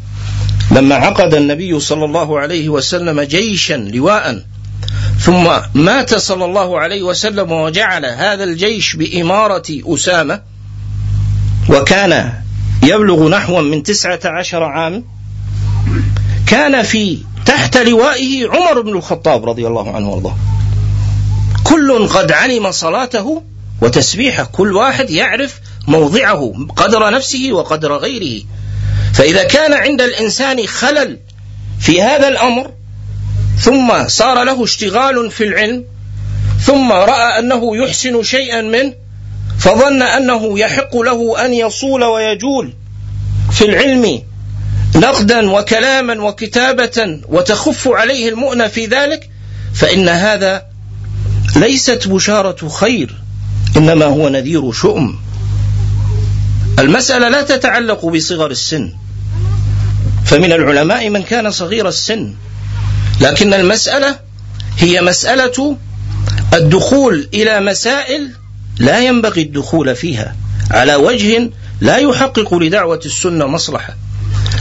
[0.72, 4.44] لما عقد النبي صلى الله عليه وسلم جيشا لواء
[5.20, 10.42] ثم مات صلى الله عليه وسلم وجعل هذا الجيش بإمارة أسامة
[11.70, 12.34] وكان
[12.84, 15.04] يبلغ نحو من تسعة عشر عام
[16.48, 20.53] كان في تحت لوائه عمر بن الخطاب رضي الله عنه وارضاه.
[21.74, 23.44] كل قد علم صلاته
[23.82, 28.44] وتسبيحه كل واحد يعرف موضعه قدر نفسه وقدر غيره.
[29.14, 31.20] فإذا كان عند الإنسان خلل
[31.80, 32.72] في هذا الأمر
[33.60, 35.86] ثم صار له اشتغال في العلم
[36.66, 38.94] ثم رأى أنه يحسن شيئا منه
[39.60, 42.74] فظن أنه يحق له أن يصول ويجول
[43.52, 44.24] في العلم
[44.96, 49.30] نقدا وكلاما وكتابة وتخف عليه المؤنة في ذلك
[49.76, 50.73] فإن هذا
[51.56, 53.16] ليست بشارة خير
[53.78, 55.20] إنما هو نذير شؤم.
[56.80, 58.94] المسألة لا تتعلق بصغر السن.
[60.26, 62.34] فمن العلماء من كان صغير السن.
[63.22, 64.20] لكن المسألة
[64.78, 65.78] هي مسألة
[66.54, 68.32] الدخول إلى مسائل
[68.78, 70.36] لا ينبغي الدخول فيها.
[70.72, 71.50] على وجه
[71.82, 73.96] لا يحقق لدعوة السنة مصلحة.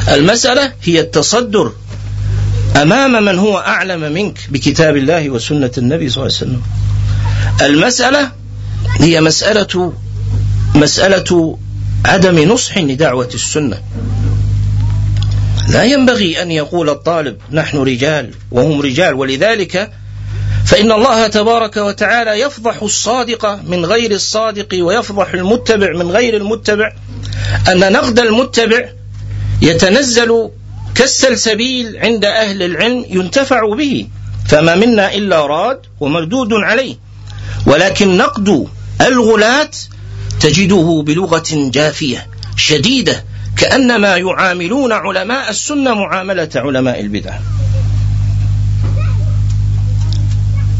[0.08, 1.72] المسألة هي التصدر
[2.82, 6.62] أمام من هو أعلم منك بكتاب الله وسنة النبي صلى الله عليه وسلم.
[7.66, 8.32] المسألة
[9.00, 9.92] هي مسألة
[10.74, 11.58] مسألة
[12.04, 13.82] عدم نصح لدعوة السنة.
[15.68, 19.14] لا ينبغي أن يقول الطالب نحن رجال وهم رجال.
[19.14, 19.90] ولذلك
[20.66, 26.92] فإن الله تبارك وتعالى يفضح الصادق من غير الصادق ويفضح المتبع من غير المتبع.
[27.72, 28.88] أن نقد المتبع
[29.62, 30.50] يتنزل
[30.94, 34.08] كالسلسبيل عند أهل العلم ينتفع به
[34.48, 36.96] فما منا إلا راد ومردود عليه.
[37.66, 38.66] ولكن نقد
[39.00, 39.70] الغلاة
[40.40, 42.26] تجده بلغة جافية
[42.56, 43.24] شديدة
[43.56, 47.38] كأنما يعاملون علماء السنة معاملة علماء البدع.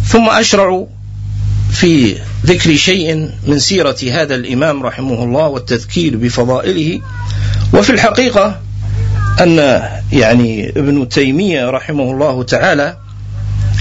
[0.07, 0.87] ثم أشرع
[1.73, 2.17] في
[2.47, 7.01] ذكر شيء من سيرة هذا الإمام رحمه الله والتذكير بفضائله
[7.75, 8.61] وفي الحقيقة
[9.41, 12.97] أن يعني ابن تيمية رحمه الله تعالى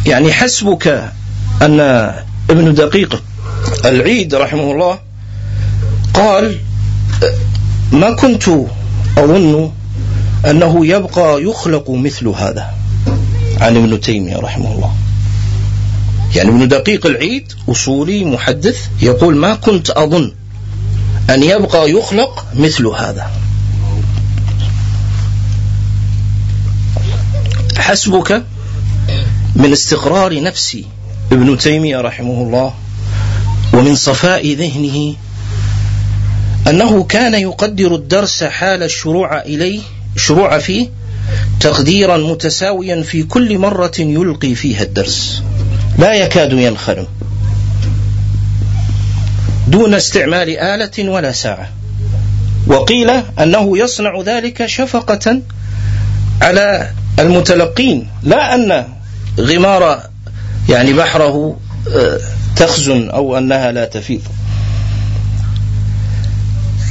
[0.06, 1.12] يعني حسبك
[1.62, 2.12] أن
[2.52, 3.24] ابن دقيق
[3.86, 5.00] العيد رحمه الله
[6.14, 6.58] قال
[7.92, 8.44] ما كنت
[9.18, 9.72] أظن
[10.50, 12.70] أنه يبقى يخلق مثل هذا.
[13.58, 14.96] عن ابن تيمية رحمه الله.
[16.36, 20.32] يعني ابن دقيق العيد أصولي محدث يقول ما كنت أظن
[21.30, 23.32] أن يبقى يخلق مثل هذا.
[27.78, 28.44] حسبك
[29.56, 30.78] من استقرار نفس
[31.32, 32.74] ابن تيمية رحمه الله
[33.74, 35.16] ومن صفاء ذهنه
[36.68, 39.80] أنه كان يقدر الدرس حال الشروع إليه
[40.18, 40.90] شروع فيه
[41.60, 45.44] تقديرا متساويا في كل مرة يلقي فيها الدرس.
[46.00, 47.08] لا يكاد ينخرم.
[49.68, 51.70] دون استعمال آلة ولا ساعة.
[52.68, 53.10] وقيل
[53.40, 55.42] أنه يصنع ذلك شفقة
[56.42, 58.86] على المتلقين لا أن
[59.40, 60.11] غمار
[60.70, 61.60] يعني بحره
[61.96, 62.20] آه،
[62.56, 64.22] تخزن أو أنها لا تفيض.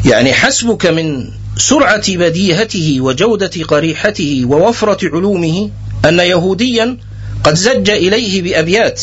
[0.05, 5.71] يعني حسبك من سرعة بديهته وجودة قريحته ووفرة علومه
[6.05, 6.97] أن يهوديا
[7.45, 9.03] قد زج إليه بأبيات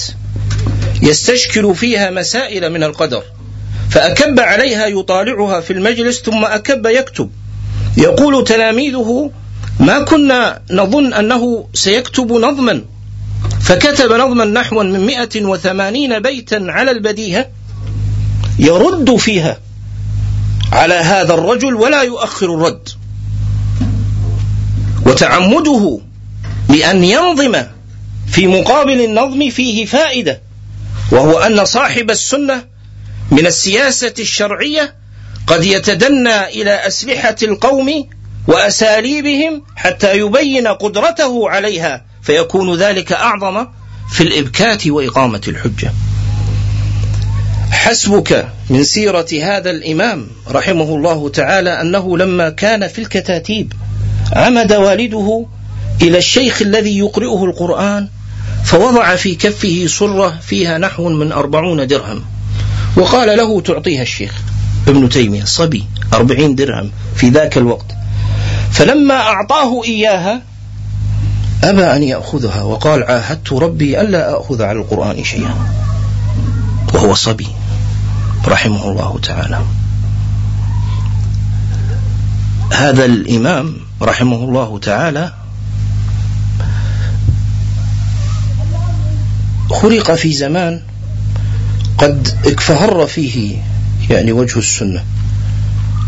[1.02, 3.24] يستشكل فيها مسائل من القدر
[3.90, 7.30] فأكب عليها يطالعها في المجلس ثم أكب يكتب.
[7.98, 9.32] يقول تلاميذه
[9.80, 12.82] ما كنا نظن أنه سيكتب نظما
[13.68, 17.50] فكتب نظما نحوا من 180 بيتا على البديهة
[18.60, 19.58] يرد فيها
[20.72, 22.90] على هذا الرجل ولا يؤخر الرد.
[25.06, 26.00] وتعمده
[26.70, 27.64] لأن ينظم
[28.28, 30.42] في مقابل النظم فيه فائدة
[31.12, 32.64] وهو أن صاحب السنة
[33.32, 34.96] من السياسة الشرعية
[35.48, 38.10] قد يتدنى إلى أسلحة القوم
[38.48, 42.07] وأساليبهم حتى يبين قدرته عليها.
[42.28, 43.68] فيكون ذلك أعظم
[44.12, 45.92] في الإبكات وإقامة الحجة.
[47.72, 53.74] حسبك من سيرة هذا الإمام رحمه الله تعالى أنه لما كان في الكتاتيب
[54.34, 55.46] عمد والده
[56.02, 58.08] إلى الشيخ الذي يقرئه القرآن
[58.64, 62.22] فوضع في كفه صرة فيها نحو من أربعون درهم.
[62.98, 64.34] وقال له تعطيها الشيخ.
[64.88, 67.86] ابن تيمية صبي أربعين درهم في ذاك الوقت.
[68.72, 70.57] فلما أعطاه إياها
[71.64, 75.56] أبى أن يأخذها وقال عاهدت ربي ألا أخذ على القرآن شيئا.
[76.94, 77.48] وهو صبي
[78.48, 79.62] رحمه الله تعالى.
[82.74, 85.34] هذا الإمام رحمه الله تعالى
[89.70, 90.82] خلق في زمان
[91.98, 93.62] قد اكفهر فيه
[94.10, 95.04] يعني وجه السنة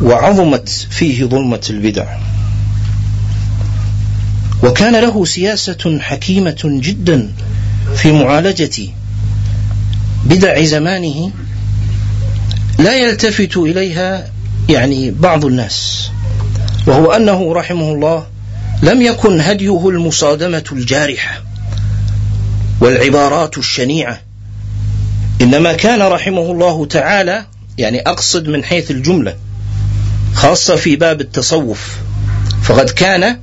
[0.02, 2.18] وعظمت فيه ظلمة البدع.
[4.64, 7.32] وكان له سياسة حكيمة جدا
[7.95, 8.89] في معالجة
[10.26, 11.32] بدع زمانه
[12.80, 14.28] لا يلتفت إليها
[14.70, 16.10] يعني بعض الناس
[16.88, 18.28] وهو أنه رحمه الله
[18.84, 21.43] لم يكن هديه المصادمة الجارحة
[22.82, 24.22] والعبارات الشنيعة
[25.41, 27.45] إنما كان رحمه الله تعالى
[27.78, 29.36] يعني أقصد من حيث الجملة
[30.34, 31.97] خاصة في باب التصوف
[32.64, 33.39] فقد كان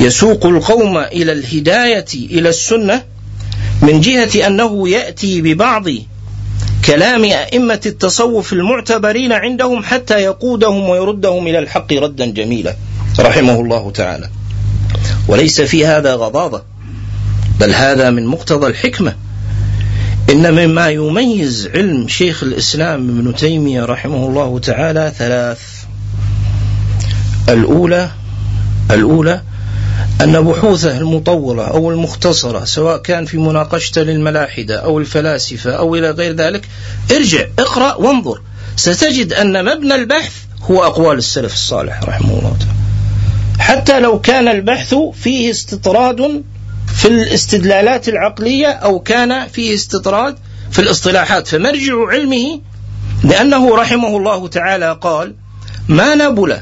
[0.00, 3.02] يسوق القوم إلى الهداية إلى السنة
[3.82, 5.84] من جهة أنه يأتي ببعض
[6.84, 12.76] كلام أئمة التصوف المعتبرين عندهم حتى يقودهم ويردهم إلى الحق ردا جميلا
[13.20, 14.28] رحمه الله تعالى.
[15.28, 16.62] وليس في هذا غضاضة
[17.60, 19.16] بل هذا من مقتضى الحكمة.
[20.30, 25.60] إن مما يميز علم شيخ الإسلام ابن تيمية رحمه الله تعالى ثلاث.
[27.48, 28.10] الأولى
[28.90, 29.42] الأولى
[30.22, 36.34] أن بحوثه المطولة أو المختصرة سواء كان في مناقشته للملاحدة أو الفلاسفة أو إلى غير
[36.34, 36.68] ذلك
[37.12, 38.40] ارجع اقرأ وانظر.
[38.76, 40.32] ستجد أن مبنى البحث
[40.62, 42.76] هو أقوال السلف الصالح رحمه الله تعالى.
[43.58, 46.42] حتى لو كان البحث فيه استطراد
[46.94, 50.36] في الاستدلالات العقلية أو كان فيه استطراد
[50.70, 52.60] في الاصطلاحات فمرجع علمه
[53.24, 55.34] لأنه رحمه الله تعالى قال
[55.88, 56.56] ما نبل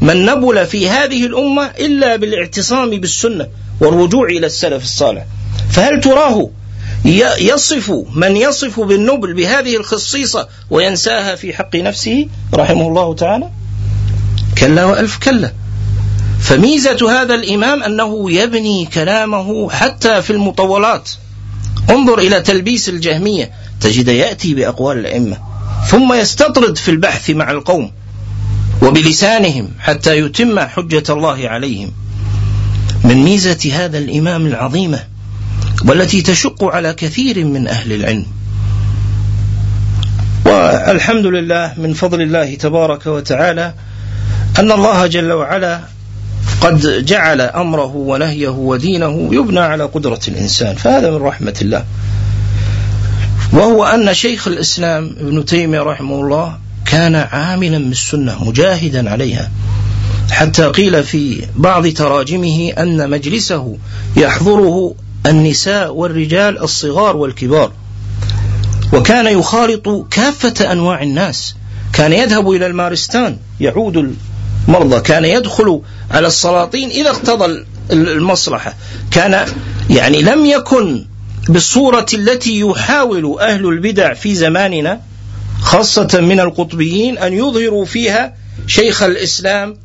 [0.00, 3.46] من نبل في هذه الأمة إلا بالاعتصام بالسنة
[3.80, 5.24] والرجوع إلى السلف الصالح.
[5.70, 6.50] فهل تراه
[7.40, 13.50] يصف من يصف بالنبل بهذه الخصيصة وينساها في حق نفسه؟ رحمه الله تعالى.
[14.58, 15.52] كلا وألف كلا.
[16.40, 21.10] فميزة هذا الإمام أنه يبني كلامه حتى في المطولات.
[21.90, 23.50] انظر إلى تلبيس الجهمية.
[23.80, 25.38] تجد يأتي بأقوال الأئمة.
[25.90, 27.92] ثم يستطرد في البحث مع القوم.
[28.82, 31.92] وبلسانهم حتى يتم حجة الله عليهم.
[33.04, 34.98] من ميزة هذا الإمام العظيمة
[35.84, 38.26] والتي تشق على كثير من أهل العلم.
[40.46, 43.74] والحمد لله من فضل الله تبارك وتعالى
[44.58, 45.80] أن الله جل وعلا
[46.60, 51.84] قد جعل أمره ونهيه ودينه يبنى على قدرة الإنسان فهذا من رحمة الله.
[53.52, 56.58] وهو أن شيخ الإسلام ابن تيمية رحمه الله
[56.90, 59.50] كان عاملا بالسنة مجاهدا عليها.
[60.30, 63.76] حتى قيل في بعض تراجمه أن مجلسه
[64.16, 64.94] يحضره
[65.26, 67.72] النساء والرجال الصغار والكبار.
[68.92, 71.54] وكان يخالط كافة أنواع الناس.
[71.92, 74.14] كان يذهب إلى المارستان يعود
[74.68, 75.00] المرضى.
[75.00, 75.80] كان يدخل
[76.10, 78.74] على السلاطين إذا اقتضى المصلحة.
[79.10, 79.46] كان
[79.90, 81.04] يعني لم يكن
[81.48, 85.00] بالصورة التي يحاول أهل البدع في زماننا
[85.60, 88.34] خاصة من القطبيين أن يظهروا فيها
[88.66, 89.76] شيخ الإسلام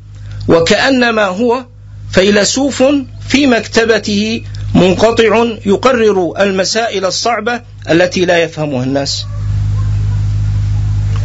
[0.48, 1.64] وكأنما هو
[2.12, 2.82] فيلسوف
[3.28, 4.42] في مكتبته
[4.74, 9.24] منقطع يقرر المسائل الصعبة التي لا يفهمها الناس.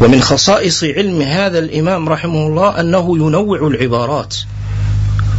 [0.01, 4.35] ومن خصائص علم هذا الإمام رحمه الله أنه ينوع العبارات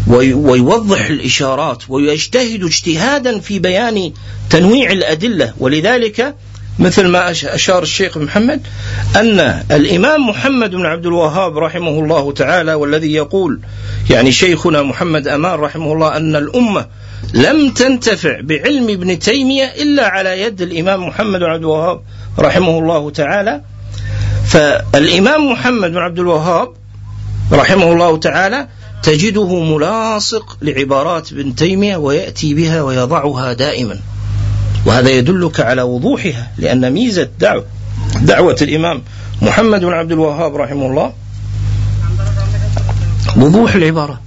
[0.07, 4.13] ويوضح الإشارات ويجتهد اجتهادا في بيان
[4.51, 6.35] تنويع الأدلة ولذلك
[6.79, 8.61] مثل ما أشار الشيخ محمد
[9.17, 9.41] أن
[9.71, 13.61] الإمام محمد بن عبد الوهاب رحمه الله تعالى والذي يقول
[14.11, 16.87] يعني شيخنا محمد أمان رحمه الله أن الأمة
[17.35, 22.01] لم تنتفع بعلم ابن تيمية إلا على يد الإمام محمد بن عبد الوهاب
[22.39, 23.61] رحمه الله تعالى.
[24.47, 26.69] فالإمام محمد بن عبد الوهاب
[27.53, 28.69] رحمه الله تعالى
[29.03, 33.99] تجده ملاصق لعبارات ابن تيمية ويأتي بها ويضعها دائما.
[34.87, 37.65] وهذا يدلك على وضوحها لأن ميزة دعوة
[38.21, 39.03] دعوة الإمام
[39.43, 41.13] محمد بن عبد الوهاب رحمه الله
[43.37, 44.21] وضوح العبارة.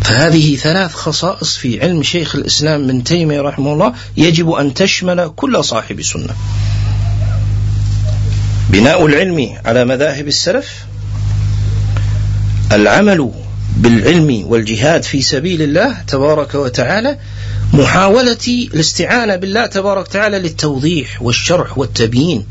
[0.00, 5.64] فهذه ثلاث خصائص في علم شيخ الإسلام ابن تيمية رحمه الله يجب أن تشمل كل
[5.64, 6.34] صاحب سنة.
[8.70, 10.86] بناء العلم على مذاهب السلف
[12.72, 13.30] العمل
[13.76, 17.18] بالعلم والجهاد في سبيل الله تبارك وتعالى
[17.72, 22.46] محاولة الاستعانة بالله تبارك وتعالى للتوضيح والشرح والتبيين.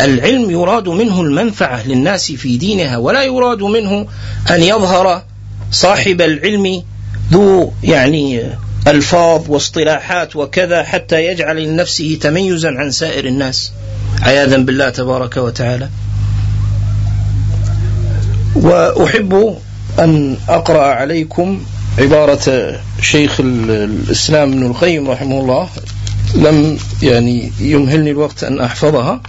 [0.00, 4.06] العلم يراد منه المنفعة للناس في دينها ولا يراد منه
[4.50, 5.22] أن يظهر
[5.70, 6.82] صاحب العلم
[7.32, 8.50] ذو يعني
[8.86, 13.72] ألفاظ واصطلاحات وكذا حتى يجعل لنفسه تميزا عن سائر الناس.
[14.22, 15.88] عياذا بالله تبارك وتعالى.
[18.56, 19.58] وأحب
[19.98, 21.64] أن أقرأ عليكم
[21.98, 25.68] عبارة شيخ الإسلام ابن القيم رحمه الله
[26.34, 29.20] لم يعني يمهلني الوقت أن أحفظها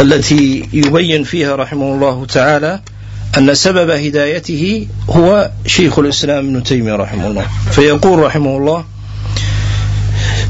[0.00, 2.80] التي يبين فيها رحمه الله تعالى
[3.38, 7.46] أن سبب هدايته هو شيخ الإسلام ابن تيمية رحمه الله.
[7.70, 8.84] فيقول رحمه الله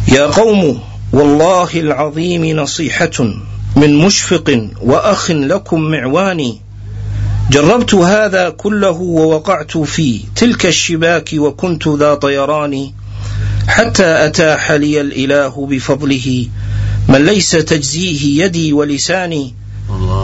[0.08, 0.80] يا قوم
[1.12, 3.34] والله العظيم نصيحة
[3.76, 6.60] من مشفق وأخ لكم معواني
[7.50, 12.92] جربت هذا كله ووقعت في تلك الشباك وكنت ذا طيران
[13.68, 16.46] حتى أتاح لي الإله بفضله.
[17.08, 19.54] من ليس تجزيه يدي ولساني.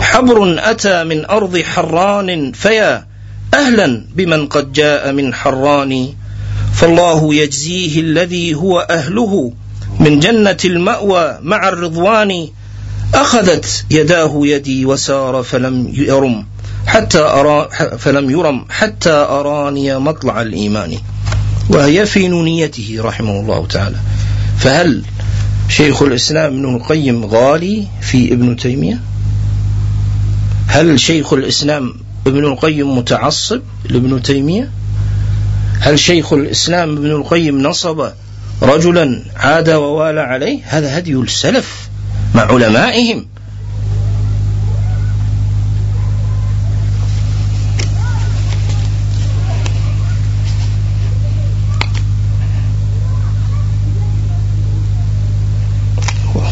[0.01, 3.07] حبر أتى من أرض حران فيا
[3.55, 6.09] أهلا بمن قد جاء من حران.
[6.75, 9.53] فالله يجزيه الذي هو أهله
[10.01, 12.49] من جنة المأوى مع الرضوان.
[13.15, 16.54] أخذت يداه يدي وسار فلم يرم.
[16.87, 20.99] حتى أرى فلم يرم حتى أراني مطلع الإيمان.
[21.69, 23.97] وهي في نونيته رحمه الله تعالى.
[24.59, 25.03] فهل
[25.69, 29.01] شيخ الإسلام ابن القيم غالي في ابن تيمية؟
[30.67, 31.95] هل شيخ الإسلام
[32.27, 34.71] ابن القيم متعصب لابن تيمية؟
[35.81, 38.09] هل شيخ الإسلام ابن القيم نصب
[38.63, 41.89] رجلا عاد ووالى عليه؟ هذا هدي السلف
[42.35, 43.27] مع علمائهم.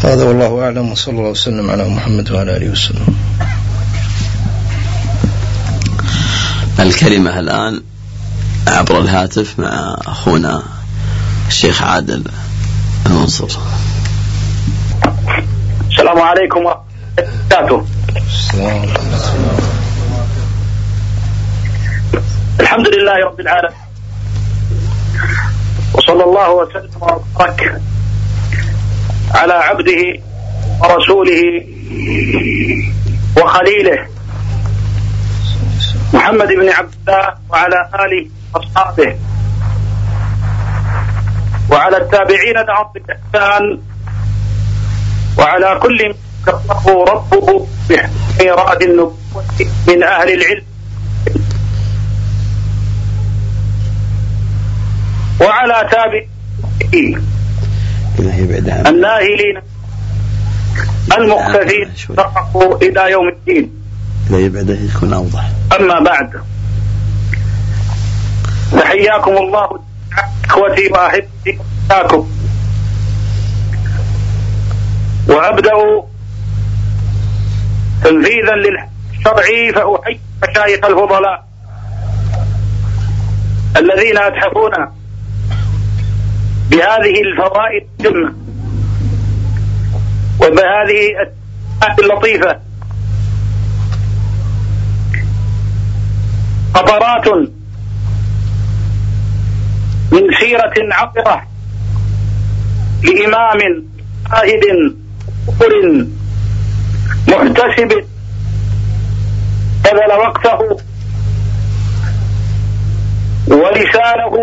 [0.03, 3.15] هذا والله أعلم وصلى الله وسلم على محمد وعلى آله وسلم.
[6.79, 7.81] الكلمة الآن
[8.67, 10.63] عبر الهاتف مع أخونا
[11.47, 12.23] الشيخ عادل
[13.05, 13.49] المنصور.
[15.91, 16.83] السلام عليكم ورحمة
[17.51, 17.85] الله وبركاته.
[22.59, 23.77] الحمد لله رب العالمين.
[25.93, 27.81] وصلى الله وسلم وبارك
[29.31, 30.19] على عبده
[30.81, 31.41] ورسوله
[33.37, 34.07] وخليله
[36.13, 39.15] محمد بن عبد الله وعلى آله وأصحابه
[41.69, 43.79] وعلى التابعين لهم بالإحسان
[45.37, 46.15] وعلى كل من
[46.47, 47.67] كفره ربه
[48.41, 49.15] رأد النبوة
[49.87, 50.65] من أهل العلم.
[55.41, 57.27] وعلى تابعين
[58.19, 59.61] الناهلين
[61.17, 63.71] المختفين تقفوا إلى يوم الدين.
[64.29, 65.49] لا يبعد يكون أوضح.
[65.79, 66.43] أما بعد
[68.71, 69.79] فحياكم الله.
[70.45, 71.59] إخوتي وأحبتي
[71.89, 72.29] وإياكم
[75.27, 75.71] وأبدأ
[78.03, 79.33] تنفيذا للشرع
[79.75, 80.19] فأحيي
[80.49, 81.47] مشايخ الفضلاء
[83.77, 84.91] الذين أتحفونا
[86.69, 88.33] بهذه الفوائد الجمة
[90.39, 91.29] وبهذه
[91.99, 92.59] اللطيفة.
[96.73, 97.27] قطرات
[100.11, 101.47] من سيرة عطرة
[103.03, 103.59] لإمام
[104.31, 104.65] زاهد
[105.47, 106.05] مقر
[107.27, 107.91] محتسب
[109.83, 110.59] بذل وقته
[113.47, 114.33] ولسانه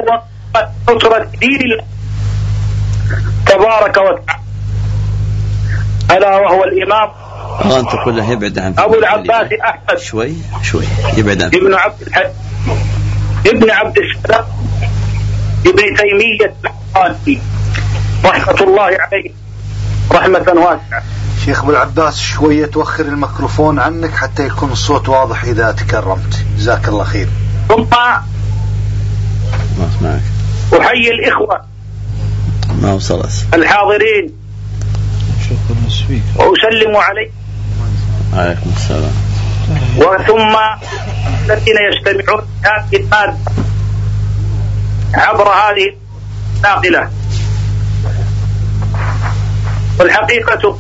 [0.89, 1.90] نصرة دين الله.
[3.51, 4.41] تبارك وتعالى
[6.11, 7.11] ألا وهو الإمام
[7.79, 9.99] أنت كله يبعد عن أبو العباس أحمد.
[9.99, 10.85] شوي شوي
[11.17, 12.31] يبعد عن ابن عبد الحج
[13.47, 14.45] ابن عبد السلام
[15.67, 17.41] ابن تيمية الحراني
[18.25, 19.31] رحمة الله عليه.
[20.13, 21.03] رحمة واسعة.
[21.45, 26.45] شيخ أبو العباس شوية توخر الميكروفون عنك حتى يكون الصوت واضح إذا تكرمت.
[26.59, 27.29] جزاك الله خير.
[27.69, 28.23] ثم ما
[29.97, 30.23] أسمعك.
[30.81, 31.70] أحيي الإخوة.
[32.81, 34.32] ما وصل الحاضرين.
[36.36, 37.35] وأسلم عليكم
[38.32, 39.12] عليكم السلام.
[39.97, 40.57] وثم
[41.44, 43.36] الذين يستمعون هذه المادة
[45.15, 45.97] عبر هذه
[46.57, 47.11] الناقلة.
[50.01, 50.78] والحقيقة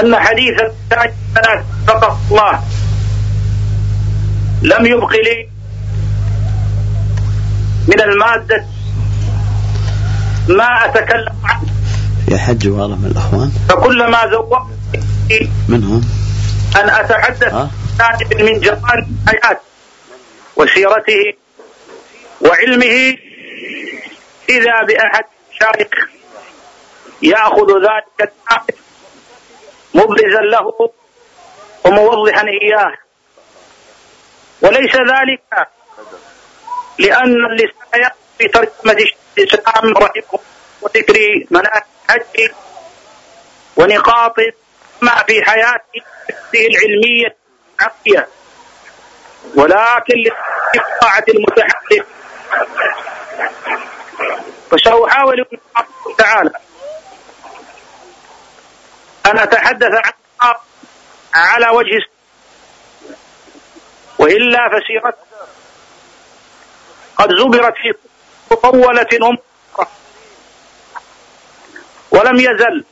[0.00, 0.54] أن حديث
[0.90, 2.60] ثلاث فقط الله.
[4.62, 5.48] لم يبق لي
[7.88, 8.64] من المادة
[10.48, 11.70] ما أتكلم عنه.
[12.28, 13.50] يا حج والله من الأخوان.
[13.68, 14.66] فكلما زوقت
[15.68, 16.02] منهم.
[16.76, 17.54] أن أتحدث؟
[17.98, 19.60] جانب من جوانب الحياة
[20.56, 21.22] وسيرته
[22.40, 23.16] وعلمه
[24.48, 25.24] إذا بأحد
[25.60, 25.94] شارك
[27.22, 28.74] يأخذ ذلك الجانب
[29.94, 30.90] مبرزا له
[31.84, 32.94] وموضحا إياه.
[34.62, 35.68] وليس ذلك
[36.98, 39.06] لأن اللسان في ترجمة
[39.38, 40.40] الإسلام رحمه
[40.82, 41.14] وذكر
[42.10, 42.54] الحج
[43.76, 44.36] ونقاط
[45.02, 46.02] ما في حياته
[46.54, 47.36] العلمية
[47.80, 48.28] العقلية
[49.56, 50.14] ولكن
[50.74, 52.06] لطاعة المتحدث
[54.78, 56.50] شاء الله تعالى.
[59.26, 59.90] أن أتحدث
[60.40, 60.54] عن
[61.34, 62.06] على وجه
[64.18, 65.22] وإلا فسيرته
[67.16, 67.92] قد زبرت في
[68.52, 69.38] مطولة أم
[72.10, 72.84] ولم يزل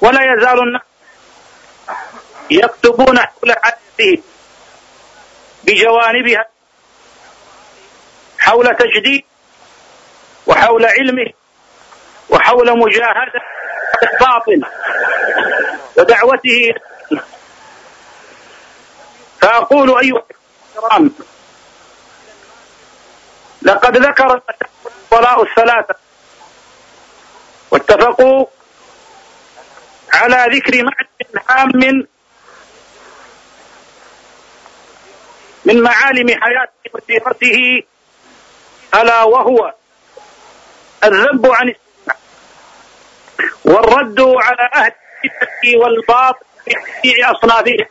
[0.00, 0.82] ولا يزال الناس
[2.50, 4.22] يكتبون حول حياته
[5.64, 6.46] بجوانبها
[8.38, 9.24] حول تجديد
[10.46, 11.32] وحول علمه
[12.30, 13.40] وحول مجاهدة
[14.02, 14.62] الباطل
[15.96, 16.74] ودعوته.
[19.40, 20.22] فأقول أيها
[20.76, 21.10] الكرام
[23.62, 24.40] لقد ذكر
[25.12, 25.94] الفضلاء الثلاثة.
[27.70, 28.46] واتفقوا
[30.12, 31.08] على ذكر معنى
[31.50, 31.70] هام
[35.64, 37.82] من معالم حياته وسيرته
[38.94, 39.74] ألا وهو
[41.04, 42.16] الذب عن السنة
[43.64, 44.92] والرد على أهل
[45.24, 47.86] الفتنة والباطل في جميع أصنافهم.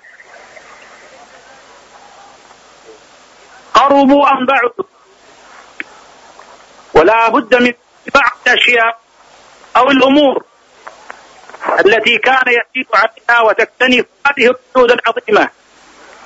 [3.73, 4.96] قربوا أم بعدوا؟
[6.97, 7.73] ولا بد من
[8.15, 8.99] بعض الأشياء
[9.77, 10.43] أو الأمور
[11.85, 15.49] التي كان يزيد عليها وتكتنف هذه الحدود العظيمة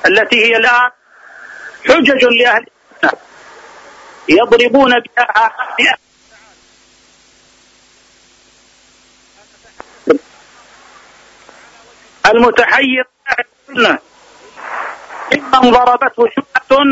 [0.05, 0.89] التي هي الآن
[1.87, 2.65] حجج لأهل
[3.03, 3.19] السنة
[4.29, 5.97] يضربون بها
[12.25, 13.05] المتحير
[13.39, 13.99] السنة
[15.33, 16.83] ممن ضربته شبهة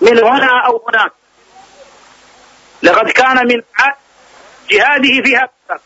[0.00, 1.12] من هنا أو هناك.
[2.86, 3.62] لقد كان من
[4.70, 5.80] جهاده في هذا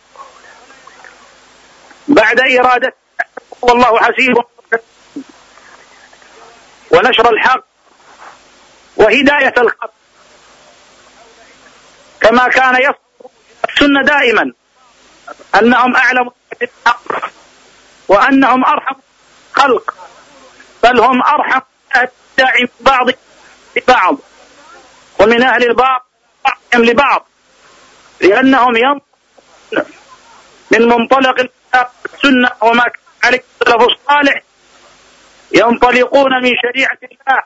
[2.09, 2.95] بعد إرادة
[3.63, 4.37] والله حسيب.
[6.91, 7.65] ونشر الحق
[8.97, 9.93] وهداية الخلق
[12.21, 13.31] كما كان يصف
[13.69, 14.53] السنة دائما
[15.55, 17.03] أنهم أعلم بالحق
[18.09, 18.95] وأنهم أرحم
[19.53, 19.95] خلق
[20.83, 21.61] بل هم أرحم
[21.97, 23.07] أهل بعض
[23.77, 24.17] ببعض
[25.21, 26.10] ومن أهل الباطل
[26.75, 27.27] لبعض
[28.21, 29.91] لأنهم ينظرون
[30.71, 34.43] من منطلق السنة وما كان عليه السلف الصالح
[35.53, 37.43] ينطلقون من شريعة الله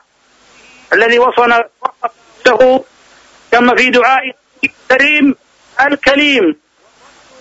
[0.93, 2.85] الذي وصل نفسه
[3.51, 4.21] كما في دعاء
[4.63, 5.35] الكريم
[5.81, 6.55] الكليم.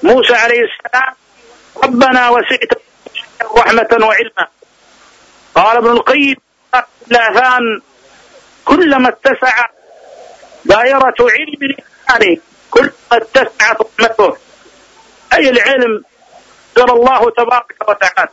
[0.03, 1.15] موسى عليه السلام
[1.85, 2.73] ربنا وسعت
[3.57, 4.49] رحمة وعلما.
[5.55, 6.37] قال ابن القيم
[7.11, 7.81] الآذان
[8.65, 9.67] كلما اتسع
[10.65, 12.37] دائرة علم الإنسان
[12.71, 14.37] كلما اتسعت رحمته
[15.33, 16.05] أي العلم؟
[16.77, 18.31] قال الله تبارك وتعالى.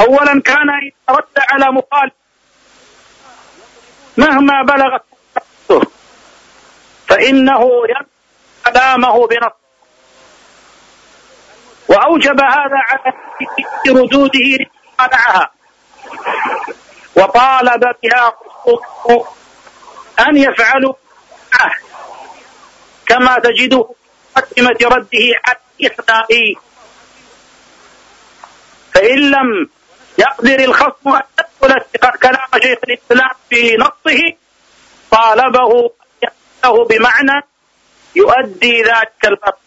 [0.00, 2.12] أولا كان إذا رد على مخالف
[4.16, 5.04] مهما بلغت
[7.08, 8.06] فإنه يرد
[8.66, 9.52] كلامه بنص
[11.88, 13.12] وأوجب هذا على
[13.88, 14.58] ردوده
[14.98, 15.50] لمصالحها
[17.16, 18.32] وطالب بها
[20.28, 20.94] أن يفعلوا
[21.54, 21.74] معه
[23.06, 23.88] كما تجده
[24.36, 26.54] مقدمة رده على الإخلاء.
[28.94, 29.68] فإن لم
[30.18, 31.22] يقدر الخصم أن
[31.62, 34.20] يدخل كلام شيخ الإسلام في نصه
[35.10, 35.90] طالبه
[36.64, 37.40] له بمعنى
[38.16, 39.62] يؤدي ذلك الفصل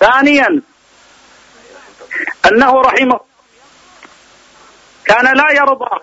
[0.00, 0.62] ثانيا
[2.52, 3.20] أنه رحمه
[5.04, 6.00] كان لا يرضى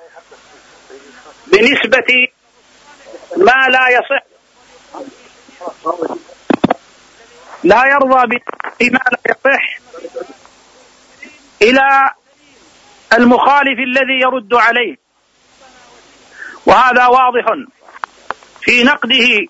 [1.48, 2.28] بنسبة
[3.38, 4.26] ما لا يصح.
[7.64, 8.40] لا يرضى
[8.80, 9.80] بما لا يصح
[11.62, 12.12] إلى
[13.14, 14.98] المخالف الذي يرد عليه.
[16.66, 17.46] وهذا واضح
[18.62, 19.48] في نقده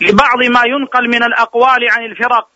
[0.00, 2.51] لبعض ما ينقل من الأقوال عن الفرق.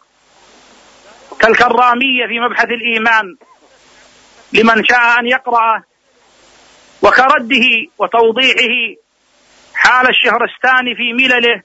[1.41, 3.37] كالكرامية في مبحث الإيمان
[4.53, 5.83] لمن شاء أن يقرأه
[7.03, 7.67] وكرده
[7.99, 8.77] وتوضيحه
[9.75, 11.63] حال الشهرستاني في ملله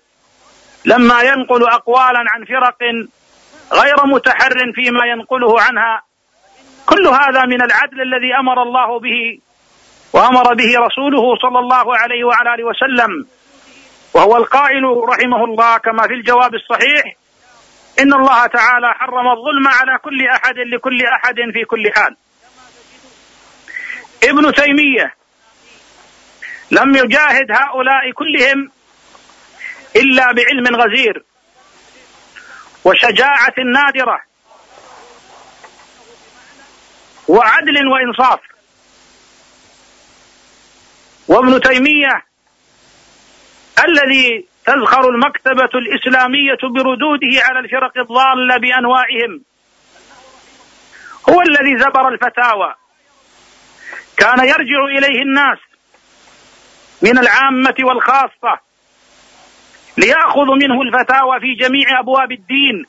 [0.86, 2.80] لما ينقل أقوالا عن فرق
[3.74, 6.02] غير متحر فيما ينقله عنها.
[6.86, 9.40] كل هذا من العدل الذي أمر الله به
[10.14, 13.28] وأمر به رسوله صلى الله عليه وعلى آله وسلم
[14.14, 17.16] وهو القائل رحمه الله كما في الجواب الصحيح
[18.02, 22.16] إن الله تعالى حرم الظلم على كل أحد لكل أحد في كل حال.
[24.24, 25.16] ابن تيمية
[26.72, 28.72] لم يجاهد هؤلاء كلهم
[29.96, 31.24] إلا بعلم غزير
[32.84, 34.22] وشجاعة نادرة
[37.28, 38.40] وعدل وإنصاف.
[41.28, 42.26] وابن تيمية
[43.86, 49.44] الذي تزخر المكتبة الإسلامية بردوده على الفرق الضالة بأنواعهم.
[51.30, 52.74] هو الذي زبر الفتاوى.
[54.18, 55.58] كان يرجع إليه الناس
[57.02, 58.60] من العامة والخاصة
[59.98, 62.86] ليأخذوا منه الفتاوى في جميع أبواب الدين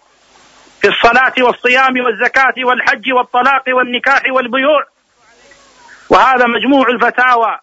[0.81, 4.83] في الصلاة والصيام والزكاة والحج والطلاق والنكاح والبيوع.
[6.11, 7.59] وهذا مجموع الفتاوى.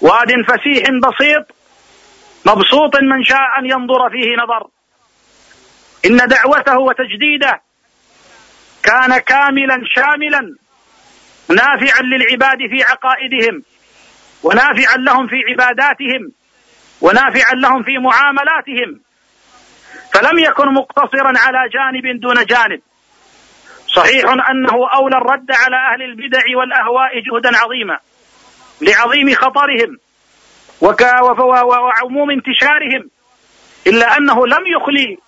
[0.00, 1.57] واد فسيح بسيط
[2.46, 4.66] مبسوط من شاء أن ينظر فيه نظر.
[6.06, 7.62] إن دعوته وتجديده
[8.82, 10.56] كان كاملا شاملا
[11.48, 13.62] نافعا للعباد في عقائدهم
[14.42, 16.32] ونافعا لهم في عباداتهم
[17.00, 19.00] ونافعا لهم في معاملاتهم.
[20.14, 22.80] فلم يكن مقتصرا على جانب دون جانب.
[23.86, 27.98] صحيح أنه أولى الرد على أهل البدع والأهواء جهدا عظيما
[28.80, 29.98] لعظيم خطرهم.
[30.80, 33.10] وعموم انتشارهم
[33.86, 35.18] إلا أنه لم يخلي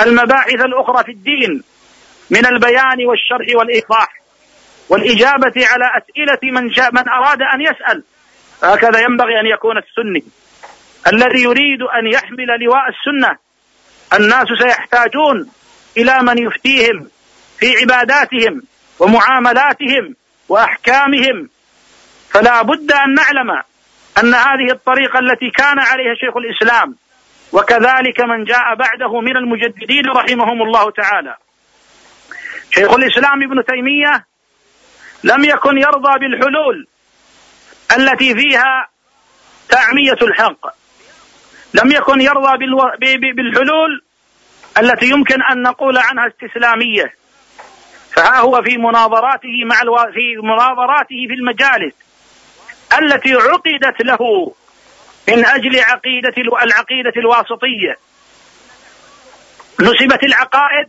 [0.00, 1.62] المباحث الأخرى في الدين
[2.30, 4.08] من البيان والشرح والإيضاح
[4.88, 8.02] والإجابة على أسئلة من شاء من أراد أن يسأل.
[8.62, 10.24] هكذا ينبغي أن يكون السني.
[11.12, 13.36] الذي يريد أن يحمل لواء السنة
[14.14, 15.50] الناس سيحتاجون
[15.96, 17.08] إلى من يفتيهم
[17.58, 18.62] في عباداتهم
[18.98, 20.14] ومعاملاتهم
[20.48, 21.48] وأحكامهم.
[22.30, 23.62] فلا بد أن نعلم
[24.18, 26.96] أن هذه الطريقة التي كان عليها شيخ الإسلام
[27.52, 31.36] وكذلك من جاء بعده من المجددين رحمهم الله تعالى.
[32.70, 34.26] شيخ الإسلام ابن تيمية
[35.24, 36.86] لم يكن يرضى بالحلول
[37.96, 38.88] التي فيها
[39.68, 40.66] تعمية الحق.
[41.74, 42.58] لم يكن يرضى
[43.36, 44.02] بالحلول
[44.78, 47.14] التي يمكن أن نقول عنها استسلامية.
[48.12, 49.96] فها هو في مناظراته مع ألو...
[49.96, 52.05] في مناظراته في المجالس.
[52.92, 54.52] التي عقدت له
[55.28, 57.96] من أجل عقيدة العقيدة الواسطية.
[59.80, 60.88] نسبت العقائد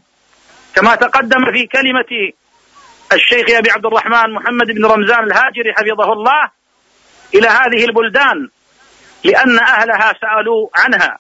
[0.76, 2.32] كما تقدم في كلمة
[3.14, 6.52] الشيخ أبي عبد الرحمن محمد بن رمزان الهاجري حفظه الله
[7.36, 8.50] إلى هذه البلدان
[9.24, 11.18] لأن أهلها سألوا عنها.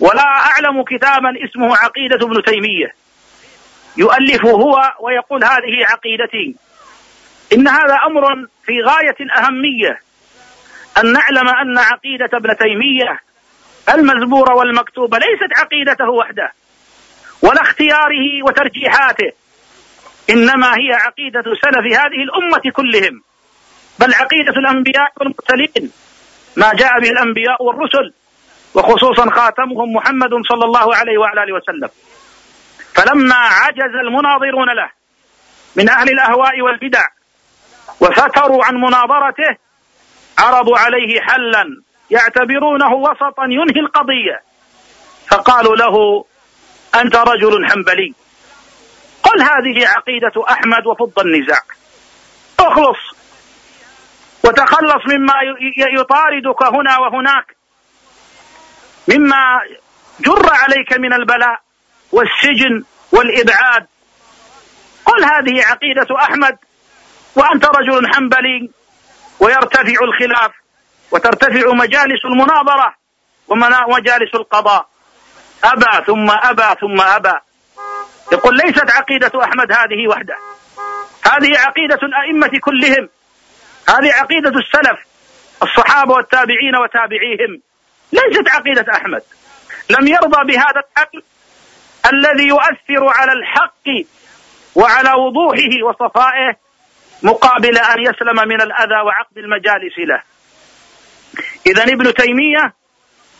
[0.00, 2.94] ولا أعلم كتابا اسمه عقيدة ابن تيمية.
[3.96, 6.56] يؤلف هو ويقول هذه عقيدتي.
[7.52, 10.00] إن هذا أمر في غاية الأهمية
[10.98, 13.20] أن نعلم أن عقيدة ابن تيمية
[13.94, 16.52] المزبورة والمكتوبة ليست عقيدته وحده
[17.42, 19.32] ولا اختياره وترجيحاته
[20.30, 23.22] إنما هي عقيدة سلف هذه الأمة كلهم
[24.00, 25.92] بل عقيدة الأنبياء والمرسلين
[26.56, 28.12] ما جاء به الأنبياء والرسل
[28.74, 31.88] وخصوصا خاتمهم محمد صلى الله عليه وعلى آله وسلم.
[32.94, 34.90] فلما عجز المناظرون له
[35.76, 37.04] من أهل الأهواء والبدع
[38.00, 39.56] وفتروا عن مناظرته
[40.38, 41.64] عرضوا عليه حلا
[42.10, 44.40] يعتبرونه وسطا ينهي القضية.
[45.30, 46.24] فقالوا له
[46.94, 48.14] أنت رجل حنبلي.
[49.22, 51.60] قل هذه عقيدة أحمد وفض النزاع.
[52.60, 52.98] اخلص
[54.44, 55.34] وتخلص مما
[56.00, 57.56] يطاردك هنا وهناك.
[59.08, 59.60] مما
[60.20, 61.60] جر عليك من البلاء
[62.12, 63.86] والسجن والإبعاد.
[65.04, 66.58] قل هذه عقيدة أحمد
[67.36, 68.70] وأنت رجل حنبلي
[69.40, 70.52] ويرتفع الخلاف
[71.10, 72.94] وترتفع مجالس المناظرة
[73.48, 74.86] ومجالس القضاء.
[75.64, 77.34] أبى ثم أبى ثم أبى.
[78.32, 80.36] يقول ليست عقيدة أحمد هذه وحده.
[81.24, 83.08] هذه عقيدة الأئمة كلهم.
[83.88, 84.98] هذه عقيدة السلف
[85.62, 87.62] الصحابة والتابعين وتابعيهم.
[88.12, 89.22] ليست عقيدة أحمد.
[89.90, 91.22] لم يرضى بهذا العقل
[92.12, 93.86] الذي يؤثر على الحق
[94.74, 96.69] وعلى وضوحه وصفائه
[97.22, 100.22] مقابل أن يسلم من الأذى وعقد المجالس له.
[101.66, 102.74] إذا ابن تيمية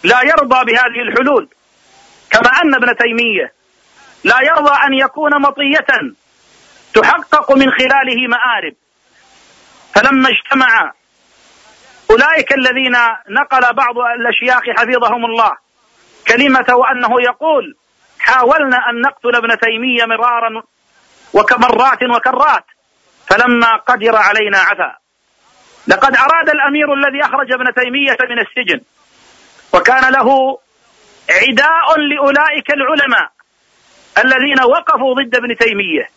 [0.04, 1.48] لا يرضى بهذه الحلول.
[2.30, 3.52] كما أن ابن تيمية
[4.24, 6.14] لا يرضى أن يكون مطية
[6.94, 8.74] تحقق من خلاله مآرب.
[9.94, 10.92] فلما اجتمع
[12.10, 12.96] أولئك الذين
[13.28, 15.52] نقل بعض الأشياخ حفظهم الله
[16.28, 17.76] كلمة وأنه يقول
[18.18, 20.62] حاولنا أن نقتل ابن تيمية مرارا
[21.34, 22.64] وكمرات وكرات
[23.28, 24.96] فلما قدر علينا عفا.
[25.88, 28.80] لقد أراد الأمير الذي أخرج ابن تيمية من السجن.
[29.74, 30.58] وكان له
[31.30, 33.30] عداء لأولئك العلماء
[34.18, 36.08] الذين وقفوا ضد ابن تيمية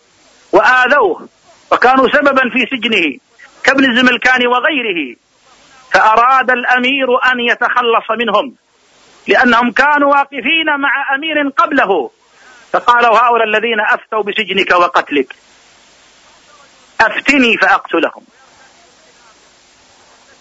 [0.52, 1.30] وآذوه
[1.72, 3.18] وكانوا سببا في سجنه
[3.64, 5.16] كابن الزملكاني وغيره.
[5.94, 8.56] فأراد الأمير أن يتخلص منهم
[9.28, 12.12] لأنهم كانوا واقفين مع أمير قبله.
[12.72, 15.36] فقالوا هؤلاء الذين أفتوا بسجنك وقتلك.
[17.08, 18.24] أفتني فأقتلهم.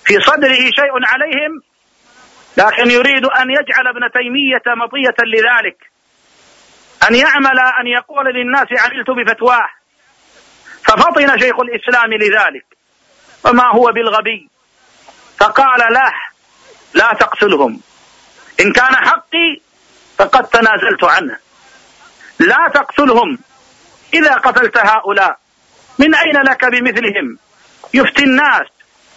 [0.04, 1.62] في صدره شيء عليهم
[2.56, 5.76] لكن يريد أن يجعل ابن تيمية مطية لذلك.
[7.08, 9.68] أن يعمل أن يقول للناس عملت بفتواه.
[10.84, 12.66] ففطن شيخ الإسلام لذلك.
[13.44, 14.48] وما هو بالغبي؟
[15.38, 16.12] فقال له
[16.94, 17.80] لا تقتلهم.
[18.60, 19.60] إن كان حقي
[20.18, 21.36] فقد تنازلت عنه.
[22.38, 23.38] لا تقتلهم.
[24.14, 25.41] إذا قتلت هؤلاء
[25.98, 27.38] من أين لك بمثلهم؟
[27.94, 28.66] يفتي الناس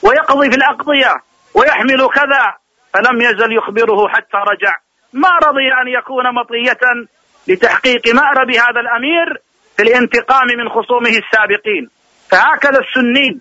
[0.02, 1.14] ويقضي في الأقضية
[1.54, 2.56] ويحمل كذا.
[2.94, 4.74] فلم يزل يخبره حتى رجع.
[5.14, 7.08] ما رضي أن يكون مطية
[7.48, 9.42] لتحقيق مأرب هذا الأمير
[9.78, 11.90] في الانتقام من خصومه السابقين.
[12.32, 13.40] فهكذا السني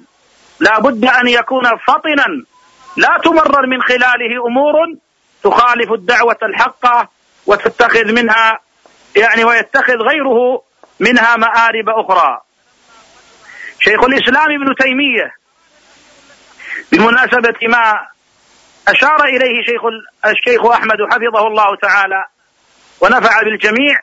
[0.61, 2.45] لا بد أن يكون فطنا
[2.97, 4.75] لا تمرر من خلاله أمور
[5.43, 7.09] تخالف الدعوة الحقة
[7.47, 8.59] وتتخذ منها
[9.17, 10.63] يعني ويتخذ غيره
[11.01, 12.41] منها مآرب أخرى.
[13.85, 15.35] شيخ الإسلام ابن تيمية.
[16.93, 18.07] بمناسبة ما
[18.89, 19.83] أشار إليه شيخ
[20.25, 22.25] الشيخ أحمد حفظه الله تعالى
[23.01, 24.01] ونفع بالجميع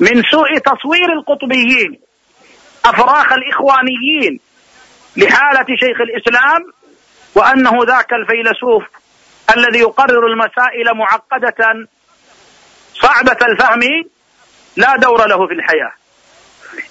[0.00, 2.00] من سوء تصوير القطبيين
[2.84, 4.40] أفراخ الإخوانيين
[5.16, 6.72] لحالة شيخ الإسلام
[7.34, 8.82] وأنه ذاك الفيلسوف
[9.56, 11.88] الذي يقرر المسائل معقدة
[12.94, 13.80] صعبة الفهم
[14.76, 15.99] لا دور له في الحياة.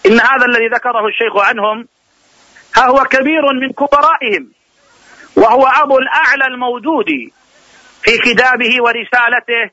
[0.06, 1.88] إن هذا الذي ذكره الشيخ عنهم
[2.76, 4.52] ها هو كبير من كبرائهم
[5.36, 7.06] وهو أبو الأعلى الموجود
[8.04, 9.72] في كتابه ورسالته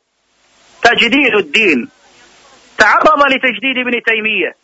[0.83, 1.89] تجديد الدين.
[2.78, 4.57] تعرض لتجديد ابن تيمية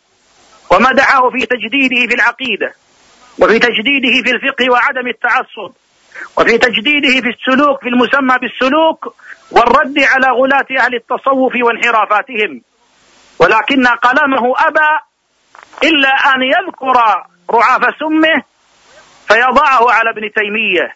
[0.71, 2.73] ومدحه في تجديده في العقيدة
[3.39, 5.73] وفي تجديده في الفقه وعدم التعصب
[6.37, 9.15] وفي تجديده في السلوك في المسمى بالسلوك
[9.51, 12.61] والرد على غلاة أهل التصوف وانحرافاتهم.
[13.39, 14.89] ولكن قلمه أبى
[15.83, 16.93] إلا أن يذكر
[17.51, 18.43] رعاف سمه
[19.27, 20.95] فيضعه على ابن تيمية.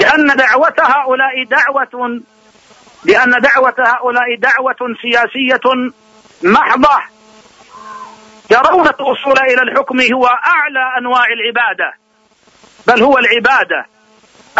[0.00, 2.20] لأن دعوة هؤلاء دعوة
[3.04, 5.92] لأن دعوة هؤلاء دعوة سياسية
[6.42, 7.02] محضة.
[8.50, 11.92] يرون الوصول إلى الحكم هو أعلى أنواع العبادة
[12.86, 13.86] بل هو العبادة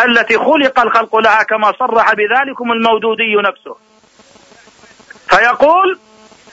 [0.04, 3.76] التي خلق الخلق لها كما صرح بذلكم المودودي نفسه.
[5.28, 5.98] فيقول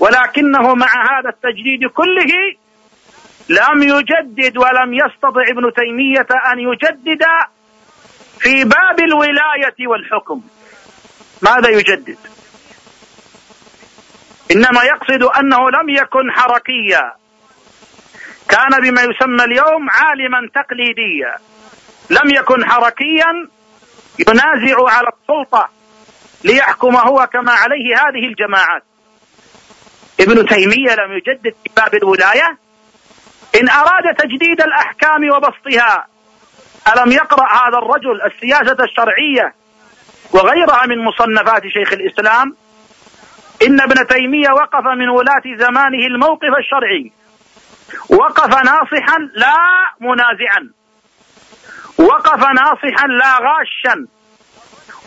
[0.02, 2.34] ولكنه مع هذا التجديد كله
[3.50, 7.24] لم يجدد ولم يستطع ابن تيمية أن يجدد
[8.40, 10.42] في باب الولاية والحكم.
[11.42, 12.18] ماذا يجدد؟
[14.52, 17.14] إنما يقصد أنه لم يكن حركيا.
[18.50, 21.36] كان بما يسمى اليوم عالما تقليديا.
[22.10, 23.48] لم يكن حركيا
[24.20, 25.70] ينازع على السلطة
[26.44, 28.91] ليحكم هو كما عليه هذه الجماعات.
[30.22, 32.58] ابن تيمية لم يجدد في باب الولاية.
[33.62, 36.08] إن أراد تجديد الأحكام وبسطها
[36.88, 39.54] ألم يقرأ هذا الرجل السياسة الشرعية
[40.34, 42.56] وغيرها من مصنفات شيخ الإسلام؟
[43.68, 47.12] إن ابن تيمية وقف من ولاة زمانه الموقف الشرعي.
[48.10, 49.56] وقف ناصحا لا
[50.00, 50.70] منازعا.
[51.98, 54.08] وقف ناصحا لا غاشا.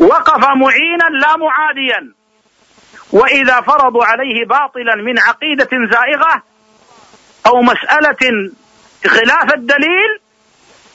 [0.01, 2.13] وقف معينا لا معاديا.
[3.13, 6.43] وإذا فرضوا عليه باطلا من عقيدة زائغة
[7.47, 8.53] أو مسألة
[9.07, 10.21] خلاف الدليل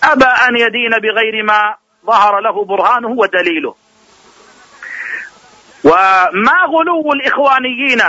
[0.04, 1.76] أبى أن يدين بغير ما
[2.06, 3.76] ظهر له برهانه ودليله.
[5.84, 8.02] وما غلو الإخوانيين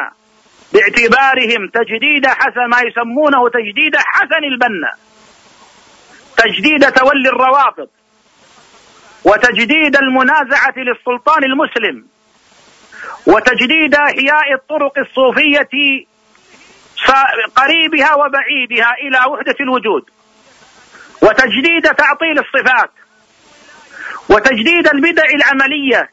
[0.73, 4.93] باعتبارهم تجديد حسن ما يسمونه تجديد حسن البنا
[6.37, 7.89] تجديد تولي الروافض
[9.25, 12.10] وتجديد المنازعة للسلطان المسلم.
[13.27, 15.69] وتجديد إحياء الطرق الصوفية
[17.57, 20.03] قريبها وبعيدها إلى وحدة الوجود.
[21.23, 22.91] وتجديد تعطيل الصفات.
[24.29, 26.11] وتجديد البدع العملية.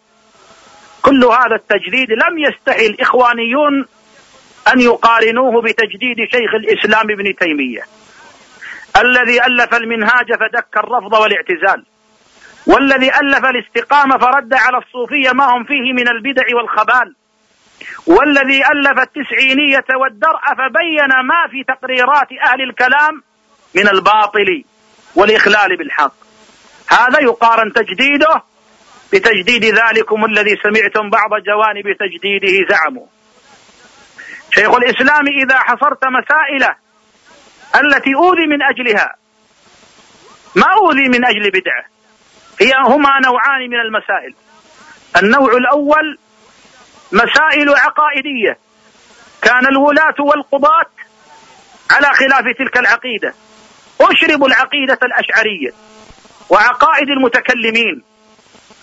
[1.01, 3.85] كل هذا التجديد لم يستحي الإخوانيون
[4.73, 7.81] أن يقارنوه بتجديد شيخ الإسلام ابن تيمية.
[8.97, 11.85] الذي ألف المنهاج فدك الرفض والاعتزال.
[12.67, 17.15] والذي ألف الاستقامة فرد على الصوفية ما هم فيه من البدع والخبال.
[18.07, 23.23] والذي ألف التسعينية والدرء فبين ما في تقريرات أهل الكلام
[23.75, 24.63] من الباطل
[25.15, 26.13] والإخلال بالحق.
[26.89, 28.43] هذا يقارن تجديده
[29.13, 33.05] بتجديد ذلكم الذي سمعتم بعض جوانب تجديده زعموا.
[34.51, 36.75] شيخ الإسلام إذا حصرت مسائله
[37.75, 39.15] التي أوذي من أجلها
[40.55, 41.96] ما أوذي من أجل بدعة.
[42.61, 44.35] هي هما نوعان من المسائل.
[45.23, 46.17] النوع الأول
[47.11, 48.57] مسائل عقائدية.
[49.41, 50.91] كان الولاة والقضاة
[51.91, 53.33] على خلاف تلك العقيدة.
[54.01, 55.71] أشربوا العقيدة الأشعرية
[56.49, 58.03] وعقائد المتكلمين.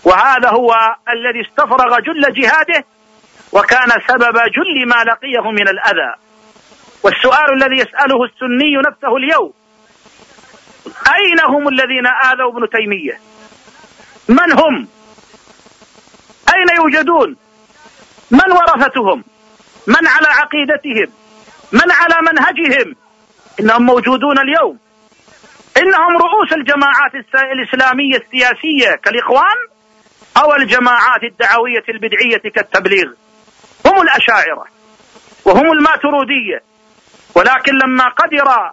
[0.04, 0.74] وهذا هو
[1.08, 2.84] الذي استفرغ جل جهاده
[3.52, 6.14] وكان سبب جل ما لقيه من الأذى.
[7.02, 9.52] والسؤال الذي يسأله السني نفسه اليوم
[10.86, 13.33] أين هم الذين آذوا ابن تيمية؟
[14.28, 14.88] من هم؟
[16.54, 17.36] أين يوجدون؟
[18.30, 19.24] من ورثتهم
[19.86, 21.12] من على عقيدتهم؟
[21.72, 22.94] من على منهجهم؟
[23.60, 24.78] إنهم موجودون اليوم.
[25.76, 29.58] إنهم رؤوس الجماعات الإسلامية السياسية كالإخوان
[30.36, 33.12] أو الجماعات الدعوية البدعية كالتبليغ.
[33.86, 34.64] هم الأشاعرة
[35.44, 36.62] وهم الماترودية.
[37.34, 38.72] ولكن لما قدر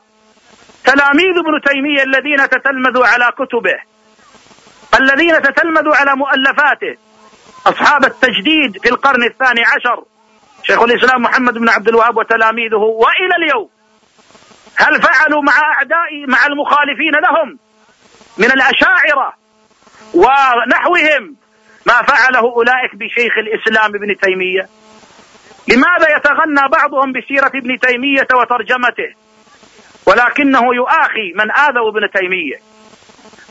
[0.83, 3.90] تلاميذ ابن تيمية الذين تتلمذوا على كتبه
[5.01, 6.93] الذين تتلمذوا على مؤلفاته.
[7.67, 10.03] أصحاب التجديد في القرن الثاني عشر.
[10.63, 13.69] شيخ الإسلام محمد بن عبد الوهاب وتلاميذه وإلى اليوم.
[14.75, 17.59] هل فعلوا مع أعداء مع المخالفين لهم
[18.37, 19.33] من الأشاعرة
[20.13, 21.35] ونحوهم
[21.85, 24.67] ما فعله أولئك بشيخ الإسلام ابن تيمية؟
[25.67, 29.09] لماذا يتغنى بعضهم بسيرة ابن تيمية وترجمته؟
[30.07, 32.70] ولكنه يؤاخي من آذوا ابن تيمية.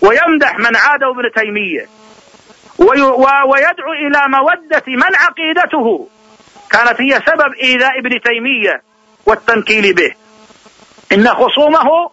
[0.03, 1.87] ويمدح من عادوا ابن تيمية.
[3.49, 6.09] ويدعو إلى مودة من عقيدته.
[6.71, 8.83] كانت هي سبب إيذاء ابن تيمية
[9.27, 10.15] والتنكيل به.
[11.13, 12.11] إن خصومه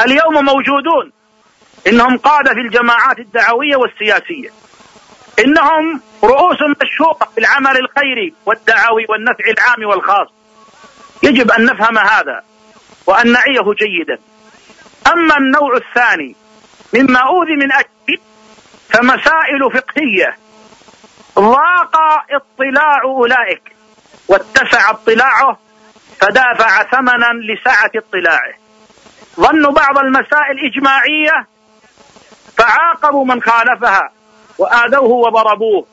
[0.00, 1.12] اليوم موجودون.
[1.86, 4.48] إنهم قادة في الجماعات الدعوية والسياسية.
[5.38, 10.28] إنهم رؤوس مشهورة في العمل الخيري والدعوي والنفع العام والخاص.
[11.22, 12.42] يجب أن نفهم هذا
[13.06, 14.18] وأن نعيه جيدا.
[15.12, 16.36] أما النوع الثاني
[16.94, 18.20] مما أوذي من أجل
[18.88, 20.36] فمسائل فقهية.
[21.38, 21.96] ضاق
[22.30, 23.62] اطلاع أولئك
[24.28, 25.58] واتسع اطلاعه
[26.20, 28.54] فدافع ثمنا لسعة اطلاعه.
[29.40, 31.46] ظنوا بعض المسائل إجماعية
[32.58, 34.12] فعاقبوا من خالفها
[34.58, 35.86] وآذوه وضربوه.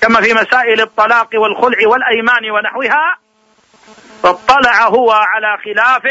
[0.00, 3.16] كما في مسائل الطلاق والخلع والأيمان ونحوها
[4.22, 6.06] فاطلع هو على خلاف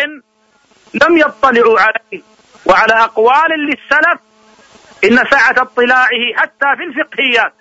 [0.94, 2.31] لم يطلعوا عليه.
[2.66, 4.20] وعلى أقوال للسلف
[5.04, 7.54] إن سعة اطلاعه حتى في الفقهيات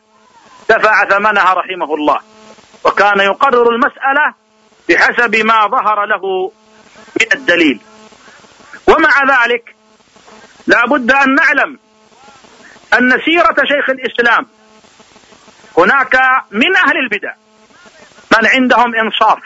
[0.71, 2.21] دفع ثمنها رحمه الله.
[2.85, 4.35] وكان يقرر المسألة
[4.89, 6.53] بحسب ما ظهر له
[7.21, 7.81] من الدليل.
[8.89, 9.75] ومع ذلك
[10.67, 11.79] لا بد أن نعلم
[12.95, 14.47] أن سيرة شيخ الإسلام
[15.79, 16.15] هناك
[16.51, 17.35] من أهل البدع
[18.33, 19.39] من عندهم إنصاف.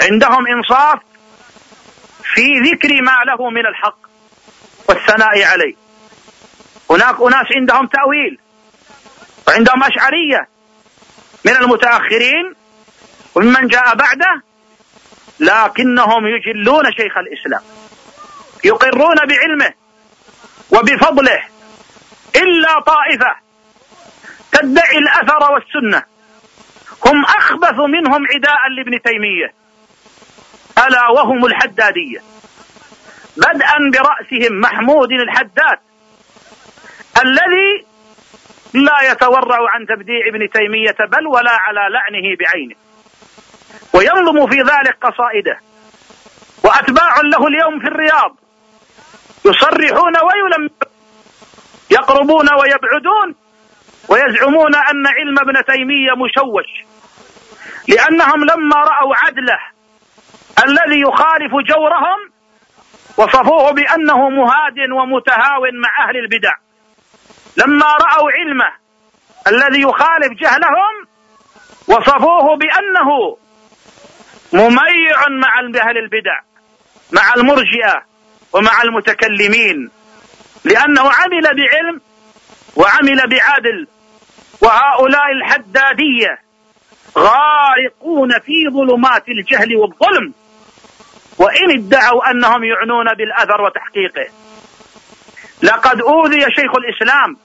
[0.00, 0.98] عندهم إنصاف
[2.34, 3.99] في ذكر ما له من الحق.
[4.90, 5.74] والثناء عليه.
[6.90, 8.38] هناك أناس عندهم تأويل
[9.48, 10.48] وعندهم أشعرية
[11.44, 12.54] من المتأخرين
[13.34, 14.42] وممن جاء بعده
[15.40, 17.62] لكنهم يجلون شيخ الإسلام
[18.64, 19.72] يقرون بعلمه
[20.70, 21.40] وبفضله
[22.36, 23.36] إلا طائفة
[24.52, 26.02] تدعي الأثر والسنة.
[27.06, 29.54] هم أخبث منهم عداء لابن تيمية
[30.78, 32.22] ألا وهم الحدادية.
[33.36, 35.78] بدءا برأسهم محمود الحداد
[37.22, 37.86] الذي
[38.74, 42.74] لا يتورع عن تبديع ابن تيمية بل ولا على لعنه بعينه.
[43.94, 45.58] وينظم في ذلك قصائده.
[46.64, 48.36] وأتباع له اليوم في الرياض.
[49.44, 50.70] يصرحون ويلمون
[51.90, 53.34] يقربون ويبعدون
[54.08, 56.90] ويزعمون أن علم ابن تيمية مشوش.
[57.88, 59.58] لأنهم لما رأوا عدله
[60.64, 62.29] الذي يخالف جورهم
[63.20, 66.54] وصفوه بأنه مهاد ومتهاون مع أهل البدع.
[67.56, 68.72] لما رأوا علمه
[69.48, 70.94] الذي يخالف جهلهم
[71.88, 73.36] وصفوه بأنه
[74.52, 76.40] مميع مع أهل البدع
[77.12, 78.04] مع المرجئة
[78.52, 79.90] ومع المتكلمين.
[80.64, 82.00] لأنه عمل بعلم
[82.76, 83.86] وعمل بعدل
[84.62, 86.38] وهؤلاء الحدادية
[87.18, 90.34] غارقون في ظلمات الجهل والظلم.
[91.40, 94.32] وإن ادعوا أنهم يعنون بالأثر وتحقيقه.
[95.62, 97.36] لقد أوذي شيخ الإسلام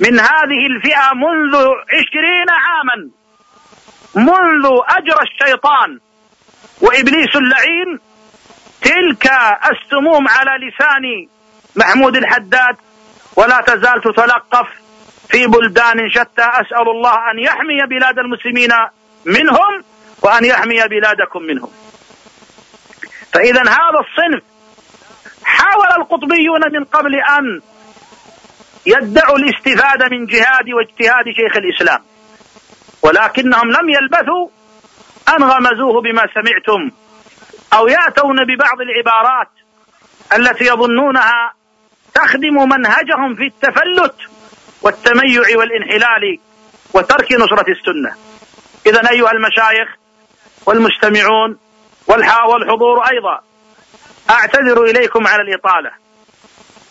[0.00, 1.54] من هذه الفئة منذ
[1.94, 3.10] عشرين عاما
[4.14, 5.98] منذ أجرى الشيطان
[6.80, 7.98] وإبليس اللعين
[8.82, 9.30] تلك
[9.72, 11.28] السموم على لسان
[11.76, 12.76] محمود الحداد
[13.36, 14.68] ولا تزال تتلقف
[15.28, 16.42] في بلدان شتى.
[16.42, 18.70] أسأل الله أن يحمي بلاد المسلمين
[19.24, 19.84] منهم
[20.22, 21.70] وأن يحمي بلادكم منهم.
[23.32, 24.42] فإذا هذا الصنف
[25.44, 27.60] حاول القطبيون من قبل أن
[28.86, 32.00] يدعوا الاستفادة من جهاد واجتهاد شيخ الإسلام
[33.02, 34.48] ولكنهم لم يلبثوا
[35.28, 36.90] أن غمزوه بما سمعتم
[37.72, 39.48] أو يأتون ببعض العبارات
[40.36, 41.52] التي يظنونها
[42.14, 44.14] تخدم منهجهم في التفلت
[44.82, 46.38] والتميع والانحلال
[46.94, 48.16] وترك نصرة السنة.
[48.86, 49.96] إذا أيها المشايخ
[50.66, 51.58] والمستمعون
[52.18, 53.40] والحضور أيضا.
[54.30, 55.90] أعتذر إليكم على الإطالة.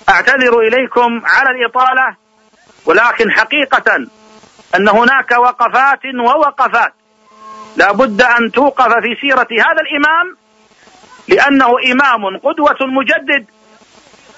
[0.09, 2.15] أعتذر إليكم على الإطالة
[2.85, 3.95] ولكن حقيقة
[4.75, 6.93] أن هناك وقفات ووقفات.
[7.77, 10.37] لا بد أن توقف في سيرة هذا الإمام
[11.27, 13.45] لأنه إمام قدوة مجدد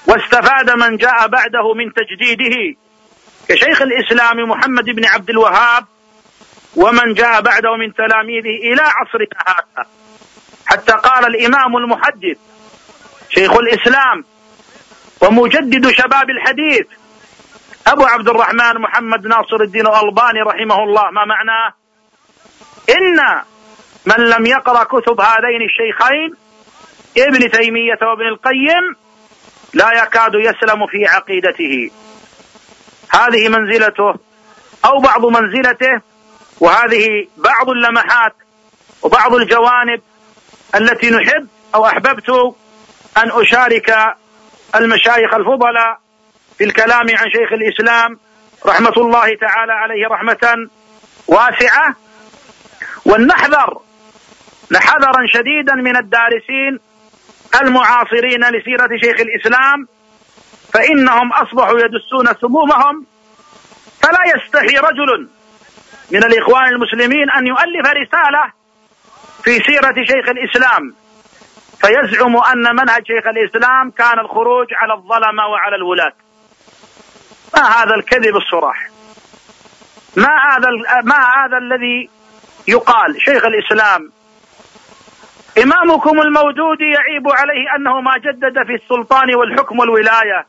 [0.08, 2.78] واستفاد من جاء بعده من تجديده
[3.50, 5.86] كشيخ الإسلام محمد بن عبد الوهاب
[6.76, 10.01] ومن جاء بعده من تلاميذه إلى عصرنا هذا.
[10.72, 12.38] حتى قال الإمام المحدث
[13.30, 14.26] شيخ الإسلام
[15.22, 16.88] ومجدد شباب الحديث
[17.88, 21.74] أبو عبد الرحمن محمد ناصر الدين الألباني رحمه الله ما معناه
[22.90, 23.42] إن
[24.06, 26.36] من لم يقرأ كتب هذين الشيخين
[27.18, 28.96] ابن تيمية وابن القيم
[29.74, 31.92] لا يكاد يسلم في عقيدته.
[33.10, 34.14] هذه منزلته
[34.86, 36.02] أو بعض منزلته
[36.60, 38.34] وهذه بعض اللمحات
[39.02, 40.02] وبعض الجوانب
[40.76, 42.30] التي نحب أو أحببت
[43.18, 43.96] أن أشارك
[44.76, 46.00] المشايخ الفضلاء
[46.58, 48.20] في الكلام عن شيخ الإسلام
[48.66, 50.70] رحمة الله تعالى عليه رحمة
[51.28, 51.96] واسعة.
[53.06, 53.82] ولنحذر
[54.72, 56.80] لحذرا شديدا من الدارسين
[57.62, 59.88] المعاصرين لسيرة شيخ الإسلام
[60.74, 63.06] فإنهم أصبحوا يدسون سمومهم
[64.02, 65.30] فلا يستحي رجل
[66.12, 68.61] من الإخوان المسلمين أن يؤلف رسالة
[69.44, 70.96] في سيرة شيخ الإسلام.
[71.82, 76.14] فيزعم أن منهج شيخ الإسلام كان الخروج على الظلمة وعلى الولاة
[77.58, 78.90] ما هذا الكذب الصراح؟
[80.18, 80.68] ما هذا
[81.04, 82.10] ما هذا الذي
[82.68, 84.12] يقال شيخ الإسلام؟
[85.64, 90.46] إمامكم الموجود يعيب عليه أنه ما جدد في السلطان والحكم والولاية.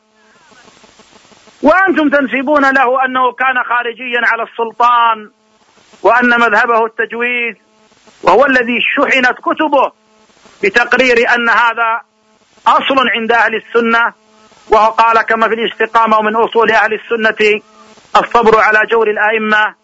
[1.63, 5.31] وأنتم تنسبون له أنه كان خارجيا على السلطان
[6.03, 7.62] وأن مذهبه التجويد
[8.23, 9.91] وهو الذي شحنت كتبه
[10.63, 12.01] بتقرير أن هذا
[12.67, 14.13] أصل عند أهل السنة
[14.69, 17.61] وقال كما في الاستقامة ومن أصول أهل السنة
[18.15, 19.75] الصبر على جور الأئمة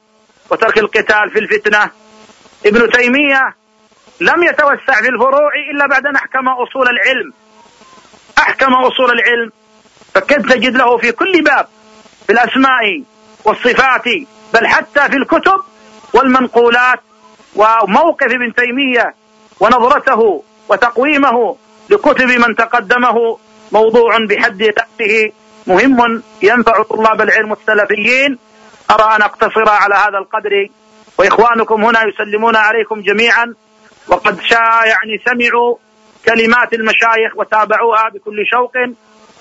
[0.50, 1.92] وترك القتال في الفتنة.
[2.66, 3.56] ابن تيمية
[4.22, 7.34] لم يتوسع في الفروع إلا بعد أن أحكم أصول العلم.
[8.38, 9.52] أحكم أصول العلم
[10.14, 11.68] فكنت تجد له في كل باب
[12.28, 13.04] في الأسماء
[13.46, 14.06] والصفات
[14.54, 15.62] بل حتى في الكتب
[16.14, 17.00] والمنقولات
[17.56, 19.14] وموقف ابن تيمية
[19.60, 21.56] ونظرته وتقويمه
[21.90, 23.38] لكتب من تقدمه
[23.72, 25.32] موضوع بحد ذاته
[25.68, 28.38] مهم ينفع طلاب العلم السلفيين.
[28.92, 30.68] أرى أن أقتصر على هذا القدر.
[31.18, 33.54] وإخوانكم هنا يسلمون عليكم جميعا.
[34.08, 35.76] وقد شاء يعني سمعوا
[36.26, 38.74] كلمات المشايخ وتابعوها بكل شوق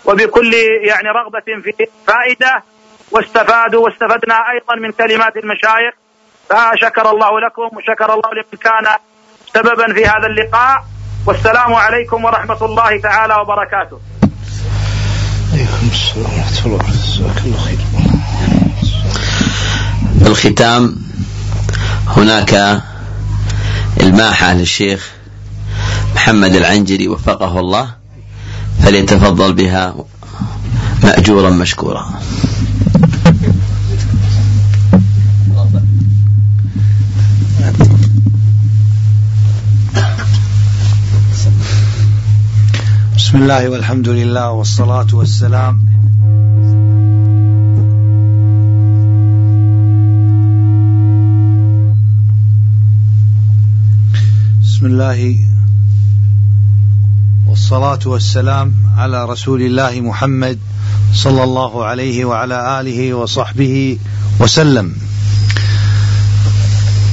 [0.05, 2.62] وبكل يعني رغبة في فائدة.
[3.10, 5.94] واستفادوا واستفدنا أيضا من كلمات المشايخ.
[6.50, 8.86] فشكر الله لكم وشكر الله لمن كان
[9.54, 10.84] سببا في هذا اللقاء.
[11.26, 13.98] والسلام عليكم ورحمة الله تعالى وبركاته.
[15.52, 17.78] عليكم السلام ورحمة الله جزاك الله خير.
[20.18, 20.96] في الختام
[22.16, 22.82] هناك
[24.00, 25.10] الماحة للشيخ
[26.14, 27.94] محمد العنجري وفقه الله
[28.84, 29.94] فليتفضل بها
[31.02, 32.20] مأجورا مشكورا.
[43.28, 45.74] بسم الله والحمد لله والصلاة والسلام.
[54.62, 55.38] بسم الله
[57.48, 60.59] والصلاة والسلام على رسول الله محمد
[61.12, 63.98] صلى الله عليه وعلى آله وصحبه
[64.40, 64.92] وسلم.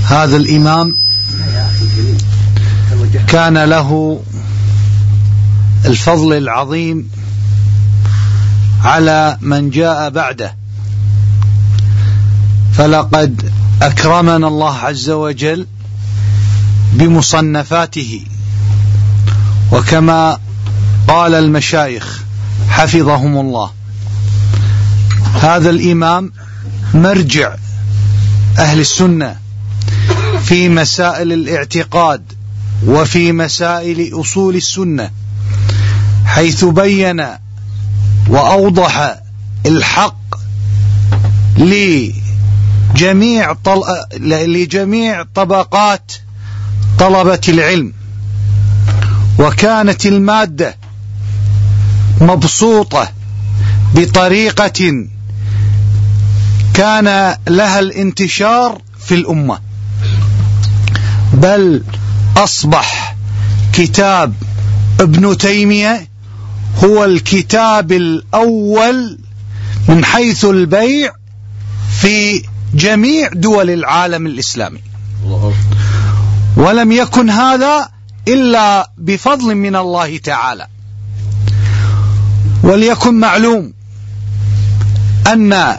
[0.08, 0.96] هذا الإمام
[3.28, 4.20] كان له
[5.86, 7.10] الفضل العظيم
[8.84, 10.56] على من جاء بعده.
[12.74, 13.52] فلقد
[13.82, 15.68] أكرمنا الله عز وجل
[16.94, 18.22] بمصنفاته.
[19.72, 20.40] وكما
[21.08, 22.24] قال المشايخ
[22.70, 23.72] حفظهم الله.
[25.42, 26.32] هذا الإمام
[26.94, 27.56] مرجع
[28.60, 29.36] أهل السنة
[30.44, 32.24] في مسائل الاعتقاد
[32.86, 35.10] وفي مسائل أصول السنة.
[36.36, 37.26] حيث بين
[38.30, 39.20] وأوضح
[39.66, 40.36] الحق
[41.58, 43.82] لجميع طل...
[44.24, 46.12] لجميع طبقات
[47.00, 47.94] طلبة العلم.
[49.40, 50.78] وكانت المادة
[52.22, 53.10] مبسوطة
[53.94, 55.08] بطريقة
[56.74, 59.60] كان لها الانتشار في الأمة.
[61.34, 61.84] بل
[62.38, 63.16] أصبح
[63.74, 64.34] كتاب
[65.00, 66.15] ابن تيمية
[66.84, 69.18] هو الكتاب الأول
[69.90, 71.12] من حيث البيع
[72.02, 72.44] في
[72.74, 74.80] جميع دول العالم الإسلامي.
[76.58, 77.90] ولم يكن هذا
[78.28, 80.68] إلا بفضل من الله تعالى.
[82.64, 83.74] وليكن معلوم
[85.28, 85.78] أن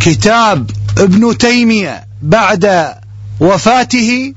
[0.00, 2.94] كتاب ابن تيمية بعد
[3.40, 4.34] وفاته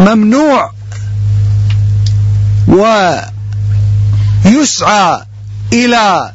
[0.00, 0.72] ممنوع
[4.44, 5.26] ويسعى
[5.72, 6.32] إلى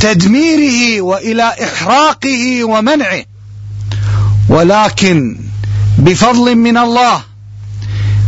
[0.00, 3.24] تدميره وإلى إحراقه ومنعه.
[4.48, 5.40] ولكن
[5.98, 7.22] بفضل من الله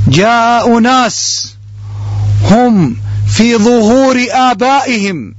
[0.09, 1.49] جاء اناس
[2.51, 2.97] هم
[3.29, 5.35] في ظهور آبائهم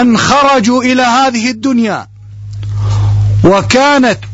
[0.00, 2.06] أن خرجوا إلى هذه الدنيا
[3.44, 4.24] وكانت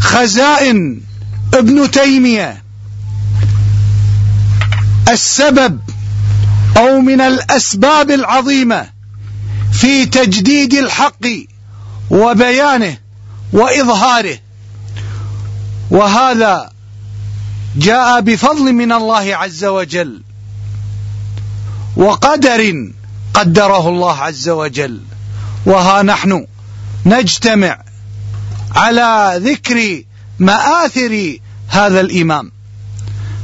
[0.00, 1.00] خزائن
[1.54, 2.61] ابن تيمية
[5.08, 5.80] السبب
[6.76, 8.88] أو من الأسباب العظيمة
[9.72, 11.26] في تجديد الحق
[12.10, 12.96] وبيانه
[13.52, 14.38] وإظهاره.
[15.90, 16.70] وهذا
[17.76, 20.22] جاء بفضل من الله عز وجل.
[21.96, 22.90] وقدر
[23.34, 25.00] قدره الله عز وجل.
[25.66, 26.46] وها نحن
[27.06, 27.78] نجتمع
[28.74, 30.02] على ذكر
[30.38, 31.36] مآثر
[31.68, 32.52] هذا الإمام.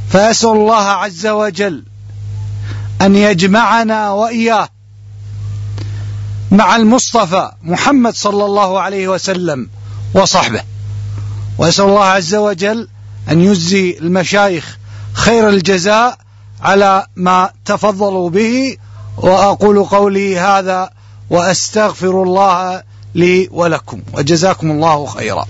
[0.09, 1.83] فأسأل الله عز وجل
[3.01, 4.69] أن يجمعنا وإياه
[6.51, 9.69] مع المصطفى محمد صلى الله عليه وسلم
[10.13, 10.61] وصحبه.
[11.57, 12.87] وأسأل الله عز وجل
[13.31, 14.77] أن يجزي المشايخ
[15.13, 16.17] خير الجزاء
[16.61, 18.77] على ما تفضلوا به
[19.17, 20.89] وأقول قولي هذا
[21.29, 22.83] وأستغفر الله
[23.15, 25.45] لي ولكم وجزاكم الله خيرا.